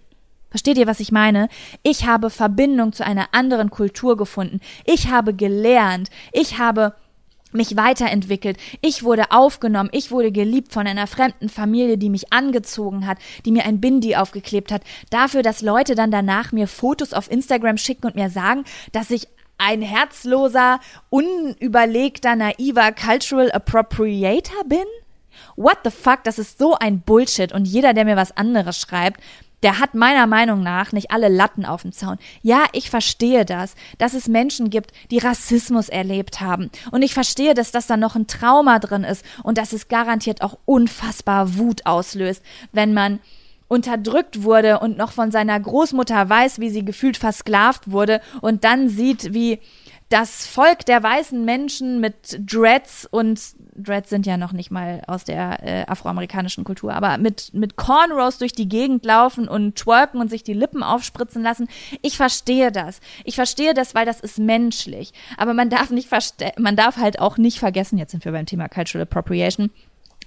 Versteht 0.49 0.77
ihr, 0.77 0.87
was 0.87 0.99
ich 0.99 1.13
meine? 1.13 1.47
Ich 1.81 2.05
habe 2.05 2.29
Verbindung 2.29 2.91
zu 2.91 3.05
einer 3.05 3.29
anderen 3.31 3.69
Kultur 3.69 4.17
gefunden. 4.17 4.59
Ich 4.85 5.07
habe 5.07 5.33
gelernt. 5.33 6.09
Ich 6.33 6.57
habe 6.57 6.93
mich 7.51 7.75
weiterentwickelt. 7.75 8.57
Ich 8.81 9.03
wurde 9.03 9.31
aufgenommen. 9.31 9.89
Ich 9.91 10.11
wurde 10.11 10.31
geliebt 10.31 10.73
von 10.73 10.87
einer 10.87 11.07
fremden 11.07 11.49
Familie, 11.49 11.97
die 11.97 12.09
mich 12.09 12.31
angezogen 12.31 13.07
hat, 13.07 13.17
die 13.45 13.51
mir 13.51 13.65
ein 13.65 13.81
Bindi 13.81 14.15
aufgeklebt 14.15 14.71
hat. 14.71 14.83
Dafür, 15.09 15.43
dass 15.43 15.61
Leute 15.61 15.95
dann 15.95 16.11
danach 16.11 16.51
mir 16.51 16.67
Fotos 16.67 17.13
auf 17.13 17.29
Instagram 17.29 17.77
schicken 17.77 18.07
und 18.07 18.15
mir 18.15 18.29
sagen, 18.29 18.63
dass 18.91 19.11
ich 19.11 19.27
ein 19.57 19.81
herzloser, 19.81 20.79
unüberlegter, 21.09 22.35
naiver 22.35 22.91
Cultural 22.91 23.51
Appropriator 23.51 24.63
bin? 24.65 24.85
What 25.55 25.79
the 25.83 25.91
fuck? 25.91 26.23
Das 26.23 26.39
ist 26.39 26.57
so 26.57 26.75
ein 26.75 27.01
Bullshit. 27.01 27.53
Und 27.53 27.65
jeder, 27.65 27.93
der 27.93 28.05
mir 28.05 28.15
was 28.15 28.35
anderes 28.35 28.79
schreibt, 28.79 29.21
der 29.63 29.79
hat 29.79 29.93
meiner 29.93 30.27
Meinung 30.27 30.63
nach 30.63 30.91
nicht 30.91 31.11
alle 31.11 31.27
Latten 31.27 31.65
auf 31.65 31.83
dem 31.83 31.91
Zaun. 31.91 32.17
Ja, 32.41 32.65
ich 32.73 32.89
verstehe 32.89 33.45
das, 33.45 33.75
dass 33.97 34.13
es 34.13 34.27
Menschen 34.27 34.69
gibt, 34.69 34.91
die 35.11 35.19
Rassismus 35.19 35.89
erlebt 35.89 36.41
haben. 36.41 36.71
Und 36.91 37.01
ich 37.01 37.13
verstehe, 37.13 37.53
dass 37.53 37.71
das 37.71 37.87
da 37.87 37.97
noch 37.97 38.15
ein 38.15 38.27
Trauma 38.27 38.79
drin 38.79 39.03
ist 39.03 39.25
und 39.43 39.57
dass 39.57 39.73
es 39.73 39.87
garantiert 39.87 40.41
auch 40.41 40.57
unfassbar 40.65 41.57
Wut 41.57 41.85
auslöst, 41.85 42.43
wenn 42.71 42.93
man 42.93 43.19
unterdrückt 43.67 44.43
wurde 44.43 44.79
und 44.79 44.97
noch 44.97 45.13
von 45.13 45.31
seiner 45.31 45.57
Großmutter 45.57 46.27
weiß, 46.27 46.59
wie 46.59 46.69
sie 46.69 46.83
gefühlt 46.83 47.15
versklavt 47.15 47.89
wurde 47.89 48.19
und 48.41 48.65
dann 48.65 48.89
sieht, 48.89 49.33
wie 49.33 49.59
das 50.11 50.45
Volk 50.45 50.85
der 50.85 51.01
weißen 51.01 51.43
Menschen 51.45 52.01
mit 52.01 52.37
Dreads 52.39 53.07
und 53.09 53.39
Dreads 53.75 54.09
sind 54.09 54.25
ja 54.25 54.35
noch 54.35 54.51
nicht 54.51 54.69
mal 54.69 55.01
aus 55.07 55.23
der 55.23 55.63
äh, 55.63 55.85
afroamerikanischen 55.87 56.65
Kultur, 56.65 56.93
aber 56.93 57.17
mit, 57.17 57.53
mit 57.53 57.77
Cornrows 57.77 58.37
durch 58.37 58.51
die 58.51 58.67
Gegend 58.67 59.05
laufen 59.05 59.47
und 59.47 59.77
twerken 59.77 60.19
und 60.19 60.29
sich 60.29 60.43
die 60.43 60.53
Lippen 60.53 60.83
aufspritzen 60.83 61.41
lassen. 61.41 61.69
Ich 62.01 62.17
verstehe 62.17 62.73
das. 62.73 62.99
Ich 63.23 63.35
verstehe 63.35 63.73
das, 63.73 63.95
weil 63.95 64.05
das 64.05 64.19
ist 64.19 64.37
menschlich. 64.37 65.13
Aber 65.37 65.53
man 65.53 65.69
darf 65.69 65.89
nicht 65.89 66.09
verste 66.09 66.51
man 66.57 66.75
darf 66.75 66.97
halt 66.97 67.19
auch 67.19 67.37
nicht 67.37 67.59
vergessen, 67.59 67.97
jetzt 67.97 68.11
sind 68.11 68.25
wir 68.25 68.33
beim 68.33 68.45
Thema 68.45 68.67
Cultural 68.67 69.03
Appropriation, 69.03 69.71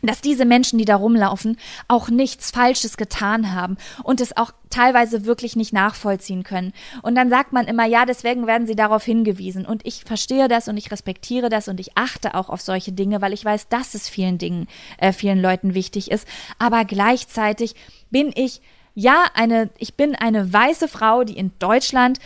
dass 0.06 0.20
diese 0.20 0.44
Menschen, 0.44 0.78
die 0.78 0.84
da 0.84 0.96
rumlaufen, 0.96 1.56
auch 1.88 2.08
nichts 2.08 2.50
Falsches 2.50 2.96
getan 2.96 3.54
haben 3.54 3.76
und 4.02 4.20
es 4.20 4.36
auch 4.36 4.52
teilweise 4.70 5.24
wirklich 5.24 5.56
nicht 5.56 5.72
nachvollziehen 5.72 6.42
können. 6.42 6.72
Und 7.02 7.14
dann 7.14 7.30
sagt 7.30 7.52
man 7.52 7.66
immer, 7.66 7.86
ja, 7.86 8.06
deswegen 8.06 8.46
werden 8.46 8.66
sie 8.66 8.74
darauf 8.74 9.04
hingewiesen. 9.04 9.66
Und 9.66 9.86
ich 9.86 10.04
verstehe 10.04 10.48
das 10.48 10.68
und 10.68 10.76
ich 10.76 10.90
respektiere 10.90 11.48
das 11.48 11.68
und 11.68 11.78
ich 11.80 11.96
achte 11.96 12.34
auch 12.34 12.48
auf 12.48 12.60
solche 12.60 12.92
Dinge, 12.92 13.20
weil 13.20 13.32
ich 13.32 13.44
weiß, 13.44 13.68
dass 13.68 13.94
es 13.94 14.08
vielen 14.08 14.38
Dingen, 14.38 14.66
äh, 14.98 15.12
vielen 15.12 15.40
Leuten 15.40 15.74
wichtig 15.74 16.10
ist. 16.10 16.26
Aber 16.58 16.84
gleichzeitig 16.84 17.74
bin 18.10 18.32
ich 18.34 18.60
ja, 18.96 19.24
eine, 19.34 19.70
ich 19.78 19.94
bin 19.94 20.14
eine 20.14 20.52
weiße 20.52 20.86
Frau, 20.86 21.24
die 21.24 21.36
in 21.36 21.50
Deutschland 21.58 22.20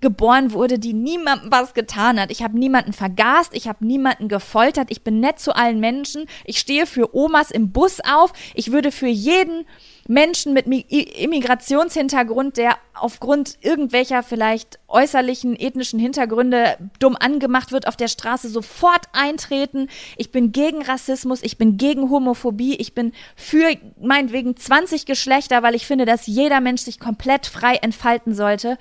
geboren 0.00 0.52
wurde, 0.52 0.78
die 0.78 0.92
niemandem 0.92 1.50
was 1.50 1.74
getan 1.74 2.20
hat. 2.20 2.30
Ich 2.30 2.42
habe 2.42 2.58
niemanden 2.58 2.92
vergast, 2.92 3.54
ich 3.54 3.68
habe 3.68 3.86
niemanden 3.86 4.28
gefoltert, 4.28 4.88
ich 4.90 5.02
bin 5.02 5.20
nett 5.20 5.38
zu 5.38 5.54
allen 5.54 5.80
Menschen, 5.80 6.26
ich 6.44 6.58
stehe 6.58 6.86
für 6.86 7.14
Omas 7.14 7.50
im 7.50 7.72
Bus 7.72 8.00
auf, 8.00 8.32
ich 8.54 8.72
würde 8.72 8.92
für 8.92 9.08
jeden 9.08 9.66
Menschen 10.08 10.52
mit 10.52 10.66
Immigrationshintergrund, 10.66 12.56
der 12.56 12.76
aufgrund 12.94 13.58
irgendwelcher 13.60 14.22
vielleicht 14.22 14.78
äußerlichen 14.88 15.58
ethnischen 15.58 15.98
Hintergründe 15.98 16.76
dumm 16.98 17.16
angemacht 17.18 17.72
wird, 17.72 17.86
auf 17.88 17.96
der 17.96 18.08
Straße 18.08 18.48
sofort 18.48 19.06
eintreten. 19.12 19.88
Ich 20.16 20.30
bin 20.30 20.52
gegen 20.52 20.82
Rassismus, 20.82 21.42
ich 21.42 21.58
bin 21.58 21.76
gegen 21.76 22.10
Homophobie, 22.10 22.76
ich 22.76 22.94
bin 22.94 23.12
für 23.36 23.76
meinetwegen 24.00 24.56
20 24.56 25.06
Geschlechter, 25.06 25.62
weil 25.62 25.74
ich 25.74 25.86
finde, 25.86 26.04
dass 26.04 26.26
jeder 26.26 26.60
Mensch 26.60 26.82
sich 26.82 27.00
komplett 27.00 27.46
frei 27.46 27.76
entfalten 27.76 28.34
sollte. 28.34 28.78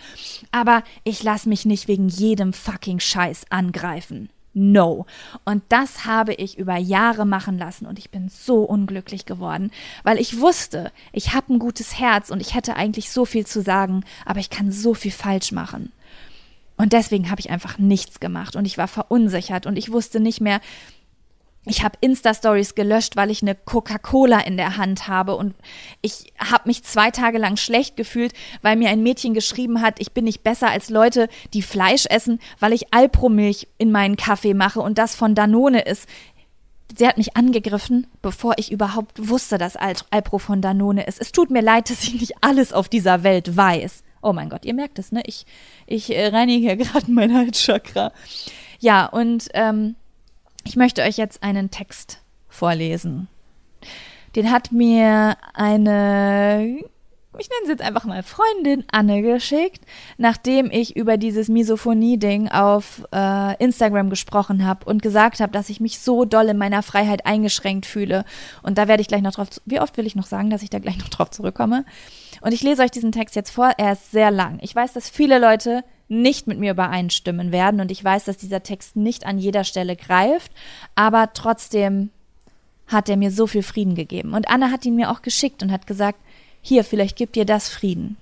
Aber 0.51 0.83
ich 1.03 1.23
lasse 1.23 1.49
mich 1.49 1.65
nicht 1.65 1.87
wegen 1.87 2.09
jedem 2.09 2.53
fucking 2.53 2.99
Scheiß 2.99 3.45
angreifen. 3.49 4.29
No. 4.53 5.05
Und 5.45 5.63
das 5.69 6.05
habe 6.05 6.33
ich 6.33 6.57
über 6.57 6.75
Jahre 6.75 7.25
machen 7.25 7.57
lassen 7.57 7.85
und 7.85 7.97
ich 7.97 8.09
bin 8.09 8.27
so 8.29 8.63
unglücklich 8.63 9.25
geworden, 9.25 9.71
weil 10.03 10.19
ich 10.19 10.39
wusste, 10.39 10.91
ich 11.13 11.33
habe 11.33 11.53
ein 11.53 11.59
gutes 11.59 11.97
Herz 11.97 12.29
und 12.29 12.41
ich 12.41 12.53
hätte 12.53 12.75
eigentlich 12.75 13.11
so 13.11 13.25
viel 13.25 13.45
zu 13.45 13.61
sagen, 13.61 14.03
aber 14.25 14.39
ich 14.39 14.49
kann 14.49 14.71
so 14.71 14.93
viel 14.93 15.11
falsch 15.11 15.51
machen. 15.51 15.91
Und 16.75 16.93
deswegen 16.93 17.29
habe 17.29 17.39
ich 17.39 17.49
einfach 17.49 17.77
nichts 17.77 18.19
gemacht 18.19 18.55
und 18.55 18.65
ich 18.65 18.77
war 18.77 18.87
verunsichert 18.87 19.67
und 19.67 19.77
ich 19.77 19.91
wusste 19.91 20.19
nicht 20.19 20.41
mehr, 20.41 20.59
ich 21.65 21.83
habe 21.83 21.97
Insta-Stories 22.01 22.73
gelöscht, 22.73 23.15
weil 23.15 23.29
ich 23.29 23.43
eine 23.43 23.53
Coca-Cola 23.53 24.39
in 24.39 24.57
der 24.57 24.77
Hand 24.77 25.07
habe 25.07 25.35
und 25.35 25.53
ich 26.01 26.33
habe 26.39 26.67
mich 26.67 26.83
zwei 26.83 27.11
Tage 27.11 27.37
lang 27.37 27.55
schlecht 27.55 27.95
gefühlt, 27.95 28.33
weil 28.63 28.75
mir 28.75 28.89
ein 28.89 29.03
Mädchen 29.03 29.35
geschrieben 29.35 29.81
hat, 29.81 29.99
ich 29.99 30.11
bin 30.11 30.25
nicht 30.25 30.43
besser 30.43 30.69
als 30.69 30.89
Leute, 30.89 31.29
die 31.53 31.61
Fleisch 31.61 32.07
essen, 32.07 32.39
weil 32.59 32.73
ich 32.73 32.93
Alpromilch 32.93 33.67
in 33.77 33.91
meinen 33.91 34.17
Kaffee 34.17 34.55
mache 34.55 34.81
und 34.81 34.97
das 34.97 35.15
von 35.15 35.35
Danone 35.35 35.81
ist. 35.81 36.09
Sie 36.97 37.07
hat 37.07 37.17
mich 37.17 37.37
angegriffen, 37.37 38.07
bevor 38.23 38.55
ich 38.57 38.71
überhaupt 38.71 39.29
wusste, 39.29 39.59
dass 39.59 39.77
Alpro 39.77 40.39
von 40.39 40.61
Danone 40.61 41.05
ist. 41.05 41.21
Es 41.21 41.31
tut 41.31 41.51
mir 41.51 41.61
leid, 41.61 41.89
dass 41.91 42.03
ich 42.03 42.19
nicht 42.19 42.33
alles 42.41 42.73
auf 42.73 42.89
dieser 42.89 43.21
Welt 43.21 43.55
weiß. 43.55 44.03
Oh 44.23 44.33
mein 44.33 44.49
Gott, 44.49 44.65
ihr 44.65 44.73
merkt 44.73 44.99
es, 44.99 45.11
ne? 45.11 45.21
Ich, 45.25 45.45
ich 45.85 46.15
äh, 46.15 46.27
reinige 46.27 46.67
ja 46.67 46.75
gerade 46.75 47.11
mein 47.11 47.33
Halschakra. 47.35 48.11
Ja, 48.79 49.05
und 49.05 49.47
ähm, 49.53 49.95
ich 50.63 50.75
möchte 50.75 51.01
euch 51.01 51.17
jetzt 51.17 51.43
einen 51.43 51.71
Text 51.71 52.21
vorlesen. 52.47 53.27
Den 54.35 54.51
hat 54.51 54.71
mir 54.71 55.37
eine 55.53 56.79
ich 57.37 57.49
nenne 57.49 57.65
sie 57.65 57.71
jetzt 57.71 57.81
einfach 57.81 58.03
mal 58.03 58.23
Freundin 58.23 58.83
Anne 58.91 59.21
geschickt, 59.21 59.85
nachdem 60.17 60.69
ich 60.69 60.97
über 60.97 61.15
dieses 61.15 61.47
Misophonie-Ding 61.47 62.49
auf 62.49 63.03
äh, 63.13 63.55
Instagram 63.63 64.09
gesprochen 64.09 64.65
habe 64.65 64.85
und 64.85 65.01
gesagt 65.01 65.39
habe, 65.39 65.51
dass 65.53 65.69
ich 65.69 65.79
mich 65.79 65.99
so 65.99 66.25
doll 66.25 66.49
in 66.49 66.57
meiner 66.57 66.83
Freiheit 66.83 67.25
eingeschränkt 67.25 67.85
fühle. 67.85 68.25
Und 68.63 68.77
da 68.77 68.89
werde 68.89 69.01
ich 69.01 69.07
gleich 69.07 69.21
noch 69.21 69.31
drauf, 69.31 69.47
wie 69.65 69.79
oft 69.79 69.95
will 69.95 70.05
ich 70.05 70.15
noch 70.15 70.25
sagen, 70.25 70.49
dass 70.49 70.61
ich 70.61 70.69
da 70.69 70.79
gleich 70.79 70.97
noch 70.97 71.09
drauf 71.09 71.29
zurückkomme. 71.31 71.85
Und 72.41 72.53
ich 72.53 72.63
lese 72.63 72.83
euch 72.83 72.91
diesen 72.91 73.13
Text 73.13 73.35
jetzt 73.35 73.51
vor, 73.51 73.71
er 73.77 73.93
ist 73.93 74.11
sehr 74.11 74.31
lang. 74.31 74.59
Ich 74.61 74.75
weiß, 74.75 74.91
dass 74.93 75.09
viele 75.09 75.39
Leute 75.39 75.83
nicht 76.11 76.45
mit 76.45 76.59
mir 76.59 76.71
übereinstimmen 76.71 77.51
werden 77.51 77.79
und 77.79 77.89
ich 77.89 78.03
weiß, 78.03 78.25
dass 78.25 78.37
dieser 78.37 78.63
Text 78.63 78.95
nicht 78.95 79.25
an 79.25 79.37
jeder 79.37 79.63
Stelle 79.63 79.95
greift, 79.95 80.51
aber 80.93 81.31
trotzdem 81.33 82.09
hat 82.87 83.07
er 83.07 83.15
mir 83.15 83.31
so 83.31 83.47
viel 83.47 83.63
Frieden 83.63 83.95
gegeben. 83.95 84.33
Und 84.33 84.49
Anne 84.49 84.71
hat 84.71 84.85
ihn 84.85 84.95
mir 84.95 85.09
auch 85.09 85.21
geschickt 85.21 85.63
und 85.63 85.71
hat 85.71 85.87
gesagt, 85.87 86.19
hier, 86.61 86.83
vielleicht 86.83 87.15
gibt 87.15 87.35
dir 87.37 87.45
das 87.45 87.69
Frieden. 87.69 88.17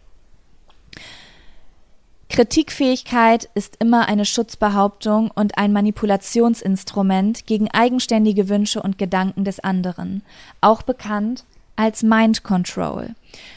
Kritikfähigkeit 2.29 3.49
ist 3.55 3.77
immer 3.79 4.07
eine 4.07 4.23
Schutzbehauptung 4.23 5.31
und 5.31 5.57
ein 5.57 5.73
Manipulationsinstrument 5.73 7.47
gegen 7.47 7.71
eigenständige 7.71 8.49
Wünsche 8.49 8.83
und 8.83 8.99
Gedanken 8.99 9.45
des 9.45 9.59
anderen, 9.59 10.21
auch 10.61 10.83
bekannt 10.83 11.43
als 11.79 12.03
Mind 12.03 12.43
Control. 12.43 13.15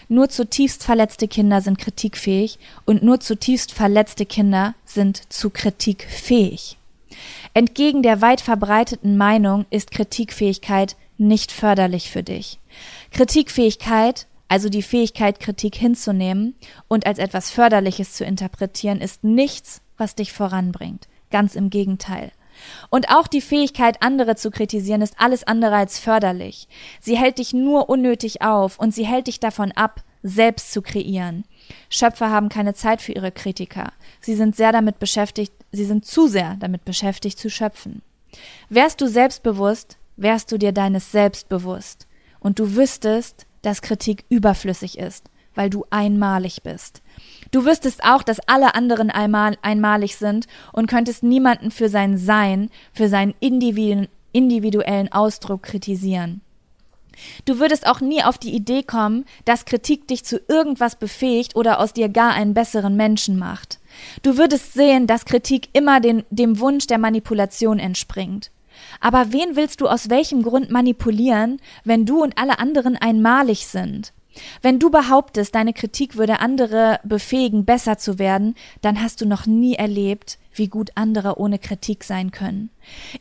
Nur 0.08 0.28
zutiefst 0.28 0.84
verletzte 0.84 1.26
Kinder 1.26 1.60
sind 1.60 1.76
kritikfähig 1.76 2.60
und 2.84 3.02
nur 3.02 3.18
zutiefst 3.18 3.72
verletzte 3.72 4.26
Kinder 4.26 4.74
sind 4.84 5.32
zu 5.32 5.50
Kritik 5.50 6.06
fähig. 6.08 6.78
Entgegen 7.52 8.02
der 8.04 8.20
weit 8.22 8.40
verbreiteten 8.40 9.16
Meinung 9.16 9.66
ist 9.70 9.90
Kritikfähigkeit 9.90 10.96
nicht 11.18 11.50
förderlich 11.50 12.10
für 12.10 12.22
dich. 12.22 12.60
Kritikfähigkeit 13.10 14.26
also 14.52 14.68
die 14.68 14.82
Fähigkeit, 14.82 15.40
Kritik 15.40 15.74
hinzunehmen 15.76 16.54
und 16.86 17.06
als 17.06 17.18
etwas 17.18 17.50
Förderliches 17.50 18.12
zu 18.12 18.26
interpretieren, 18.26 19.00
ist 19.00 19.24
nichts, 19.24 19.80
was 19.96 20.14
dich 20.14 20.34
voranbringt. 20.34 21.08
Ganz 21.30 21.54
im 21.54 21.70
Gegenteil. 21.70 22.32
Und 22.90 23.10
auch 23.10 23.26
die 23.26 23.40
Fähigkeit, 23.40 24.02
andere 24.02 24.36
zu 24.36 24.50
kritisieren, 24.50 25.02
ist 25.02 25.14
alles 25.18 25.44
andere 25.44 25.76
als 25.76 25.98
förderlich. 25.98 26.68
Sie 27.00 27.16
hält 27.16 27.38
dich 27.38 27.52
nur 27.52 27.88
unnötig 27.88 28.42
auf 28.42 28.78
und 28.78 28.94
sie 28.94 29.06
hält 29.06 29.26
dich 29.26 29.40
davon 29.40 29.72
ab, 29.72 30.02
selbst 30.22 30.72
zu 30.72 30.82
kreieren. 30.82 31.44
Schöpfer 31.88 32.30
haben 32.30 32.48
keine 32.48 32.74
Zeit 32.74 33.02
für 33.02 33.12
ihre 33.12 33.32
Kritiker. 33.32 33.92
Sie 34.20 34.34
sind 34.34 34.56
sehr 34.56 34.72
damit 34.72 34.98
beschäftigt, 34.98 35.52
sie 35.72 35.84
sind 35.84 36.06
zu 36.06 36.28
sehr 36.28 36.56
damit 36.60 36.84
beschäftigt 36.84 37.38
zu 37.38 37.50
schöpfen. 37.50 38.02
Wärst 38.68 39.00
du 39.00 39.08
selbstbewusst, 39.08 39.98
wärst 40.16 40.52
du 40.52 40.58
dir 40.58 40.72
deines 40.72 41.12
Selbst 41.12 41.48
bewusst. 41.48 42.06
Und 42.40 42.58
du 42.58 42.76
wüsstest, 42.76 43.46
dass 43.62 43.82
Kritik 43.82 44.24
überflüssig 44.28 44.98
ist, 44.98 45.30
weil 45.54 45.70
du 45.70 45.84
einmalig 45.90 46.62
bist. 46.62 47.02
Du 47.52 47.66
wüsstest 47.66 48.02
auch, 48.02 48.22
dass 48.22 48.40
alle 48.48 48.74
anderen 48.74 49.10
einmal, 49.10 49.56
einmalig 49.62 50.16
sind 50.16 50.46
und 50.72 50.88
könntest 50.88 51.22
niemanden 51.22 51.70
für 51.70 51.88
sein 51.88 52.16
Sein, 52.16 52.70
für 52.92 53.08
seinen 53.08 53.34
individuellen 53.40 55.12
Ausdruck 55.12 55.62
kritisieren. 55.62 56.40
Du 57.44 57.58
würdest 57.58 57.86
auch 57.86 58.00
nie 58.00 58.22
auf 58.22 58.38
die 58.38 58.54
Idee 58.54 58.82
kommen, 58.82 59.26
dass 59.44 59.66
Kritik 59.66 60.08
dich 60.08 60.24
zu 60.24 60.40
irgendwas 60.48 60.96
befähigt 60.96 61.54
oder 61.54 61.78
aus 61.78 61.92
dir 61.92 62.08
gar 62.08 62.32
einen 62.32 62.54
besseren 62.54 62.96
Menschen 62.96 63.38
macht. 63.38 63.78
Du 64.22 64.38
würdest 64.38 64.72
sehen, 64.72 65.06
dass 65.06 65.26
Kritik 65.26 65.68
immer 65.74 66.00
den, 66.00 66.24
dem 66.30 66.58
Wunsch 66.58 66.86
der 66.86 66.98
Manipulation 66.98 67.78
entspringt. 67.78 68.50
Aber 69.00 69.30
wen 69.32 69.56
willst 69.56 69.82
du 69.82 69.88
aus 69.88 70.08
welchem 70.08 70.42
Grund 70.42 70.70
manipulieren, 70.70 71.60
wenn 71.84 72.06
du 72.06 72.22
und 72.22 72.38
alle 72.38 72.58
anderen 72.58 72.96
einmalig 72.96 73.66
sind? 73.66 74.14
Wenn 74.62 74.78
du 74.78 74.90
behauptest, 74.90 75.54
deine 75.54 75.72
Kritik 75.72 76.16
würde 76.16 76.40
andere 76.40 77.00
befähigen, 77.04 77.64
besser 77.64 77.98
zu 77.98 78.18
werden, 78.18 78.54
dann 78.80 79.02
hast 79.02 79.20
du 79.20 79.26
noch 79.26 79.46
nie 79.46 79.74
erlebt, 79.74 80.38
wie 80.54 80.68
gut 80.68 80.90
andere 80.94 81.38
ohne 81.38 81.58
Kritik 81.58 82.04
sein 82.04 82.30
können. 82.30 82.70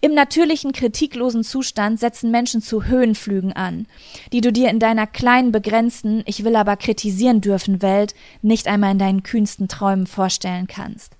Im 0.02 0.14
natürlichen 0.14 0.74
kritiklosen 0.74 1.44
Zustand 1.44 2.00
setzen 2.00 2.32
Menschen 2.32 2.62
zu 2.62 2.86
Höhenflügen 2.86 3.54
an, 3.54 3.88
die 4.34 4.42
du 4.42 4.52
dir 4.52 4.70
in 4.70 4.80
deiner 4.80 5.08
kleinen, 5.08 5.52
begrenzten, 5.52 6.24
ich 6.26 6.44
will 6.44 6.56
aber 6.56 6.76
kritisieren 6.76 7.42
dürfen 7.42 7.82
Welt 7.82 8.16
nicht 8.42 8.68
einmal 8.68 8.92
in 8.92 9.00
deinen 9.00 9.24
kühnsten 9.24 9.68
Träumen 9.68 10.08
vorstellen 10.08 10.68
kannst. 10.68 11.16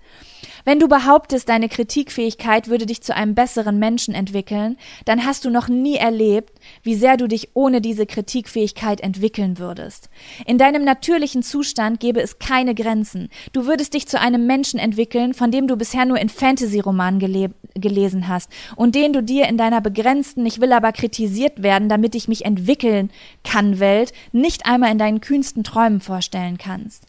Wenn 0.66 0.80
du 0.80 0.88
behauptest, 0.88 1.50
deine 1.50 1.70
Kritikfähigkeit 1.70 2.68
würde 2.68 2.86
dich 2.86 3.02
zu 3.02 3.16
einem 3.16 3.36
besseren 3.36 3.80
Menschen 3.80 4.14
entwickeln, 4.14 4.78
dann 5.06 5.26
hast 5.26 5.46
du 5.46 5.50
noch 5.50 5.68
nie 5.68 5.96
erlebt, 5.96 6.60
wie 6.84 6.96
sehr 6.96 7.18
du 7.18 7.28
dich 7.28 7.50
ohne 7.54 7.82
diese 7.82 8.06
Kritikfähigkeit 8.06 9.02
entwickeln 9.02 9.58
würdest. 9.58 10.10
In 10.46 10.58
deinem 10.58 10.84
natürlichen 10.84 11.44
Zustand 11.44 12.00
gäbe 12.00 12.22
es 12.22 12.40
keine 12.40 12.76
Grenzen. 12.76 13.30
Du 13.54 13.66
würdest 13.66 13.94
dich 13.94 14.08
zu 14.08 14.20
einem 14.20 14.46
Menschen 14.46 14.80
entwickeln, 14.80 15.34
von 15.34 15.52
dem 15.52 15.68
du 15.68 15.76
bisher 15.76 16.06
nur 16.06 16.20
in 16.20 16.30
Fantasy-Romanen 16.30 17.20
gele 17.20 17.52
gelesen 17.76 18.28
hast 18.28 18.50
und 18.76 18.96
den 18.96 19.14
du 19.14 19.24
dir 19.24 19.48
in 19.48 19.58
deiner 19.58 19.80
begrenzten, 19.80 20.46
ich 20.46 20.60
will 20.60 20.74
aber 20.74 20.92
kritisiert 20.92 21.64
werden, 21.64 21.88
damit 21.88 22.16
ich 22.16 22.28
mich 22.28 22.44
entwickeln 22.44 23.12
kann 23.46 23.80
Welt, 23.80 24.12
nicht 24.34 24.66
einmal 24.66 24.92
in 24.92 24.98
deinen 24.98 25.22
kühnsten 25.22 25.64
Träumen 25.64 26.02
vorstellen 26.02 26.58
kannst. 26.58 27.06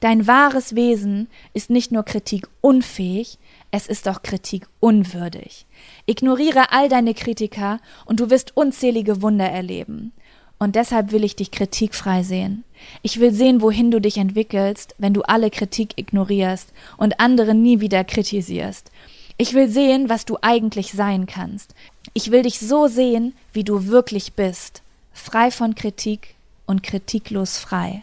Dein 0.00 0.26
wahres 0.26 0.74
Wesen 0.74 1.28
ist 1.54 1.70
nicht 1.70 1.90
nur 1.90 2.04
kritikunfähig, 2.04 3.38
es 3.70 3.86
ist 3.86 4.08
auch 4.08 4.22
kritikunwürdig. 4.22 5.66
Ignoriere 6.06 6.72
all 6.72 6.88
deine 6.88 7.14
Kritiker 7.14 7.80
und 8.04 8.20
du 8.20 8.30
wirst 8.30 8.56
unzählige 8.56 9.22
Wunder 9.22 9.48
erleben. 9.48 10.12
Und 10.58 10.74
deshalb 10.74 11.12
will 11.12 11.24
ich 11.24 11.36
dich 11.36 11.50
kritikfrei 11.50 12.22
sehen. 12.22 12.64
Ich 13.02 13.20
will 13.20 13.32
sehen, 13.32 13.60
wohin 13.60 13.90
du 13.90 14.00
dich 14.00 14.16
entwickelst, 14.16 14.94
wenn 14.98 15.12
du 15.12 15.22
alle 15.22 15.50
Kritik 15.50 15.92
ignorierst 15.96 16.72
und 16.96 17.20
andere 17.20 17.54
nie 17.54 17.80
wieder 17.80 18.04
kritisierst. 18.04 18.90
Ich 19.36 19.52
will 19.52 19.68
sehen, 19.68 20.08
was 20.08 20.24
du 20.24 20.38
eigentlich 20.40 20.92
sein 20.92 21.26
kannst. 21.26 21.74
Ich 22.14 22.30
will 22.30 22.42
dich 22.42 22.58
so 22.58 22.86
sehen, 22.86 23.34
wie 23.52 23.64
du 23.64 23.86
wirklich 23.86 24.32
bist, 24.32 24.82
frei 25.12 25.50
von 25.50 25.74
Kritik 25.74 26.36
und 26.66 26.82
kritiklos 26.82 27.58
frei. 27.58 28.02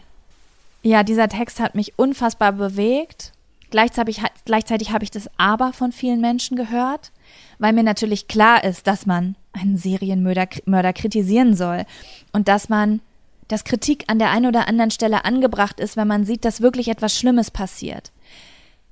Ja, 0.84 1.02
dieser 1.02 1.30
Text 1.30 1.60
hat 1.60 1.74
mich 1.74 1.98
unfassbar 1.98 2.52
bewegt. 2.52 3.32
Gleichzeitig, 3.70 4.20
gleichzeitig 4.44 4.92
habe 4.92 5.02
ich 5.02 5.10
das 5.10 5.30
Aber 5.38 5.72
von 5.72 5.92
vielen 5.92 6.20
Menschen 6.20 6.58
gehört, 6.58 7.10
weil 7.58 7.72
mir 7.72 7.82
natürlich 7.82 8.28
klar 8.28 8.62
ist, 8.62 8.86
dass 8.86 9.06
man 9.06 9.34
einen 9.54 9.78
Serienmörder 9.78 10.46
Mörder 10.66 10.92
kritisieren 10.92 11.56
soll 11.56 11.86
und 12.32 12.48
dass 12.48 12.68
man, 12.68 13.00
dass 13.48 13.64
Kritik 13.64 14.04
an 14.08 14.18
der 14.18 14.30
einen 14.30 14.44
oder 14.44 14.68
anderen 14.68 14.90
Stelle 14.90 15.24
angebracht 15.24 15.80
ist, 15.80 15.96
wenn 15.96 16.06
man 16.06 16.26
sieht, 16.26 16.44
dass 16.44 16.60
wirklich 16.60 16.88
etwas 16.88 17.16
Schlimmes 17.16 17.50
passiert. 17.50 18.12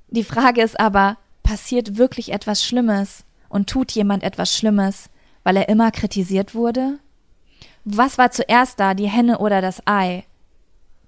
Die 0.09 0.23
Frage 0.23 0.63
ist 0.63 0.79
aber, 0.79 1.17
passiert 1.43 1.97
wirklich 1.97 2.31
etwas 2.31 2.65
Schlimmes 2.65 3.23
und 3.49 3.69
tut 3.69 3.91
jemand 3.91 4.23
etwas 4.23 4.57
Schlimmes, 4.57 5.11
weil 5.43 5.57
er 5.57 5.69
immer 5.69 5.91
kritisiert 5.91 6.55
wurde? 6.55 6.97
Was 7.85 8.17
war 8.17 8.31
zuerst 8.31 8.79
da, 8.79 8.95
die 8.95 9.09
Henne 9.09 9.37
oder 9.37 9.61
das 9.61 9.85
Ei? 9.85 10.23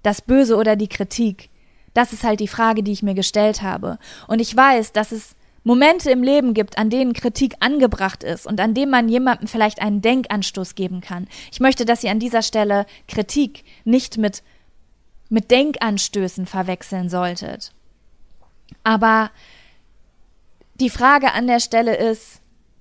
Das 0.06 0.22
Böse 0.22 0.56
oder 0.56 0.76
die 0.76 0.88
Kritik? 0.88 1.50
Das 1.94 2.12
ist 2.12 2.24
halt 2.24 2.40
die 2.40 2.48
Frage, 2.48 2.82
die 2.82 2.92
ich 2.92 3.02
mir 3.02 3.14
gestellt 3.14 3.62
habe. 3.62 3.98
Und 4.28 4.40
ich 4.40 4.54
weiß, 4.54 4.92
dass 4.92 5.12
es 5.12 5.34
Momente 5.64 6.10
im 6.10 6.22
Leben 6.22 6.54
gibt, 6.54 6.78
an 6.78 6.90
denen 6.90 7.12
Kritik 7.12 7.56
angebracht 7.58 8.22
ist 8.22 8.46
und 8.46 8.60
an 8.60 8.72
denen 8.72 8.92
man 8.92 9.08
jemandem 9.08 9.48
vielleicht 9.48 9.80
einen 9.80 10.02
Denkanstoß 10.02 10.76
geben 10.76 11.00
kann. 11.00 11.26
Ich 11.50 11.58
möchte, 11.58 11.84
dass 11.84 12.04
ihr 12.04 12.12
an 12.12 12.20
dieser 12.20 12.42
Stelle 12.42 12.86
Kritik 13.08 13.64
nicht 13.84 14.16
mit, 14.16 14.44
mit 15.28 15.50
Denkanstößen 15.50 16.46
verwechseln 16.46 17.08
solltet. 17.08 17.72
Aber 18.84 19.32
die 20.74 20.90
Frage 20.90 21.32
an 21.32 21.48
der 21.48 21.58
Stelle 21.58 21.96
ist, 21.96 22.40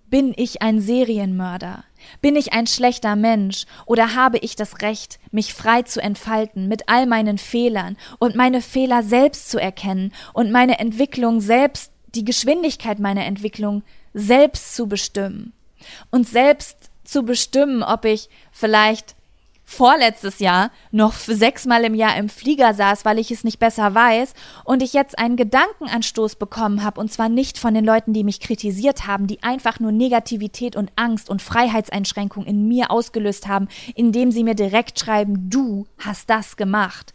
bin 0.10 0.34
ich 0.38 0.62
ein 0.62 0.80
Serienmörder? 0.80 1.86
Bin 2.22 2.36
ich 2.36 2.54
ein 2.54 2.68
schlechter 2.68 3.16
Mensch 3.16 3.66
oder 3.86 4.16
habe 4.16 4.38
ich 4.38 4.56
das 4.56 4.82
Recht, 4.82 5.20
mich 5.32 5.54
frei 5.54 5.84
zu 5.84 6.02
entfalten 6.02 6.68
mit 6.68 6.88
all 6.88 7.06
meinen 7.06 7.38
Fehlern 7.38 7.98
und 8.20 8.36
meine 8.36 8.62
Fehler 8.62 9.04
selbst 9.04 9.50
zu 9.50 9.60
erkennen 9.60 10.14
und 10.34 10.52
meine 10.52 10.80
Entwicklung 10.80 11.42
selbst, 11.42 11.92
die 12.14 12.26
Geschwindigkeit 12.26 13.00
meiner 13.00 13.26
Entwicklung 13.26 13.84
selbst 14.14 14.76
zu 14.76 14.88
bestimmen? 14.88 15.54
Und 16.10 16.28
selbst 16.28 16.90
zu 17.04 17.24
bestimmen, 17.24 17.84
ob 17.84 18.06
ich 18.06 18.30
vielleicht 18.52 19.15
vorletztes 19.66 20.40
Jahr 20.40 20.72
noch 20.92 21.14
sechsmal 21.14 21.84
im 21.84 21.96
Jahr 21.96 22.16
im 22.18 22.30
Flieger 22.30 22.74
saß, 22.74 23.04
weil 23.04 23.20
ich 23.20 23.32
es 23.32 23.44
nicht 23.44 23.60
besser 23.60 23.94
weiß 23.94 24.34
und 24.64 24.84
ich 24.84 24.94
jetzt 24.94 25.18
einen 25.18 25.36
Gedankenanstoß 25.36 26.36
bekommen 26.36 26.84
habe 26.84 27.02
und 27.02 27.12
zwar 27.12 27.30
nicht 27.30 27.58
von 27.58 27.74
den 27.74 27.84
Leuten, 27.84 28.14
die 28.14 28.24
mich 28.24 28.40
kritisiert 28.40 29.08
haben, 29.08 29.28
die 29.28 29.42
einfach 29.44 29.80
nur 29.80 29.92
Negativität 29.92 30.76
und 30.76 30.92
Angst 30.96 31.30
und 31.30 31.42
Freiheitseinschränkung 31.42 32.46
in 32.46 32.68
mir 32.68 32.92
ausgelöst 32.92 33.48
haben, 33.48 33.68
indem 33.96 34.32
sie 34.32 34.44
mir 34.44 34.56
direkt 34.56 35.00
schreiben, 35.00 35.50
du 35.50 35.88
hast 35.98 36.30
das 36.30 36.58
gemacht, 36.58 37.14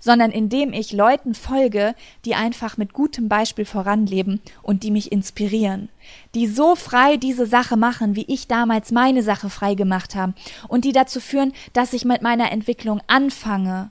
sondern 0.00 0.30
indem 0.30 0.72
ich 0.72 0.92
Leuten 0.92 1.34
folge, 1.34 1.94
die 2.24 2.34
einfach 2.34 2.76
mit 2.78 2.94
gutem 2.94 3.28
Beispiel 3.28 3.66
voranleben 3.66 4.40
und 4.62 4.82
die 4.82 4.90
mich 4.90 5.12
inspirieren, 5.12 5.90
die 6.34 6.46
so 6.46 6.74
frei 6.76 7.16
diese 7.16 7.46
Sache 7.46 7.76
machen, 7.76 8.16
wie 8.16 8.24
ich 8.26 8.48
damals 8.48 8.90
meine 8.90 9.22
Sache 9.22 9.50
frei 9.50 9.74
gemacht 9.74 10.14
habe. 10.14 10.34
Und 10.68 10.84
die 10.84 10.92
dazu 10.92 11.20
führen, 11.20 11.52
dass 11.72 11.89
ich 11.92 12.04
mit 12.04 12.22
meiner 12.22 12.52
Entwicklung 12.52 13.00
anfange 13.06 13.90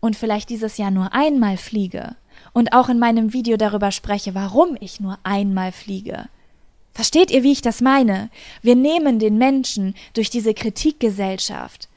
und 0.00 0.16
vielleicht 0.16 0.50
dieses 0.50 0.76
Jahr 0.78 0.90
nur 0.90 1.12
einmal 1.12 1.56
fliege 1.56 2.16
und 2.52 2.72
auch 2.72 2.88
in 2.88 2.98
meinem 2.98 3.32
Video 3.32 3.56
darüber 3.56 3.90
spreche, 3.90 4.34
warum 4.34 4.76
ich 4.80 5.00
nur 5.00 5.18
einmal 5.22 5.72
fliege. 5.72 6.28
Versteht 6.92 7.30
ihr, 7.30 7.42
wie 7.42 7.52
ich 7.52 7.62
das 7.62 7.80
meine? 7.80 8.30
Wir 8.60 8.76
nehmen 8.76 9.18
den 9.18 9.38
Menschen 9.38 9.94
durch 10.12 10.28
diese 10.28 10.52
Kritikgesellschaft 10.54 11.88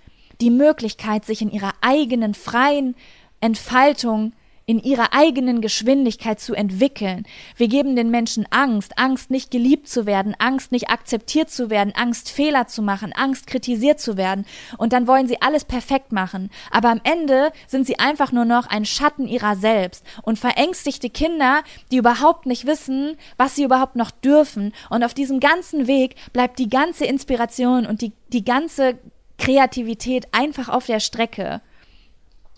die 0.42 0.50
Möglichkeit, 0.50 1.26
sich 1.26 1.42
in 1.42 1.52
ihrer 1.52 1.74
eigenen 1.82 2.34
freien 2.34 2.96
Entfaltung 3.42 4.34
in 4.68 4.82
ihrer 4.82 5.14
eigenen 5.14 5.62
Geschwindigkeit 5.62 6.40
zu 6.40 6.56
entwickeln. 6.56 7.26
Wir 7.56 7.68
geben 7.68 7.96
den 7.96 8.10
Menschen 8.10 8.48
Angst, 8.50 8.98
Angst 8.98 9.30
nicht 9.30 9.52
geliebt 9.52 9.88
zu 9.88 10.06
werden, 10.06 10.36
Angst 10.40 10.72
nicht 10.72 10.90
akzeptiert 10.90 11.52
zu 11.52 11.70
werden, 11.70 11.94
Angst 11.96 12.32
Fehler 12.32 12.68
zu 12.68 12.82
machen, 12.82 13.14
Angst 13.14 13.46
kritisiert 13.46 14.00
zu 14.00 14.18
werden. 14.18 14.46
Und 14.78 14.92
dann 14.92 15.08
wollen 15.08 15.28
sie 15.28 15.42
alles 15.42 15.66
perfekt 15.66 16.12
machen. 16.12 16.50
Aber 16.72 16.90
am 16.90 17.02
Ende 17.04 17.52
sind 17.68 17.86
sie 17.86 18.00
einfach 18.00 18.32
nur 18.32 18.46
noch 18.46 18.68
ein 18.68 18.86
Schatten 18.86 19.28
ihrer 19.28 19.56
selbst 19.56 20.04
und 20.24 20.40
verängstigte 20.40 21.12
Kinder, 21.12 21.62
die 21.92 21.98
überhaupt 21.98 22.48
nicht 22.48 22.66
wissen, 22.66 23.18
was 23.38 23.56
sie 23.56 23.64
überhaupt 23.64 23.96
noch 23.96 24.10
dürfen. 24.10 24.74
Und 24.90 25.04
auf 25.04 25.14
diesem 25.14 25.40
ganzen 25.40 25.86
Weg 25.86 26.16
bleibt 26.34 26.58
die 26.58 26.70
ganze 26.70 27.06
Inspiration 27.06 27.86
und 27.86 28.02
die, 28.02 28.14
die 28.30 28.44
ganze 28.44 28.98
Kreativität 29.38 30.28
einfach 30.32 30.70
auf 30.70 30.88
der 30.88 31.00
Strecke. 31.00 31.62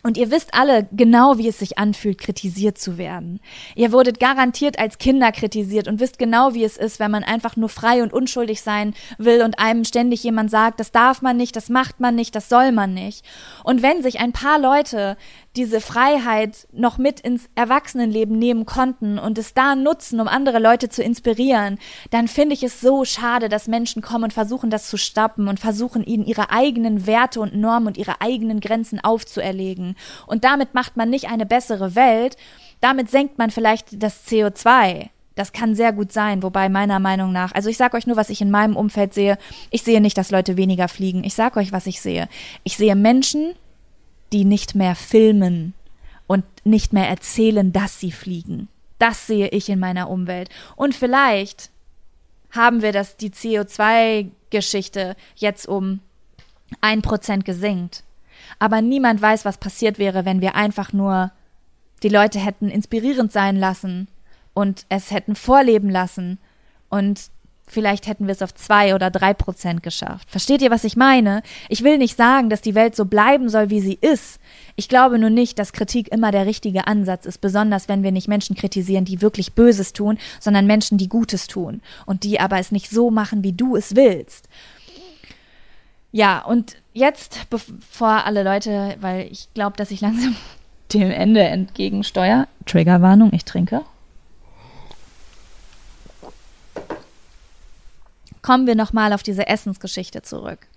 Und 0.07 0.15
ihr 0.15 0.31
wisst 0.31 0.53
alle 0.53 0.87
genau, 0.93 1.37
wie 1.37 1.49
es 1.49 1.59
sich 1.59 1.77
anfühlt, 1.77 2.17
kritisiert 2.17 2.77
zu 2.77 2.97
werden. 2.97 3.41
Ihr 3.75 3.91
wurdet 3.91 4.21
garantiert 4.21 4.79
als 4.79 4.99
Kinder 4.99 5.33
kritisiert 5.33 5.89
und 5.89 5.99
wisst 5.99 6.17
genau, 6.17 6.53
wie 6.53 6.63
es 6.63 6.77
ist, 6.77 7.01
wenn 7.01 7.11
man 7.11 7.25
einfach 7.25 7.57
nur 7.57 7.67
frei 7.67 8.01
und 8.01 8.13
unschuldig 8.13 8.61
sein 8.61 8.93
will 9.17 9.41
und 9.41 9.59
einem 9.59 9.83
ständig 9.83 10.23
jemand 10.23 10.49
sagt, 10.49 10.79
das 10.79 10.93
darf 10.93 11.21
man 11.21 11.35
nicht, 11.35 11.57
das 11.57 11.67
macht 11.67 11.99
man 11.99 12.15
nicht, 12.15 12.35
das 12.35 12.47
soll 12.47 12.71
man 12.71 12.93
nicht. 12.93 13.25
Und 13.65 13.81
wenn 13.81 14.01
sich 14.01 14.21
ein 14.21 14.31
paar 14.31 14.59
Leute 14.59 15.17
diese 15.57 15.81
Freiheit 15.81 16.67
noch 16.71 16.97
mit 16.97 17.19
ins 17.19 17.49
Erwachsenenleben 17.55 18.37
nehmen 18.37 18.65
konnten 18.65 19.17
und 19.17 19.37
es 19.37 19.53
da 19.53 19.75
nutzen, 19.75 20.19
um 20.19 20.27
andere 20.27 20.59
Leute 20.59 20.87
zu 20.87 21.01
inspirieren, 21.01 21.79
dann 22.11 22.27
finde 22.27 22.53
ich 22.53 22.63
es 22.63 22.79
so 22.79 23.03
schade, 23.03 23.49
dass 23.49 23.67
Menschen 23.67 24.01
kommen 24.01 24.25
und 24.25 24.33
versuchen, 24.33 24.69
das 24.69 24.87
zu 24.87 24.97
stoppen 24.97 25.47
und 25.47 25.59
versuchen, 25.59 26.03
ihnen 26.03 26.25
ihre 26.25 26.51
eigenen 26.51 27.07
Werte 27.07 27.41
und 27.41 27.55
Normen 27.55 27.87
und 27.87 27.97
ihre 27.97 28.21
eigenen 28.21 28.59
Grenzen 28.59 29.03
aufzuerlegen. 29.03 29.95
Und 30.27 30.43
damit 30.43 30.73
macht 30.73 30.95
man 30.95 31.09
nicht 31.09 31.29
eine 31.29 31.45
bessere 31.45 31.95
Welt, 31.95 32.37
damit 32.79 33.09
senkt 33.09 33.37
man 33.39 33.49
vielleicht 33.49 34.01
das 34.01 34.27
CO2. 34.27 35.09
Das 35.33 35.53
kann 35.53 35.75
sehr 35.75 35.93
gut 35.93 36.11
sein, 36.11 36.41
wobei 36.41 36.69
meiner 36.69 36.99
Meinung 36.99 37.31
nach, 37.31 37.51
also 37.53 37.69
ich 37.69 37.77
sage 37.77 37.97
euch 37.97 38.07
nur, 38.07 38.17
was 38.17 38.29
ich 38.29 38.41
in 38.41 38.51
meinem 38.51 38.75
Umfeld 38.75 39.13
sehe. 39.13 39.37
Ich 39.69 39.83
sehe 39.83 40.01
nicht, 40.01 40.17
dass 40.17 40.31
Leute 40.31 40.57
weniger 40.57 40.87
fliegen. 40.87 41.23
Ich 41.23 41.35
sage 41.35 41.59
euch, 41.59 41.71
was 41.71 41.85
ich 41.87 42.01
sehe. 42.01 42.27
Ich 42.63 42.77
sehe 42.77 42.95
Menschen, 42.95 43.53
die 44.33 44.45
nicht 44.45 44.75
mehr 44.75 44.95
filmen 44.95 45.73
und 46.27 46.43
nicht 46.63 46.93
mehr 46.93 47.07
erzählen, 47.07 47.71
dass 47.71 47.99
sie 47.99 48.11
fliegen. 48.11 48.67
Das 48.99 49.27
sehe 49.27 49.47
ich 49.49 49.69
in 49.69 49.79
meiner 49.79 50.09
Umwelt. 50.09 50.49
Und 50.75 50.95
vielleicht 50.95 51.69
haben 52.51 52.81
wir 52.81 52.91
das, 52.91 53.17
die 53.17 53.29
CO2-Geschichte 53.29 55.15
jetzt 55.35 55.67
um 55.67 55.99
ein 56.81 57.01
Prozent 57.01 57.45
gesenkt. 57.45 58.03
Aber 58.59 58.81
niemand 58.81 59.21
weiß, 59.21 59.45
was 59.45 59.57
passiert 59.57 59.99
wäre, 59.99 60.25
wenn 60.25 60.41
wir 60.41 60.55
einfach 60.55 60.93
nur 60.93 61.31
die 62.03 62.09
Leute 62.09 62.39
hätten 62.39 62.69
inspirierend 62.69 63.31
sein 63.31 63.55
lassen 63.55 64.07
und 64.53 64.85
es 64.89 65.11
hätten 65.11 65.35
vorleben 65.35 65.89
lassen 65.89 66.39
und 66.89 67.29
vielleicht 67.67 68.07
hätten 68.07 68.25
wir 68.25 68.31
es 68.31 68.41
auf 68.41 68.55
zwei 68.55 68.95
oder 68.95 69.11
drei 69.11 69.33
Prozent 69.33 69.83
geschafft. 69.83 70.31
Versteht 70.31 70.61
ihr, 70.61 70.71
was 70.71 70.85
ich 70.85 70.95
meine? 70.95 71.43
Ich 71.69 71.83
will 71.83 71.97
nicht 71.97 72.17
sagen, 72.17 72.49
dass 72.49 72.61
die 72.61 72.75
Welt 72.75 72.95
so 72.95 73.05
bleiben 73.05 73.49
soll, 73.49 73.69
wie 73.69 73.81
sie 73.81 73.97
ist. 73.99 74.39
Ich 74.75 74.89
glaube 74.89 75.19
nur 75.19 75.29
nicht, 75.29 75.59
dass 75.59 75.73
Kritik 75.73 76.07
immer 76.11 76.31
der 76.31 76.45
richtige 76.45 76.87
Ansatz 76.87 77.25
ist, 77.25 77.39
besonders 77.39 77.89
wenn 77.89 78.03
wir 78.03 78.11
nicht 78.11 78.27
Menschen 78.27 78.55
kritisieren, 78.55 79.05
die 79.05 79.21
wirklich 79.21 79.53
Böses 79.53 79.93
tun, 79.93 80.17
sondern 80.39 80.65
Menschen, 80.65 80.97
die 80.97 81.09
Gutes 81.09 81.47
tun 81.47 81.81
und 82.05 82.23
die 82.23 82.39
aber 82.39 82.57
es 82.57 82.71
nicht 82.71 82.89
so 82.89 83.11
machen, 83.11 83.43
wie 83.43 83.53
du 83.53 83.75
es 83.75 83.95
willst. 83.95 84.47
Ja, 86.11 86.43
und 86.43 86.77
jetzt, 86.93 87.49
bevor 87.49 88.25
alle 88.25 88.43
Leute, 88.43 88.95
weil 89.01 89.27
ich 89.29 89.49
glaube, 89.53 89.75
dass 89.75 89.91
ich 89.91 90.01
langsam 90.01 90.35
dem 90.93 91.11
Ende 91.11 91.41
entgegensteuere, 91.41 92.47
Triggerwarnung, 92.65 93.33
ich 93.33 93.43
trinke. 93.43 93.81
Kommen 98.41 98.67
wir 98.67 98.75
nochmal 98.75 99.13
auf 99.13 99.23
diese 99.23 99.47
Essensgeschichte 99.47 100.21
zurück. 100.21 100.67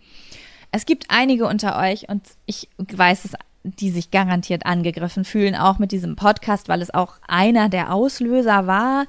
Es 0.72 0.86
gibt 0.86 1.06
einige 1.08 1.46
unter 1.46 1.78
euch 1.78 2.08
und 2.08 2.22
ich 2.46 2.68
weiß 2.78 3.24
es, 3.24 3.32
die 3.62 3.90
sich 3.90 4.10
garantiert 4.10 4.64
angegriffen 4.66 5.24
fühlen, 5.24 5.54
auch 5.54 5.78
mit 5.78 5.92
diesem 5.92 6.16
Podcast, 6.16 6.68
weil 6.68 6.80
es 6.80 6.94
auch 6.94 7.14
einer 7.26 7.68
der 7.68 7.92
Auslöser 7.92 8.66
war, 8.66 9.06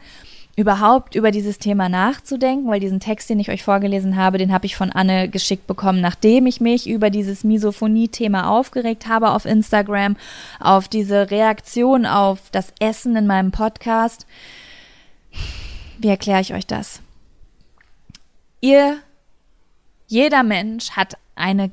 überhaupt 0.58 1.16
über 1.16 1.32
dieses 1.32 1.60
Thema 1.60 1.88
nachzudenken, 1.88 2.68
weil 2.68 2.80
diesen 2.80 3.00
Text, 3.00 3.30
den 3.30 3.40
ich 3.40 3.50
euch 3.50 3.64
vorgelesen 3.64 4.18
habe, 4.18 4.38
den 4.38 4.52
habe 4.52 4.66
ich 4.66 4.76
von 4.76 4.92
Anne 4.92 5.30
geschickt 5.30 5.66
bekommen, 5.66 6.02
nachdem 6.02 6.46
ich 6.46 6.60
mich 6.60 6.90
über 6.90 7.10
dieses 7.10 7.44
Misophonie-Thema 7.44 8.50
aufgeregt 8.50 9.08
habe 9.08 9.32
auf 9.32 9.46
Instagram, 9.46 10.18
auf 10.60 10.88
diese 10.88 11.32
Reaktion 11.32 12.06
auf 12.06 12.40
das 12.52 12.74
Essen 12.80 13.16
in 13.16 13.28
meinem 13.28 13.52
Podcast. 13.52 14.26
Wie 16.00 16.10
erkläre 16.10 16.42
ich 16.42 16.54
euch 16.54 16.68
das? 16.68 17.02
Ihr, 18.62 19.00
jeder 20.08 20.44
Mensch 20.44 20.92
hat 20.92 21.16
eine 21.36 21.72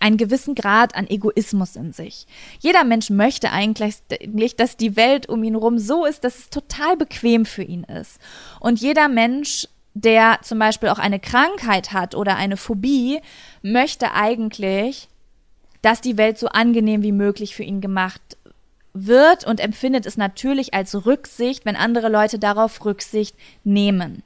einen 0.00 0.16
gewissen 0.18 0.54
Grad 0.54 0.94
an 0.96 1.08
Egoismus 1.08 1.76
in 1.76 1.92
sich. 1.92 2.26
Jeder 2.60 2.84
Mensch 2.84 3.08
möchte 3.08 3.50
eigentlich, 3.50 4.56
dass 4.56 4.76
die 4.76 4.96
Welt 4.96 5.30
um 5.30 5.42
ihn 5.42 5.54
herum 5.54 5.78
so 5.78 6.04
ist, 6.04 6.24
dass 6.24 6.38
es 6.40 6.50
total 6.50 6.96
bequem 6.98 7.46
für 7.46 7.62
ihn 7.62 7.84
ist. 7.84 8.20
Und 8.60 8.80
jeder 8.80 9.08
Mensch, 9.08 9.66
der 9.94 10.40
zum 10.42 10.58
Beispiel 10.58 10.90
auch 10.90 10.98
eine 10.98 11.20
Krankheit 11.20 11.92
hat 11.92 12.14
oder 12.14 12.36
eine 12.36 12.58
Phobie, 12.58 13.20
möchte 13.62 14.12
eigentlich, 14.12 15.08
dass 15.80 16.02
die 16.02 16.18
Welt 16.18 16.38
so 16.38 16.48
angenehm 16.48 17.02
wie 17.02 17.12
möglich 17.12 17.54
für 17.54 17.62
ihn 17.62 17.80
gemacht 17.80 18.20
wird 18.94 19.44
und 19.44 19.60
empfindet 19.60 20.06
es 20.06 20.16
natürlich 20.16 20.72
als 20.72 21.04
Rücksicht, 21.04 21.66
wenn 21.66 21.76
andere 21.76 22.08
Leute 22.08 22.38
darauf 22.38 22.84
Rücksicht 22.84 23.36
nehmen. 23.64 24.22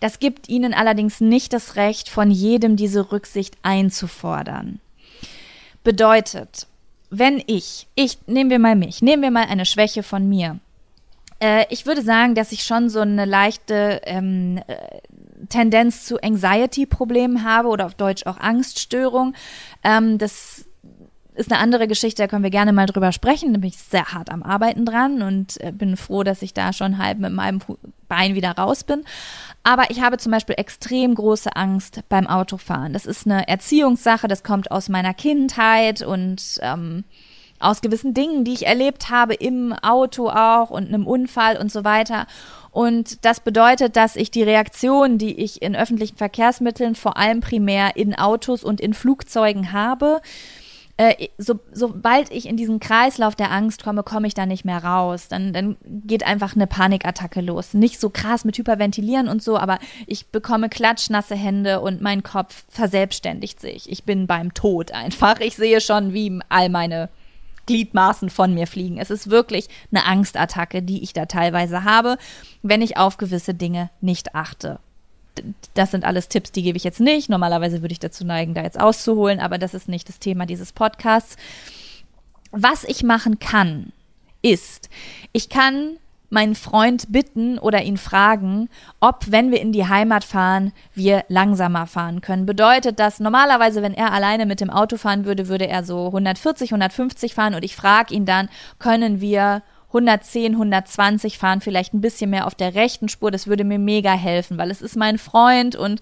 Das 0.00 0.18
gibt 0.18 0.48
ihnen 0.48 0.74
allerdings 0.74 1.20
nicht 1.20 1.52
das 1.52 1.76
Recht, 1.76 2.08
von 2.08 2.30
jedem 2.30 2.76
diese 2.76 3.12
Rücksicht 3.12 3.56
einzufordern. 3.62 4.80
Bedeutet, 5.84 6.66
wenn 7.10 7.42
ich, 7.46 7.86
ich, 7.94 8.18
nehmen 8.26 8.50
wir 8.50 8.58
mal 8.58 8.74
mich, 8.74 9.02
nehmen 9.02 9.22
wir 9.22 9.30
mal 9.30 9.46
eine 9.46 9.66
Schwäche 9.66 10.02
von 10.02 10.28
mir. 10.28 10.58
Äh, 11.38 11.66
ich 11.70 11.86
würde 11.86 12.02
sagen, 12.02 12.34
dass 12.34 12.52
ich 12.52 12.64
schon 12.64 12.88
so 12.88 13.00
eine 13.00 13.24
leichte 13.24 14.00
ähm, 14.04 14.60
äh, 14.66 14.76
Tendenz 15.48 16.06
zu 16.06 16.20
Anxiety-Problemen 16.22 17.44
habe 17.44 17.68
oder 17.68 17.86
auf 17.86 17.94
Deutsch 17.94 18.26
auch 18.26 18.38
Angststörung. 18.38 19.34
Ähm, 19.84 20.18
das 20.18 20.65
ist 21.36 21.52
eine 21.52 21.60
andere 21.60 21.86
Geschichte, 21.86 22.22
da 22.22 22.28
können 22.28 22.42
wir 22.42 22.50
gerne 22.50 22.72
mal 22.72 22.86
drüber 22.86 23.12
sprechen. 23.12 23.52
Da 23.52 23.60
bin 23.60 23.68
ich 23.68 23.78
sehr 23.78 24.12
hart 24.12 24.30
am 24.30 24.42
Arbeiten 24.42 24.84
dran 24.84 25.22
und 25.22 25.60
äh, 25.60 25.72
bin 25.72 25.96
froh, 25.96 26.22
dass 26.22 26.42
ich 26.42 26.54
da 26.54 26.72
schon 26.72 26.98
halb 26.98 27.18
mit 27.18 27.32
meinem 27.32 27.60
Bein 28.08 28.34
wieder 28.34 28.52
raus 28.52 28.84
bin. 28.84 29.04
Aber 29.62 29.90
ich 29.90 30.00
habe 30.00 30.18
zum 30.18 30.32
Beispiel 30.32 30.56
extrem 30.58 31.14
große 31.14 31.54
Angst 31.54 32.00
beim 32.08 32.26
Autofahren. 32.26 32.92
Das 32.92 33.06
ist 33.06 33.26
eine 33.26 33.48
Erziehungssache, 33.48 34.28
das 34.28 34.42
kommt 34.42 34.70
aus 34.70 34.88
meiner 34.88 35.14
Kindheit 35.14 36.02
und 36.02 36.58
ähm, 36.62 37.04
aus 37.58 37.80
gewissen 37.80 38.14
Dingen, 38.14 38.44
die 38.44 38.52
ich 38.52 38.66
erlebt 38.66 39.10
habe 39.10 39.34
im 39.34 39.72
Auto 39.72 40.28
auch 40.28 40.70
und 40.70 40.88
einem 40.88 41.06
Unfall 41.06 41.56
und 41.56 41.72
so 41.72 41.84
weiter. 41.84 42.26
Und 42.70 43.24
das 43.24 43.40
bedeutet, 43.40 43.96
dass 43.96 44.16
ich 44.16 44.30
die 44.30 44.42
Reaktion, 44.42 45.16
die 45.16 45.40
ich 45.40 45.62
in 45.62 45.74
öffentlichen 45.74 46.16
Verkehrsmitteln, 46.16 46.94
vor 46.94 47.16
allem 47.16 47.40
primär 47.40 47.96
in 47.96 48.14
Autos 48.14 48.62
und 48.62 48.80
in 48.80 48.92
Flugzeugen 48.92 49.72
habe, 49.72 50.20
äh, 50.98 51.28
so, 51.36 51.60
sobald 51.72 52.30
ich 52.30 52.46
in 52.46 52.56
diesen 52.56 52.80
Kreislauf 52.80 53.34
der 53.34 53.50
Angst 53.50 53.84
komme, 53.84 54.02
komme 54.02 54.26
ich 54.26 54.34
da 54.34 54.46
nicht 54.46 54.64
mehr 54.64 54.82
raus. 54.82 55.28
Dann, 55.28 55.52
dann 55.52 55.76
geht 55.84 56.26
einfach 56.26 56.54
eine 56.54 56.66
Panikattacke 56.66 57.42
los. 57.42 57.74
Nicht 57.74 58.00
so 58.00 58.08
krass 58.08 58.44
mit 58.44 58.56
Hyperventilieren 58.56 59.28
und 59.28 59.42
so, 59.42 59.58
aber 59.58 59.78
ich 60.06 60.28
bekomme 60.28 60.68
klatschnasse 60.70 61.34
Hände 61.34 61.80
und 61.80 62.00
mein 62.00 62.22
Kopf 62.22 62.64
verselbstständigt 62.68 63.60
sich. 63.60 63.90
Ich 63.90 64.04
bin 64.04 64.26
beim 64.26 64.54
Tod 64.54 64.92
einfach. 64.92 65.40
Ich 65.40 65.56
sehe 65.56 65.82
schon, 65.82 66.14
wie 66.14 66.40
all 66.48 66.70
meine 66.70 67.10
Gliedmaßen 67.66 68.30
von 68.30 68.54
mir 68.54 68.66
fliegen. 68.66 68.96
Es 68.98 69.10
ist 69.10 69.28
wirklich 69.28 69.68
eine 69.90 70.06
Angstattacke, 70.06 70.82
die 70.82 71.02
ich 71.02 71.12
da 71.12 71.26
teilweise 71.26 71.84
habe, 71.84 72.16
wenn 72.62 72.80
ich 72.80 72.96
auf 72.96 73.18
gewisse 73.18 73.54
Dinge 73.54 73.90
nicht 74.00 74.34
achte 74.34 74.78
das 75.74 75.90
sind 75.90 76.04
alles 76.04 76.28
Tipps, 76.28 76.52
die 76.52 76.62
gebe 76.62 76.76
ich 76.76 76.84
jetzt 76.84 77.00
nicht. 77.00 77.28
Normalerweise 77.28 77.82
würde 77.82 77.92
ich 77.92 78.00
dazu 78.00 78.24
neigen, 78.24 78.54
da 78.54 78.62
jetzt 78.62 78.80
auszuholen, 78.80 79.40
aber 79.40 79.58
das 79.58 79.74
ist 79.74 79.88
nicht 79.88 80.08
das 80.08 80.18
Thema 80.18 80.46
dieses 80.46 80.72
Podcasts. 80.72 81.36
Was 82.50 82.84
ich 82.84 83.02
machen 83.02 83.38
kann, 83.38 83.92
ist, 84.42 84.88
ich 85.32 85.48
kann 85.48 85.98
meinen 86.30 86.54
Freund 86.54 87.12
bitten 87.12 87.58
oder 87.58 87.82
ihn 87.82 87.96
fragen, 87.96 88.68
ob, 89.00 89.30
wenn 89.30 89.50
wir 89.50 89.60
in 89.60 89.72
die 89.72 89.86
Heimat 89.86 90.24
fahren, 90.24 90.72
wir 90.94 91.24
langsamer 91.28 91.86
fahren 91.86 92.20
können. 92.20 92.46
Bedeutet 92.46 92.98
das, 92.98 93.20
normalerweise, 93.20 93.82
wenn 93.82 93.94
er 93.94 94.12
alleine 94.12 94.46
mit 94.46 94.60
dem 94.60 94.70
Auto 94.70 94.96
fahren 94.96 95.24
würde, 95.24 95.48
würde 95.48 95.68
er 95.68 95.84
so 95.84 96.06
140, 96.06 96.70
150 96.70 97.34
fahren 97.34 97.54
und 97.54 97.64
ich 97.64 97.76
frage 97.76 98.14
ihn 98.14 98.26
dann, 98.26 98.48
können 98.78 99.20
wir 99.20 99.62
110, 99.88 100.52
120 100.52 101.38
fahren, 101.38 101.60
vielleicht 101.60 101.94
ein 101.94 102.00
bisschen 102.00 102.30
mehr 102.30 102.46
auf 102.46 102.54
der 102.54 102.74
rechten 102.74 103.08
Spur. 103.08 103.30
Das 103.30 103.46
würde 103.46 103.64
mir 103.64 103.78
mega 103.78 104.12
helfen, 104.12 104.58
weil 104.58 104.70
es 104.70 104.82
ist 104.82 104.96
mein 104.96 105.18
Freund 105.18 105.76
und 105.76 106.00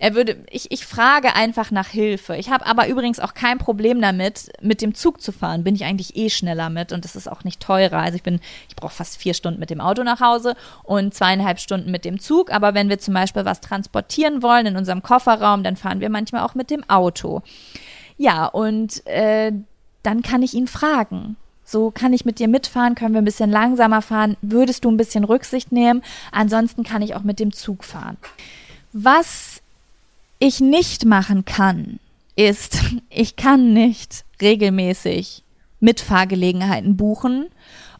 er 0.00 0.14
würde, 0.14 0.36
ich, 0.50 0.70
ich 0.70 0.86
frage 0.86 1.34
einfach 1.34 1.72
nach 1.72 1.88
Hilfe. 1.88 2.36
Ich 2.36 2.50
habe 2.50 2.66
aber 2.66 2.86
übrigens 2.86 3.18
auch 3.18 3.34
kein 3.34 3.58
Problem 3.58 4.00
damit, 4.00 4.48
mit 4.60 4.80
dem 4.80 4.94
Zug 4.94 5.20
zu 5.20 5.32
fahren. 5.32 5.64
Bin 5.64 5.74
ich 5.74 5.84
eigentlich 5.84 6.16
eh 6.16 6.30
schneller 6.30 6.70
mit 6.70 6.92
und 6.92 7.04
das 7.04 7.16
ist 7.16 7.26
auch 7.26 7.42
nicht 7.42 7.60
teurer. 7.60 7.98
Also 7.98 8.14
ich 8.14 8.22
bin, 8.22 8.38
ich 8.68 8.76
brauche 8.76 8.94
fast 8.94 9.16
vier 9.16 9.34
Stunden 9.34 9.58
mit 9.58 9.70
dem 9.70 9.80
Auto 9.80 10.04
nach 10.04 10.20
Hause 10.20 10.54
und 10.84 11.14
zweieinhalb 11.14 11.58
Stunden 11.58 11.90
mit 11.90 12.04
dem 12.04 12.20
Zug. 12.20 12.52
Aber 12.52 12.74
wenn 12.74 12.88
wir 12.88 13.00
zum 13.00 13.14
Beispiel 13.14 13.44
was 13.44 13.60
transportieren 13.60 14.40
wollen 14.42 14.66
in 14.66 14.76
unserem 14.76 15.02
Kofferraum, 15.02 15.64
dann 15.64 15.76
fahren 15.76 16.00
wir 16.00 16.10
manchmal 16.10 16.44
auch 16.44 16.54
mit 16.54 16.70
dem 16.70 16.88
Auto. 16.88 17.42
Ja, 18.16 18.46
und 18.46 19.04
äh, 19.06 19.52
dann 20.04 20.22
kann 20.22 20.42
ich 20.42 20.54
ihn 20.54 20.68
fragen. 20.68 21.36
So 21.70 21.90
kann 21.90 22.14
ich 22.14 22.24
mit 22.24 22.38
dir 22.38 22.48
mitfahren, 22.48 22.94
können 22.94 23.12
wir 23.12 23.20
ein 23.20 23.26
bisschen 23.26 23.50
langsamer 23.50 24.00
fahren, 24.00 24.38
würdest 24.40 24.86
du 24.86 24.90
ein 24.90 24.96
bisschen 24.96 25.22
Rücksicht 25.24 25.70
nehmen, 25.70 26.02
ansonsten 26.32 26.82
kann 26.82 27.02
ich 27.02 27.14
auch 27.14 27.24
mit 27.24 27.40
dem 27.40 27.52
Zug 27.52 27.84
fahren. 27.84 28.16
Was 28.94 29.60
ich 30.38 30.60
nicht 30.60 31.04
machen 31.04 31.44
kann, 31.44 31.98
ist, 32.36 32.78
ich 33.10 33.36
kann 33.36 33.74
nicht 33.74 34.24
regelmäßig 34.40 35.42
Mitfahrgelegenheiten 35.80 36.96
buchen 36.96 37.48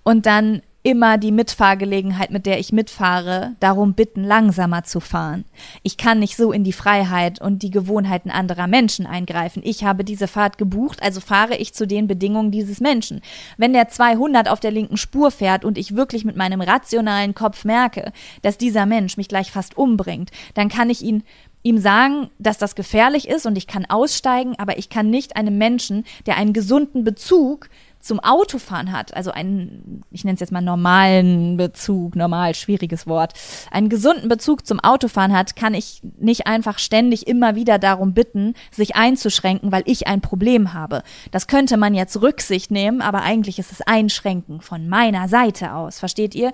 und 0.02 0.24
dann 0.24 0.62
immer 0.82 1.18
die 1.18 1.32
Mitfahrgelegenheit, 1.32 2.30
mit 2.30 2.46
der 2.46 2.60
ich 2.60 2.72
mitfahre, 2.72 3.56
darum 3.60 3.94
bitten, 3.94 4.22
langsamer 4.22 4.84
zu 4.84 5.00
fahren. 5.00 5.44
Ich 5.82 5.96
kann 5.96 6.20
nicht 6.20 6.36
so 6.36 6.52
in 6.52 6.62
die 6.62 6.72
Freiheit 6.72 7.40
und 7.40 7.62
die 7.62 7.70
Gewohnheiten 7.70 8.30
anderer 8.30 8.68
Menschen 8.68 9.06
eingreifen. 9.06 9.62
Ich 9.64 9.84
habe 9.84 10.04
diese 10.04 10.28
Fahrt 10.28 10.56
gebucht, 10.56 11.02
also 11.02 11.20
fahre 11.20 11.56
ich 11.56 11.74
zu 11.74 11.86
den 11.86 12.06
Bedingungen 12.06 12.52
dieses 12.52 12.80
Menschen. 12.80 13.22
Wenn 13.56 13.72
der 13.72 13.88
200 13.88 14.48
auf 14.48 14.60
der 14.60 14.70
linken 14.70 14.96
Spur 14.96 15.30
fährt 15.30 15.64
und 15.64 15.78
ich 15.78 15.96
wirklich 15.96 16.24
mit 16.24 16.36
meinem 16.36 16.60
rationalen 16.60 17.34
Kopf 17.34 17.64
merke, 17.64 18.12
dass 18.42 18.56
dieser 18.56 18.86
Mensch 18.86 19.16
mich 19.16 19.28
gleich 19.28 19.50
fast 19.50 19.76
umbringt, 19.76 20.30
dann 20.54 20.68
kann 20.68 20.90
ich 20.90 21.02
ihn 21.02 21.24
ihm 21.64 21.78
sagen, 21.78 22.30
dass 22.38 22.56
das 22.56 22.76
gefährlich 22.76 23.28
ist 23.28 23.44
und 23.44 23.58
ich 23.58 23.66
kann 23.66 23.84
aussteigen, 23.84 24.54
aber 24.58 24.78
ich 24.78 24.88
kann 24.88 25.10
nicht 25.10 25.36
einem 25.36 25.58
Menschen, 25.58 26.04
der 26.24 26.36
einen 26.36 26.52
gesunden 26.52 27.04
Bezug 27.04 27.68
zum 28.08 28.20
Autofahren 28.20 28.90
hat, 28.90 29.14
also 29.14 29.30
einen, 29.30 30.02
ich 30.10 30.24
nenne 30.24 30.34
es 30.34 30.40
jetzt 30.40 30.50
mal 30.50 30.62
normalen 30.62 31.56
Bezug, 31.56 32.16
normal 32.16 32.54
schwieriges 32.54 33.06
Wort, 33.06 33.34
einen 33.70 33.88
gesunden 33.88 34.28
Bezug 34.28 34.66
zum 34.66 34.80
Autofahren 34.80 35.36
hat, 35.36 35.54
kann 35.54 35.74
ich 35.74 36.00
nicht 36.18 36.46
einfach 36.46 36.78
ständig 36.78 37.26
immer 37.28 37.54
wieder 37.54 37.78
darum 37.78 38.14
bitten, 38.14 38.54
sich 38.72 38.96
einzuschränken, 38.96 39.70
weil 39.70 39.82
ich 39.84 40.08
ein 40.08 40.22
Problem 40.22 40.72
habe. 40.72 41.02
Das 41.30 41.46
könnte 41.46 41.76
man 41.76 41.94
jetzt 41.94 42.20
Rücksicht 42.20 42.70
nehmen, 42.70 43.02
aber 43.02 43.22
eigentlich 43.22 43.58
ist 43.58 43.72
es 43.72 43.82
Einschränken 43.82 44.62
von 44.62 44.88
meiner 44.88 45.28
Seite 45.28 45.74
aus, 45.74 45.98
versteht 45.98 46.34
ihr? 46.34 46.52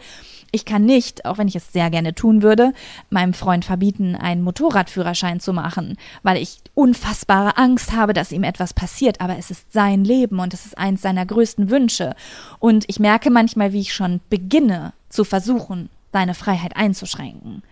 Ich 0.51 0.65
kann 0.65 0.85
nicht, 0.85 1.25
auch 1.25 1.39
wenn 1.39 1.49
ich 1.49 1.57
es 1.57 1.73
sehr 1.73 1.91
gerne 1.91 2.15
tun 2.15 2.43
würde, 2.43 2.73
meinem 3.11 3.35
Freund 3.35 3.65
verbieten, 3.65 4.15
einen 4.15 4.43
Motorradführerschein 4.43 5.41
zu 5.41 5.53
machen, 5.53 5.97
weil 6.23 6.37
ich 6.37 6.59
unfassbare 6.75 7.57
Angst 7.57 7.93
habe, 7.93 8.13
dass 8.13 8.33
ihm 8.33 8.45
etwas 8.45 8.73
passiert. 8.73 9.21
Aber 9.21 9.37
es 9.37 9.51
ist 9.51 9.73
sein 9.73 10.05
Leben 10.05 10.39
und 10.39 10.55
es 10.55 10.67
ist 10.67 10.79
eins 10.79 11.03
seiner 11.03 11.27
größten 11.27 11.44
Wünsche. 11.57 12.15
Und 12.59 12.85
ich 12.89 12.99
merke 12.99 13.31
manchmal, 13.31 13.73
wie 13.73 13.81
ich 13.81 13.95
schon 13.95 14.21
beginne 14.31 14.93
zu 15.09 15.25
versuchen, 15.25 15.91
seine 16.13 16.35
Freiheit 16.35 16.77
einzuschränken 16.77 17.63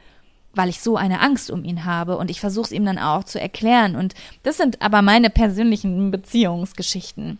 weil 0.54 0.68
ich 0.68 0.80
so 0.80 0.96
eine 0.96 1.20
Angst 1.20 1.50
um 1.50 1.64
ihn 1.64 1.84
habe 1.84 2.16
und 2.18 2.30
ich 2.30 2.40
versuche 2.40 2.66
es 2.66 2.72
ihm 2.72 2.84
dann 2.84 2.98
auch 2.98 3.24
zu 3.24 3.40
erklären. 3.40 3.96
Und 3.96 4.14
das 4.42 4.56
sind 4.56 4.82
aber 4.82 5.02
meine 5.02 5.30
persönlichen 5.30 6.10
Beziehungsgeschichten. 6.10 7.38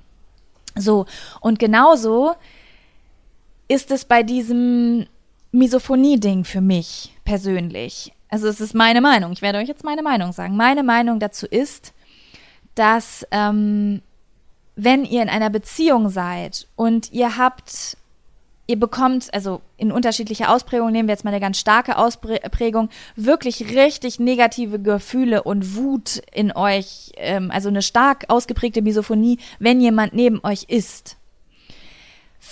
So, 0.77 1.07
und 1.41 1.59
genauso 1.59 2.35
ist 3.69 3.91
es 3.91 4.05
bei 4.05 4.23
diesem 4.23 5.07
Misophonie-Ding 5.53 6.45
für 6.45 6.61
mich 6.61 7.15
persönlich. 7.25 8.13
Also 8.29 8.49
es 8.49 8.61
ist 8.61 8.75
meine 8.75 9.03
Meinung. 9.03 9.33
Ich 9.33 9.43
werde 9.43 9.59
euch 9.59 9.69
jetzt 9.69 9.85
meine 9.85 10.03
Meinung 10.03 10.33
sagen. 10.33 10.57
Meine 10.57 10.83
Meinung 10.83 11.21
dazu 11.21 11.47
ist, 11.47 11.93
dass 12.75 13.27
ähm, 13.31 14.01
wenn 14.85 15.05
ihr 15.05 15.23
in 15.23 15.29
einer 15.29 15.51
Beziehung 15.51 16.09
seid 16.09 16.67
und 16.77 17.13
ihr 17.13 17.37
habt, 17.37 17.97
ihr 18.67 18.79
bekommt, 18.79 19.33
also 19.33 19.61
in 19.77 19.93
unterschiedlicher 19.93 20.51
Ausprägung, 20.51 20.91
nehmen 20.93 21.09
wir 21.09 21.15
jetzt 21.15 21.25
mal 21.25 21.31
eine 21.31 21.41
ganz 21.41 21.59
starke 21.59 21.97
Ausprägung, 21.99 22.89
wirklich 23.17 23.75
richtig 23.75 24.19
negative 24.19 24.81
Gefühle 24.81 25.43
und 25.43 25.77
Wut 25.77 26.23
in 26.33 26.53
euch, 26.53 27.13
ähm, 27.17 27.51
also 27.51 27.69
eine 27.69 27.83
stark 27.83 28.25
ausgeprägte 28.29 28.83
Misophonie, 28.83 29.39
wenn 29.59 29.81
jemand 29.81 30.15
neben 30.15 30.41
euch 30.45 30.65
ist 30.69 31.17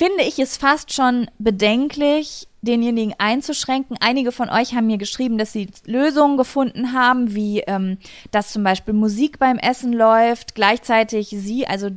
finde 0.00 0.22
ich 0.22 0.38
es 0.38 0.56
fast 0.56 0.94
schon 0.94 1.28
bedenklich, 1.38 2.48
denjenigen 2.62 3.14
einzuschränken. 3.18 3.98
Einige 4.00 4.32
von 4.32 4.48
euch 4.48 4.74
haben 4.74 4.86
mir 4.86 4.96
geschrieben, 4.96 5.36
dass 5.36 5.52
sie 5.52 5.68
Lösungen 5.84 6.38
gefunden 6.38 6.94
haben, 6.94 7.34
wie 7.34 7.60
ähm, 7.66 7.98
dass 8.30 8.52
zum 8.52 8.62
Beispiel 8.62 8.94
Musik 8.94 9.38
beim 9.38 9.58
Essen 9.58 9.92
läuft, 9.92 10.54
gleichzeitig 10.54 11.34
sie, 11.36 11.66
also 11.66 11.90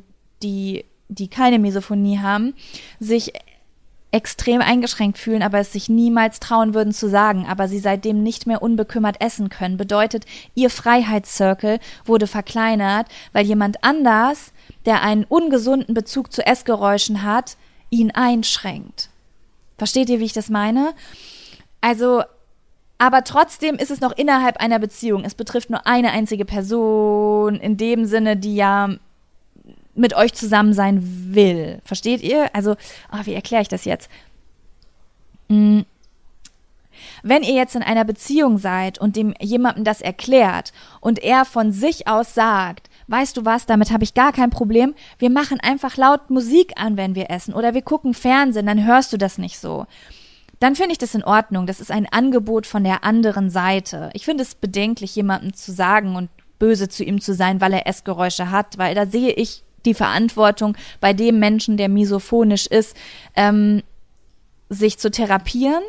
die, 0.43 0.85
die 1.07 1.27
keine 1.27 1.59
Misophonie 1.59 2.19
haben, 2.19 2.53
sich 2.99 3.33
extrem 4.13 4.61
eingeschränkt 4.61 5.17
fühlen, 5.17 5.41
aber 5.41 5.57
es 5.57 5.73
sich 5.73 5.89
niemals 5.89 6.39
trauen 6.39 6.75
würden 6.75 6.93
zu 6.93 7.09
sagen, 7.09 7.47
aber 7.47 7.67
sie 7.67 7.79
seitdem 7.79 8.21
nicht 8.21 8.45
mehr 8.45 8.61
unbekümmert 8.61 9.19
essen 9.19 9.49
können. 9.49 9.75
Bedeutet, 9.75 10.25
ihr 10.53 10.69
Freiheitszirkel 10.69 11.79
wurde 12.05 12.27
verkleinert, 12.27 13.07
weil 13.33 13.45
jemand 13.45 13.83
anders, 13.83 14.53
der 14.85 15.01
einen 15.01 15.23
ungesunden 15.23 15.95
Bezug 15.95 16.31
zu 16.31 16.45
Essgeräuschen 16.45 17.23
hat, 17.23 17.57
ihn 17.89 18.11
einschränkt. 18.11 19.09
Versteht 19.79 20.09
ihr, 20.09 20.19
wie 20.19 20.25
ich 20.25 20.33
das 20.33 20.49
meine? 20.49 20.93
Also, 21.81 22.21
aber 22.99 23.23
trotzdem 23.23 23.75
ist 23.75 23.89
es 23.89 23.99
noch 23.99 24.15
innerhalb 24.15 24.57
einer 24.57 24.77
Beziehung. 24.77 25.25
Es 25.25 25.33
betrifft 25.33 25.71
nur 25.71 25.87
eine 25.87 26.11
einzige 26.11 26.45
Person, 26.45 27.55
in 27.55 27.77
dem 27.77 28.05
Sinne, 28.05 28.37
die 28.37 28.55
ja 28.55 28.89
mit 29.95 30.15
euch 30.15 30.33
zusammen 30.33 30.73
sein 30.73 31.01
will. 31.33 31.79
Versteht 31.85 32.21
ihr? 32.21 32.53
Also, 32.53 32.75
oh, 33.11 33.19
wie 33.23 33.33
erkläre 33.33 33.61
ich 33.61 33.67
das 33.67 33.85
jetzt? 33.85 34.09
Hm. 35.49 35.85
Wenn 37.21 37.43
ihr 37.43 37.53
jetzt 37.53 37.75
in 37.75 37.83
einer 37.83 38.05
Beziehung 38.05 38.57
seid 38.57 38.99
und 38.99 39.15
dem 39.15 39.33
jemandem 39.39 39.83
das 39.83 40.01
erklärt 40.01 40.73
und 41.01 41.19
er 41.19 41.45
von 41.45 41.71
sich 41.71 42.07
aus 42.07 42.33
sagt, 42.33 42.89
weißt 43.07 43.37
du 43.37 43.45
was, 43.45 43.65
damit 43.65 43.91
habe 43.91 44.03
ich 44.03 44.13
gar 44.13 44.31
kein 44.31 44.49
Problem. 44.49 44.93
Wir 45.19 45.29
machen 45.29 45.59
einfach 45.59 45.97
laut 45.97 46.29
Musik 46.29 46.73
an, 46.75 46.97
wenn 46.97 47.15
wir 47.15 47.29
essen 47.29 47.53
oder 47.53 47.73
wir 47.73 47.81
gucken 47.81 48.13
Fernsehen, 48.13 48.65
dann 48.65 48.85
hörst 48.85 49.11
du 49.11 49.17
das 49.17 49.37
nicht 49.37 49.59
so. 49.59 49.85
Dann 50.59 50.75
finde 50.75 50.93
ich 50.93 50.97
das 50.97 51.15
in 51.15 51.25
Ordnung. 51.25 51.65
Das 51.67 51.81
ist 51.81 51.91
ein 51.91 52.07
Angebot 52.09 52.65
von 52.65 52.83
der 52.83 53.03
anderen 53.03 53.49
Seite. 53.49 54.09
Ich 54.13 54.23
finde 54.23 54.43
es 54.43 54.55
bedenklich, 54.55 55.15
jemandem 55.15 55.53
zu 55.53 55.73
sagen 55.73 56.15
und 56.15 56.29
böse 56.57 56.87
zu 56.87 57.03
ihm 57.03 57.19
zu 57.19 57.33
sein, 57.33 57.59
weil 57.59 57.73
er 57.73 57.87
Essgeräusche 57.87 58.49
hat, 58.49 58.77
weil 58.77 58.95
da 58.95 59.05
sehe 59.05 59.31
ich 59.31 59.63
die 59.85 59.93
Verantwortung 59.93 60.77
bei 60.99 61.13
dem 61.13 61.39
Menschen, 61.39 61.77
der 61.77 61.89
misophonisch 61.89 62.67
ist, 62.67 62.95
ähm, 63.35 63.83
sich 64.69 64.97
zu 64.97 65.11
therapieren 65.11 65.83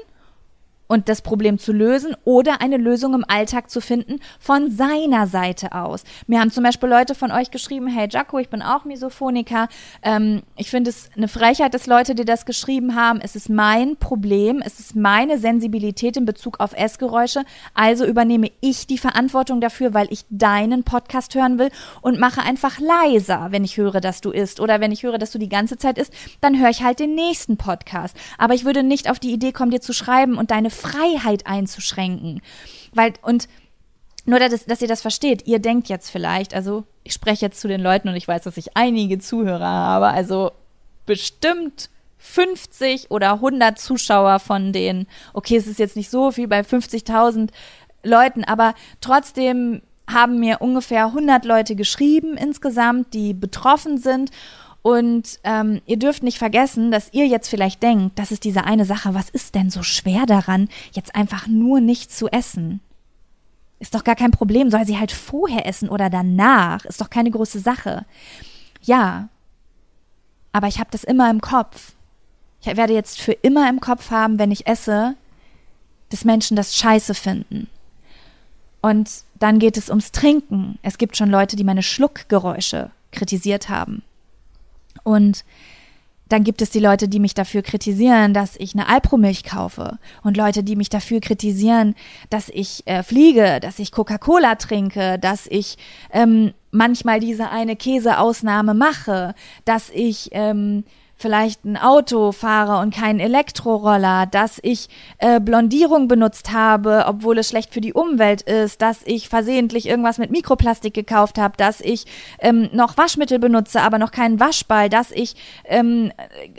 und 0.87 1.09
das 1.09 1.23
Problem 1.23 1.59
zu 1.59 1.73
lösen 1.73 2.15
oder 2.25 2.61
eine 2.61 2.77
Lösung 2.77 3.15
im 3.15 3.25
Alltag 3.27 3.71
zu 3.71 3.81
finden 3.81 4.21
von 4.39 4.71
seiner 4.71 5.27
Seite 5.27 5.73
aus. 5.73 6.05
Mir 6.27 6.41
haben 6.41 6.51
zum 6.51 6.65
Beispiel 6.65 6.89
Leute 6.89 7.15
von 7.15 7.33
euch 7.33 7.51
geschrieben, 7.51 7.89
hey 7.89 8.09
Jaco, 8.11 8.39
ich 8.39 8.49
bin 8.49 8.63
auch 8.63 8.85
Misophoniker. 8.85 9.69
Ähm, 10.03 10.43
ich 10.57 10.71
finde 10.71 10.91
es 10.91 11.09
eine 11.17 11.29
Frechheit, 11.29 11.75
dass 11.75 11.87
Leute, 11.87 12.15
die 12.15 12.25
das 12.25 12.45
geschrieben 12.45 12.95
haben, 12.95 13.21
es 13.21 13.37
ist 13.37 13.49
mein 13.49 13.97
Problem, 13.97 14.63
es 14.65 14.79
ist 14.79 14.95
meine 14.95 15.39
Sensibilität 15.39 16.17
in 16.17 16.27
Bezug 16.27 16.61
auf 16.61 16.75
Essgeräusche. 16.77 17.45
Also 17.73 18.05
übernehme 18.05 18.51
ich 18.61 18.87
die 18.87 18.99
Verantwortung 18.99 19.61
dafür, 19.61 19.95
weil 19.95 20.09
ich 20.11 20.25
deinen 20.29 20.85
Podcast 20.85 21.35
hören 21.35 21.59
will 21.59 21.71
und 22.03 22.21
mache 22.21 22.43
einfach 22.43 22.79
leiser, 22.79 23.49
wenn 23.51 23.65
ich 23.65 23.77
höre, 23.77 24.01
dass 24.01 24.21
du 24.21 24.31
isst. 24.31 24.61
Oder 24.61 24.81
wenn 24.81 24.93
ich 24.93 25.03
höre, 25.03 25.19
dass 25.19 25.31
du 25.31 25.39
die 25.39 25.49
ganze 25.49 25.79
Zeit 25.79 25.99
isst, 25.99 26.13
dann 26.41 26.61
höre 26.61 26.71
ich 26.71 26.83
halt 26.83 26.99
den 26.99 27.15
nächsten 27.15 27.57
Podcast. 27.57 28.17
Aber 28.37 28.55
ich 28.55 28.65
würde 28.65 28.83
nicht 28.83 29.11
auf 29.11 29.19
die 29.19 29.33
Idee 29.33 29.53
kommen, 29.53 29.71
dir 29.71 29.81
zu 29.81 29.93
schreiben 29.93 30.37
und 30.37 30.51
deine 30.51 30.71
Freiheit 30.75 31.47
einzuschränken. 31.47 32.43
Weil, 32.93 33.15
und 33.23 33.49
nur, 34.27 34.39
dass, 34.39 34.65
dass 34.65 34.83
ihr 34.83 34.89
das 34.89 35.03
versteht, 35.03 35.47
ihr 35.47 35.59
denkt 35.59 35.89
jetzt 35.89 36.11
vielleicht, 36.11 36.55
also 36.55 36.85
ich 37.03 37.13
spreche 37.13 37.47
jetzt 37.47 37.61
zu 37.61 37.69
den 37.69 37.81
Leuten 37.81 38.09
und 38.09 38.17
ich 38.17 38.27
weiß, 38.27 38.43
dass 38.43 38.57
ich 38.57 38.77
einige 38.77 39.19
Zuhörer 39.19 39.67
habe, 39.67 40.09
also 40.09 40.53
bestimmt 41.07 41.91
50 42.19 43.11
oder 43.11 43.35
100 43.35 43.79
Zuschauer 43.79 44.39
von 44.39 44.73
denen. 44.73 45.07
Okay, 45.35 45.57
es 45.57 45.67
ist 45.67 45.79
jetzt 45.79 45.97
nicht 45.97 46.11
so 46.11 46.31
viel 46.31 46.49
bei 46.49 46.61
50.000 46.61 47.51
Leuten, 48.03 48.45
aber 48.45 48.75
trotzdem 49.03 49.83
haben 50.11 50.41
mir 50.41 50.61
ungefähr 50.61 51.07
100 51.07 51.45
Leute 51.45 51.77
geschrieben 51.77 52.37
insgesamt, 52.37 53.13
die 53.15 53.35
betroffen 53.35 53.99
sind 53.99 54.31
Und 54.85 55.41
ähm, 55.45 55.81
ihr 55.87 55.97
dürft 55.99 56.23
nicht 56.23 56.37
vergessen, 56.37 56.91
dass 56.91 57.11
ihr 57.15 57.27
jetzt 57.27 57.49
vielleicht 57.49 57.83
denkt, 57.83 58.19
das 58.19 58.31
ist 58.31 58.45
diese 58.45 58.65
eine 58.65 58.85
Sache, 58.85 59.15
was 59.15 59.31
ist 59.31 59.55
denn 59.55 59.71
so 59.71 59.83
schwer 59.83 60.27
daran, 60.27 60.69
jetzt 60.93 61.17
einfach 61.17 61.47
nur 61.47 61.81
nicht 61.81 62.13
zu 62.13 62.29
essen? 62.29 62.81
Ist 63.81 63.95
doch 63.95 64.05
gar 64.05 64.15
kein 64.15 64.31
Problem, 64.31 64.71
soll 64.71 64.85
sie 64.85 64.99
halt 64.99 65.11
vorher 65.11 65.65
essen 65.65 65.89
oder 65.89 66.11
danach, 66.11 66.85
ist 66.85 67.01
doch 67.01 67.09
keine 67.09 67.31
große 67.31 67.61
Sache. 67.61 68.05
Ja, 68.83 69.31
aber 70.53 70.67
ich 70.67 70.79
habe 70.79 70.91
das 70.91 71.03
immer 71.03 71.31
im 71.31 71.41
Kopf. 71.41 71.95
Ich 72.61 72.67
werde 72.67 72.93
jetzt 72.93 73.19
für 73.19 73.33
immer 73.33 73.71
im 73.71 73.81
Kopf 73.81 74.11
haben, 74.11 74.39
wenn 74.39 74.51
ich 74.51 74.67
esse, 74.67 75.15
dass 76.11 76.27
Menschen 76.27 76.59
das 76.59 76.77
scheiße 76.77 77.15
finden. 77.15 77.69
Und 78.83 79.11
dann 79.39 79.59
geht 79.61 79.79
es 79.79 79.89
ums 79.89 80.13
Trinken. 80.13 80.79
Es 80.83 80.99
gibt 80.99 81.17
schon 81.17 81.31
Leute, 81.31 81.57
die 81.57 81.65
meine 81.65 81.83
Schluckgeräusche 81.83 82.91
kritisiert 83.13 83.71
haben. 83.71 84.03
Und 85.03 85.45
dann 86.29 86.43
gibt 86.43 86.63
es 86.63 86.71
die 86.71 86.81
Leute, 86.81 87.07
die 87.07 87.21
mich 87.21 87.35
dafür 87.35 87.63
kritisieren, 87.63 88.33
dass 88.33 88.57
ich 88.57 88.75
eine 88.75 88.89
Alpromilch 88.89 89.45
kaufe. 89.45 89.99
Und 90.23 90.37
Leute, 90.37 90.63
die 90.63 90.77
mich 90.77 90.89
dafür 90.89 91.21
kritisieren, 91.21 91.95
dass 92.31 92.49
ich 92.49 92.87
äh, 92.87 93.03
fliege, 93.03 93.61
dass 93.61 93.79
ich 93.79 93.93
Coca-Cola 93.93 94.55
trinke, 94.55 95.19
dass 95.19 95.47
ich 95.47 95.77
ähm, 96.13 96.55
manchmal 96.71 97.21
diese 97.21 97.51
eine 97.51 97.77
Käseausnahme 97.77 98.75
mache, 98.75 99.35
dass 99.65 99.91
ich 99.91 100.31
ähm, 100.33 100.85
vielleicht 101.17 101.65
ein 101.65 101.77
Auto 101.77 102.33
fahre 102.33 102.81
und 102.81 102.95
keinen 102.95 103.21
Elektroroller, 103.21 104.27
dass 104.27 104.59
ich 104.63 104.89
äh, 105.19 105.41
Blondierung 105.41 106.09
benutzt 106.09 106.53
habe, 106.53 107.05
obwohl 107.07 107.39
es 107.39 107.49
schlecht 107.49 107.73
für 107.73 107.81
die 107.81 107.93
Umwelt 107.93 108.43
ist, 108.43 108.83
dass 108.83 109.01
ich 109.05 109.29
versehentlich 109.29 109.89
irgendwas 109.89 110.19
mit 110.19 110.31
Mikroplastik 110.31 110.95
gekauft 110.95 111.39
habe, 111.39 111.57
dass 111.57 111.81
ich 111.81 112.07
ähm, 112.41 112.69
noch 112.73 112.97
Waschmittel 112.97 113.39
benutze, 113.39 113.81
aber 113.81 113.99
noch 113.99 114.11
keinen 114.11 114.41
Waschball, 114.41 114.89
dass 114.89 115.11
ich 115.11 115.35
ähm, 115.65 116.13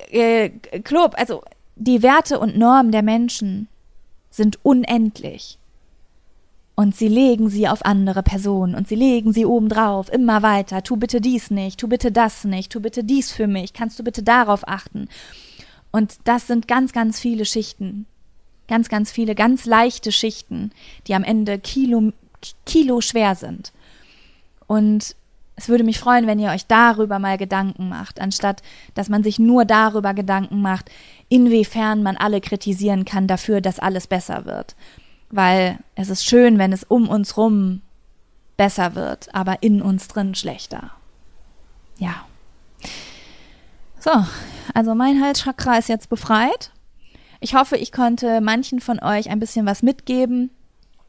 äh, 0.10 0.49
Klob, 0.84 1.16
also 1.18 1.43
die 1.76 2.01
Werte 2.01 2.39
und 2.39 2.58
Normen 2.58 2.91
der 2.91 3.03
Menschen 3.03 3.68
sind 4.30 4.60
unendlich. 4.64 5.60
Und 6.76 6.93
sie 6.93 7.07
legen 7.07 7.49
sie 7.49 7.69
auf 7.69 7.86
andere 7.86 8.21
Personen 8.21 8.76
und 8.76 8.89
sie 8.89 8.95
legen 8.95 9.32
sie 9.32 9.45
obendrauf, 9.45 10.11
immer 10.11 10.43
weiter. 10.43 10.84
Tu 10.84 10.97
bitte 10.97 11.21
dies 11.21 11.49
nicht, 11.49 11.80
tu 11.80 11.88
bitte 11.88 12.11
das 12.11 12.43
nicht, 12.43 12.71
tu 12.71 12.82
bitte 12.82 13.05
dies 13.05 13.32
für 13.32 13.47
mich, 13.47 13.71
kannst 13.71 13.97
du 13.97 14.03
bitte 14.03 14.23
darauf 14.23 14.67
achten. 14.67 15.07
Und 15.91 16.15
das 16.26 16.47
sind 16.47 16.67
ganz, 16.67 16.91
ganz 16.91 17.19
viele 17.19 17.45
Schichten. 17.45 18.05
Ganz, 18.67 18.89
ganz 18.89 19.11
viele, 19.11 19.36
ganz 19.36 19.65
leichte 19.65 20.11
Schichten, 20.11 20.71
die 21.07 21.15
am 21.15 21.23
Ende 21.23 21.59
Kilo, 21.59 22.11
Kilo 22.65 22.99
schwer 22.99 23.36
sind. 23.36 23.71
Und 24.67 25.15
es 25.55 25.69
würde 25.69 25.86
mich 25.86 25.99
freuen, 25.99 26.28
wenn 26.28 26.39
ihr 26.39 26.49
euch 26.49 26.65
darüber 26.65 27.19
mal 27.19 27.38
Gedanken 27.38 27.88
macht, 27.88 28.19
anstatt 28.19 28.61
dass 28.95 29.07
man 29.07 29.23
sich 29.23 29.39
nur 29.39 29.63
darüber 29.63 30.13
Gedanken 30.13 30.61
macht, 30.61 30.91
inwiefern 31.30 32.03
man 32.03 32.17
alle 32.17 32.41
kritisieren 32.41 33.05
kann 33.05 33.28
dafür, 33.28 33.61
dass 33.61 33.80
alles 33.80 34.07
besser 34.07 34.43
wird 34.43 34.76
weil 35.30 35.80
es 35.95 36.09
ist 36.09 36.26
schön, 36.26 36.57
wenn 36.57 36.73
es 36.73 36.84
um 36.84 37.09
uns 37.09 37.38
rum 37.38 37.82
besser 38.57 38.95
wird, 38.95 39.34
aber 39.34 39.61
in 39.63 39.82
uns 39.82 40.07
drin 40.07 40.36
schlechter. 40.36 40.91
Ja. 41.97 42.26
So, 43.99 44.11
also 44.73 44.95
mein 44.95 45.21
Halschakra 45.21 45.78
ist 45.78 45.89
jetzt 45.89 46.09
befreit. 46.09 46.71
Ich 47.39 47.55
hoffe, 47.55 47.78
ich 47.78 47.91
konnte 47.91 48.41
manchen 48.41 48.80
von 48.80 48.99
euch 48.99 49.30
ein 49.30 49.39
bisschen 49.39 49.65
was 49.65 49.84
mitgeben. 49.84 50.51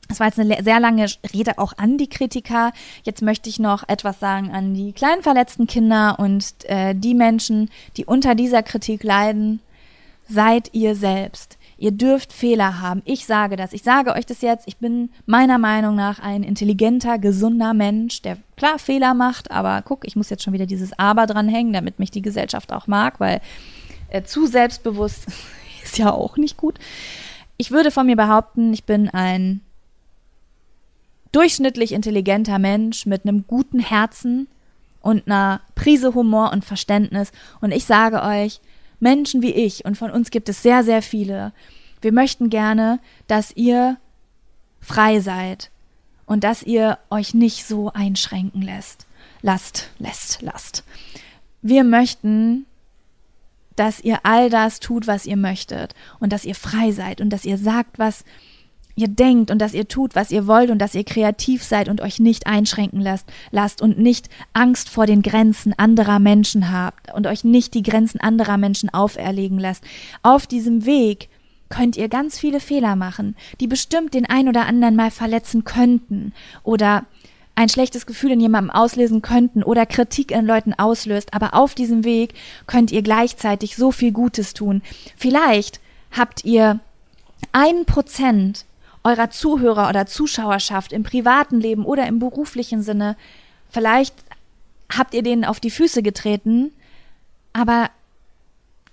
Es 0.08 0.20
war 0.20 0.28
jetzt 0.28 0.38
eine 0.38 0.62
sehr 0.62 0.80
lange 0.80 1.06
Rede 1.32 1.58
auch 1.58 1.72
an 1.78 1.98
die 1.98 2.08
Kritiker. 2.08 2.72
Jetzt 3.02 3.22
möchte 3.22 3.48
ich 3.48 3.58
noch 3.58 3.88
etwas 3.88 4.20
sagen 4.20 4.52
an 4.52 4.72
die 4.74 4.92
kleinen 4.92 5.22
verletzten 5.22 5.66
Kinder 5.66 6.18
und 6.18 6.44
äh, 6.64 6.94
die 6.94 7.14
Menschen, 7.14 7.70
die 7.96 8.04
unter 8.04 8.34
dieser 8.34 8.62
Kritik 8.62 9.02
leiden. 9.02 9.60
Seid 10.28 10.70
ihr 10.72 10.94
selbst. 10.94 11.58
Ihr 11.78 11.90
dürft 11.90 12.32
Fehler 12.32 12.80
haben. 12.80 13.02
Ich 13.04 13.26
sage 13.26 13.56
das. 13.56 13.74
Ich 13.74 13.82
sage 13.82 14.14
euch 14.14 14.24
das 14.24 14.40
jetzt. 14.40 14.66
Ich 14.66 14.78
bin 14.78 15.10
meiner 15.26 15.58
Meinung 15.58 15.94
nach 15.94 16.20
ein 16.20 16.42
intelligenter, 16.42 17.18
gesunder 17.18 17.74
Mensch, 17.74 18.22
der 18.22 18.38
klar 18.56 18.78
Fehler 18.78 19.12
macht, 19.12 19.50
aber 19.50 19.82
guck, 19.82 20.06
ich 20.06 20.16
muss 20.16 20.30
jetzt 20.30 20.42
schon 20.42 20.54
wieder 20.54 20.64
dieses 20.64 20.98
Aber 20.98 21.26
dranhängen, 21.26 21.74
damit 21.74 21.98
mich 21.98 22.10
die 22.10 22.22
Gesellschaft 22.22 22.72
auch 22.72 22.86
mag, 22.86 23.20
weil 23.20 23.42
äh, 24.08 24.22
zu 24.22 24.46
selbstbewusst 24.46 25.26
ist 25.84 25.98
ja 25.98 26.12
auch 26.12 26.38
nicht 26.38 26.56
gut. 26.56 26.78
Ich 27.58 27.70
würde 27.70 27.90
von 27.90 28.06
mir 28.06 28.16
behaupten, 28.16 28.72
ich 28.72 28.84
bin 28.84 29.10
ein 29.10 29.60
durchschnittlich 31.32 31.92
intelligenter 31.92 32.58
Mensch 32.58 33.04
mit 33.04 33.24
einem 33.24 33.46
guten 33.46 33.80
Herzen 33.80 34.48
und 35.02 35.26
einer 35.26 35.60
Prise 35.74 36.14
Humor 36.14 36.52
und 36.52 36.64
Verständnis. 36.64 37.32
Und 37.60 37.72
ich 37.72 37.84
sage 37.84 38.22
euch, 38.22 38.60
Menschen 39.00 39.42
wie 39.42 39.52
ich, 39.52 39.84
und 39.84 39.96
von 39.96 40.10
uns 40.10 40.30
gibt 40.30 40.48
es 40.48 40.62
sehr, 40.62 40.84
sehr 40.84 41.02
viele, 41.02 41.52
wir 42.00 42.12
möchten 42.12 42.50
gerne, 42.50 43.00
dass 43.26 43.54
ihr 43.56 43.96
frei 44.80 45.20
seid 45.20 45.70
und 46.26 46.44
dass 46.44 46.62
ihr 46.62 46.98
euch 47.10 47.34
nicht 47.34 47.66
so 47.66 47.92
einschränken 47.92 48.62
lässt. 48.62 49.06
Lasst, 49.42 49.90
lässt, 49.98 50.42
lasst. 50.42 50.84
Wir 51.62 51.84
möchten, 51.84 52.66
dass 53.76 54.00
ihr 54.00 54.20
all 54.24 54.50
das 54.50 54.80
tut, 54.80 55.06
was 55.06 55.26
ihr 55.26 55.36
möchtet 55.36 55.94
und 56.18 56.32
dass 56.32 56.44
ihr 56.44 56.54
frei 56.54 56.92
seid 56.92 57.20
und 57.20 57.30
dass 57.30 57.44
ihr 57.44 57.58
sagt, 57.58 57.98
was 57.98 58.24
ihr 58.96 59.08
denkt 59.08 59.50
und 59.50 59.60
dass 59.60 59.74
ihr 59.74 59.86
tut, 59.86 60.14
was 60.14 60.30
ihr 60.30 60.46
wollt 60.46 60.70
und 60.70 60.78
dass 60.78 60.94
ihr 60.94 61.04
kreativ 61.04 61.62
seid 61.62 61.88
und 61.88 62.00
euch 62.00 62.18
nicht 62.18 62.46
einschränken 62.46 63.00
lasst, 63.00 63.26
lasst 63.50 63.82
und 63.82 63.98
nicht 63.98 64.28
Angst 64.54 64.88
vor 64.88 65.06
den 65.06 65.22
Grenzen 65.22 65.78
anderer 65.78 66.18
Menschen 66.18 66.72
habt 66.72 67.14
und 67.14 67.26
euch 67.26 67.44
nicht 67.44 67.74
die 67.74 67.82
Grenzen 67.82 68.20
anderer 68.20 68.56
Menschen 68.56 68.92
auferlegen 68.92 69.58
lasst. 69.58 69.84
Auf 70.22 70.46
diesem 70.46 70.86
Weg 70.86 71.28
könnt 71.68 71.96
ihr 71.96 72.08
ganz 72.08 72.38
viele 72.38 72.60
Fehler 72.60 72.96
machen, 72.96 73.36
die 73.60 73.66
bestimmt 73.66 74.14
den 74.14 74.26
ein 74.26 74.48
oder 74.48 74.66
anderen 74.66 74.96
mal 74.96 75.10
verletzen 75.10 75.64
könnten 75.64 76.32
oder 76.62 77.04
ein 77.54 77.68
schlechtes 77.68 78.06
Gefühl 78.06 78.32
in 78.32 78.40
jemandem 78.40 78.70
auslösen 78.70 79.22
könnten 79.22 79.62
oder 79.62 79.86
Kritik 79.86 80.30
in 80.30 80.46
Leuten 80.46 80.74
auslöst, 80.74 81.34
aber 81.34 81.54
auf 81.54 81.74
diesem 81.74 82.04
Weg 82.04 82.34
könnt 82.66 82.92
ihr 82.92 83.02
gleichzeitig 83.02 83.76
so 83.76 83.90
viel 83.90 84.12
Gutes 84.12 84.54
tun. 84.54 84.82
Vielleicht 85.16 85.80
habt 86.12 86.44
ihr 86.44 86.80
ein 87.52 87.84
Prozent 87.86 88.66
eurer 89.06 89.30
Zuhörer 89.30 89.88
oder 89.88 90.06
Zuschauerschaft 90.06 90.92
im 90.92 91.04
privaten 91.04 91.60
Leben 91.60 91.84
oder 91.84 92.06
im 92.06 92.18
beruflichen 92.18 92.82
Sinne. 92.82 93.16
Vielleicht 93.70 94.14
habt 94.92 95.14
ihr 95.14 95.22
denen 95.22 95.44
auf 95.44 95.60
die 95.60 95.70
Füße 95.70 96.02
getreten, 96.02 96.72
aber 97.52 97.90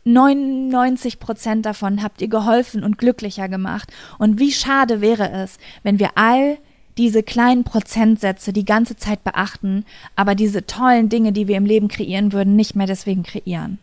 99 0.06 1.20
Prozent 1.20 1.66
davon 1.66 2.04
habt 2.04 2.22
ihr 2.22 2.28
geholfen 2.28 2.84
und 2.84 2.98
glücklicher 2.98 3.50
gemacht. 3.50 3.92
Und 4.20 4.40
wie 4.40 4.52
schade 4.52 5.02
wäre 5.02 5.32
es, 5.32 5.58
wenn 5.82 5.98
wir 5.98 6.12
all 6.16 6.58
diese 6.98 7.24
kleinen 7.24 7.64
Prozentsätze 7.64 8.54
die 8.54 8.66
ganze 8.66 8.96
Zeit 8.96 9.24
beachten, 9.24 9.84
aber 10.16 10.36
diese 10.36 10.68
tollen 10.68 11.10
Dinge, 11.10 11.32
die 11.32 11.48
wir 11.48 11.58
im 11.58 11.66
Leben 11.66 11.88
kreieren 11.88 12.34
würden, 12.34 12.56
nicht 12.56 12.76
mehr 12.76 12.86
deswegen 12.86 13.24
kreieren. 13.24 13.80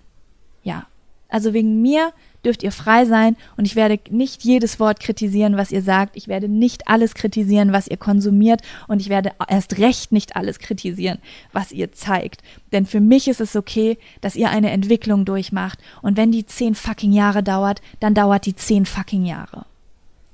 Ja. 0.63 0.87
Also 1.29 1.53
wegen 1.55 1.83
mir 1.83 2.13
dürft 2.45 2.63
ihr 2.63 2.73
frei 2.73 3.05
sein 3.05 3.37
und 3.57 3.65
ich 3.65 3.77
werde 3.77 3.99
nicht 4.11 4.45
jedes 4.45 4.81
Wort 4.81 5.01
kritisieren, 5.01 5.57
was 5.57 5.71
ihr 5.71 5.83
sagt. 5.83 6.17
Ich 6.17 6.29
werde 6.29 6.49
nicht 6.49 6.89
alles 6.89 7.15
kritisieren, 7.15 7.73
was 7.73 7.89
ihr 7.89 7.97
konsumiert 7.97 8.63
und 8.89 9.01
ich 9.01 9.09
werde 9.09 9.33
erst 9.49 9.79
recht 9.79 10.13
nicht 10.13 10.37
alles 10.37 10.59
kritisieren, 10.59 11.19
was 11.53 11.73
ihr 11.73 11.93
zeigt. 11.93 12.43
Denn 12.73 12.87
für 12.87 13.01
mich 13.01 13.29
ist 13.29 13.41
es 13.41 13.57
okay, 13.57 13.99
dass 14.21 14.37
ihr 14.37 14.51
eine 14.51 14.71
Entwicklung 14.71 15.25
durchmacht 15.25 15.79
und 16.03 16.17
wenn 16.17 16.33
die 16.33 16.47
zehn 16.47 16.75
fucking 16.75 17.13
Jahre 17.13 17.43
dauert, 17.43 17.83
dann 18.01 18.15
dauert 18.15 18.47
die 18.47 18.57
zehn 18.57 18.87
fucking 18.87 19.25
Jahre. 19.25 19.67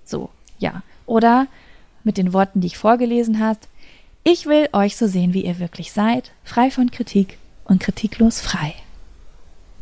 So, 0.05 0.31
ja. 0.59 0.83
Oder 1.07 1.47
mit 2.05 2.19
den 2.19 2.33
Worten, 2.33 2.61
die 2.61 2.69
ich 2.69 2.79
vorgelesen 2.79 3.41
hast, 3.41 3.69
ich 4.25 4.47
will 4.47 4.69
euch 4.73 4.97
so 4.97 5.07
sehen, 5.07 5.35
wie 5.35 5.45
ihr 5.45 5.59
wirklich 5.59 5.93
seid, 5.93 6.33
frei 6.45 6.71
von 6.71 6.91
Kritik 6.91 7.39
und 7.65 7.81
kritiklos 7.81 8.41
frei. 8.41 8.75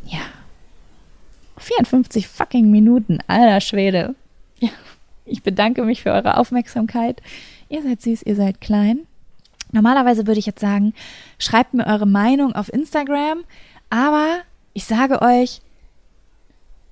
Ja. 0.05 0.21
54 1.65 2.29
fucking 2.29 2.71
Minuten, 2.71 3.19
alter 3.27 3.61
Schwede. 3.61 4.15
Ja, 4.59 4.71
ich 5.25 5.43
bedanke 5.43 5.83
mich 5.83 6.03
für 6.03 6.13
eure 6.13 6.37
Aufmerksamkeit. 6.37 7.23
Ihr 7.69 7.83
seid 7.83 8.03
süß, 8.03 8.23
ihr 8.23 8.37
seid 8.37 8.61
klein. 8.61 9.01
Normalerweise 9.73 10.27
würde 10.27 10.39
ich 10.39 10.47
jetzt 10.47 10.61
sagen, 10.61 10.95
schreibt 11.39 11.75
mir 11.75 11.87
eure 11.87 12.07
Meinung 12.07 12.55
auf 12.55 12.73
Instagram, 12.73 13.45
aber 13.91 14.27
ich 14.73 14.85
sage 14.85 15.21
euch, 15.21 15.63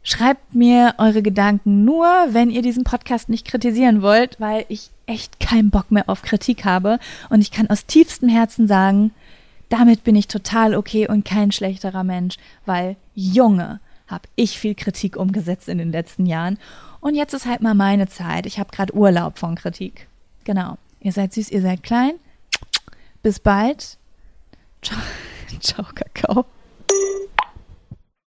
schreibt 0.02 0.54
mir 0.54 0.94
eure 0.98 1.22
Gedanken 1.22 1.84
nur, 1.84 2.06
wenn 2.30 2.50
ihr 2.50 2.62
diesen 2.62 2.82
Podcast 2.82 3.28
nicht 3.28 3.46
kritisieren 3.46 4.02
wollt, 4.02 4.40
weil 4.40 4.64
ich 4.68 4.90
echt 5.06 5.38
keinen 5.38 5.70
Bock 5.70 5.90
mehr 5.90 6.08
auf 6.08 6.22
Kritik 6.22 6.64
habe 6.64 6.98
und 7.30 7.40
ich 7.40 7.52
kann 7.52 7.70
aus 7.70 7.86
tiefstem 7.86 8.28
Herzen 8.28 8.66
sagen, 8.66 9.12
damit 9.68 10.02
bin 10.04 10.16
ich 10.16 10.26
total 10.26 10.74
okay 10.74 11.08
und 11.08 11.24
kein 11.24 11.52
schlechterer 11.52 12.04
Mensch, 12.04 12.36
weil 12.66 12.96
Junge, 13.14 13.80
habe 14.12 14.28
ich 14.36 14.58
viel 14.58 14.76
Kritik 14.76 15.16
umgesetzt 15.16 15.68
in 15.68 15.78
den 15.78 15.90
letzten 15.90 16.26
Jahren. 16.26 16.58
Und 17.00 17.16
jetzt 17.16 17.34
ist 17.34 17.46
halt 17.46 17.62
mal 17.62 17.74
meine 17.74 18.06
Zeit. 18.06 18.46
Ich 18.46 18.60
habe 18.60 18.70
gerade 18.70 18.94
Urlaub 18.94 19.38
von 19.38 19.56
Kritik. 19.56 20.06
Genau. 20.44 20.78
Ihr 21.00 21.10
seid 21.10 21.32
süß, 21.32 21.50
ihr 21.50 21.62
seid 21.62 21.82
klein. 21.82 22.12
Bis 23.24 23.40
bald. 23.40 23.98
Ciao, 24.82 25.00
Ciao 25.60 25.86
Kakao. 25.92 26.46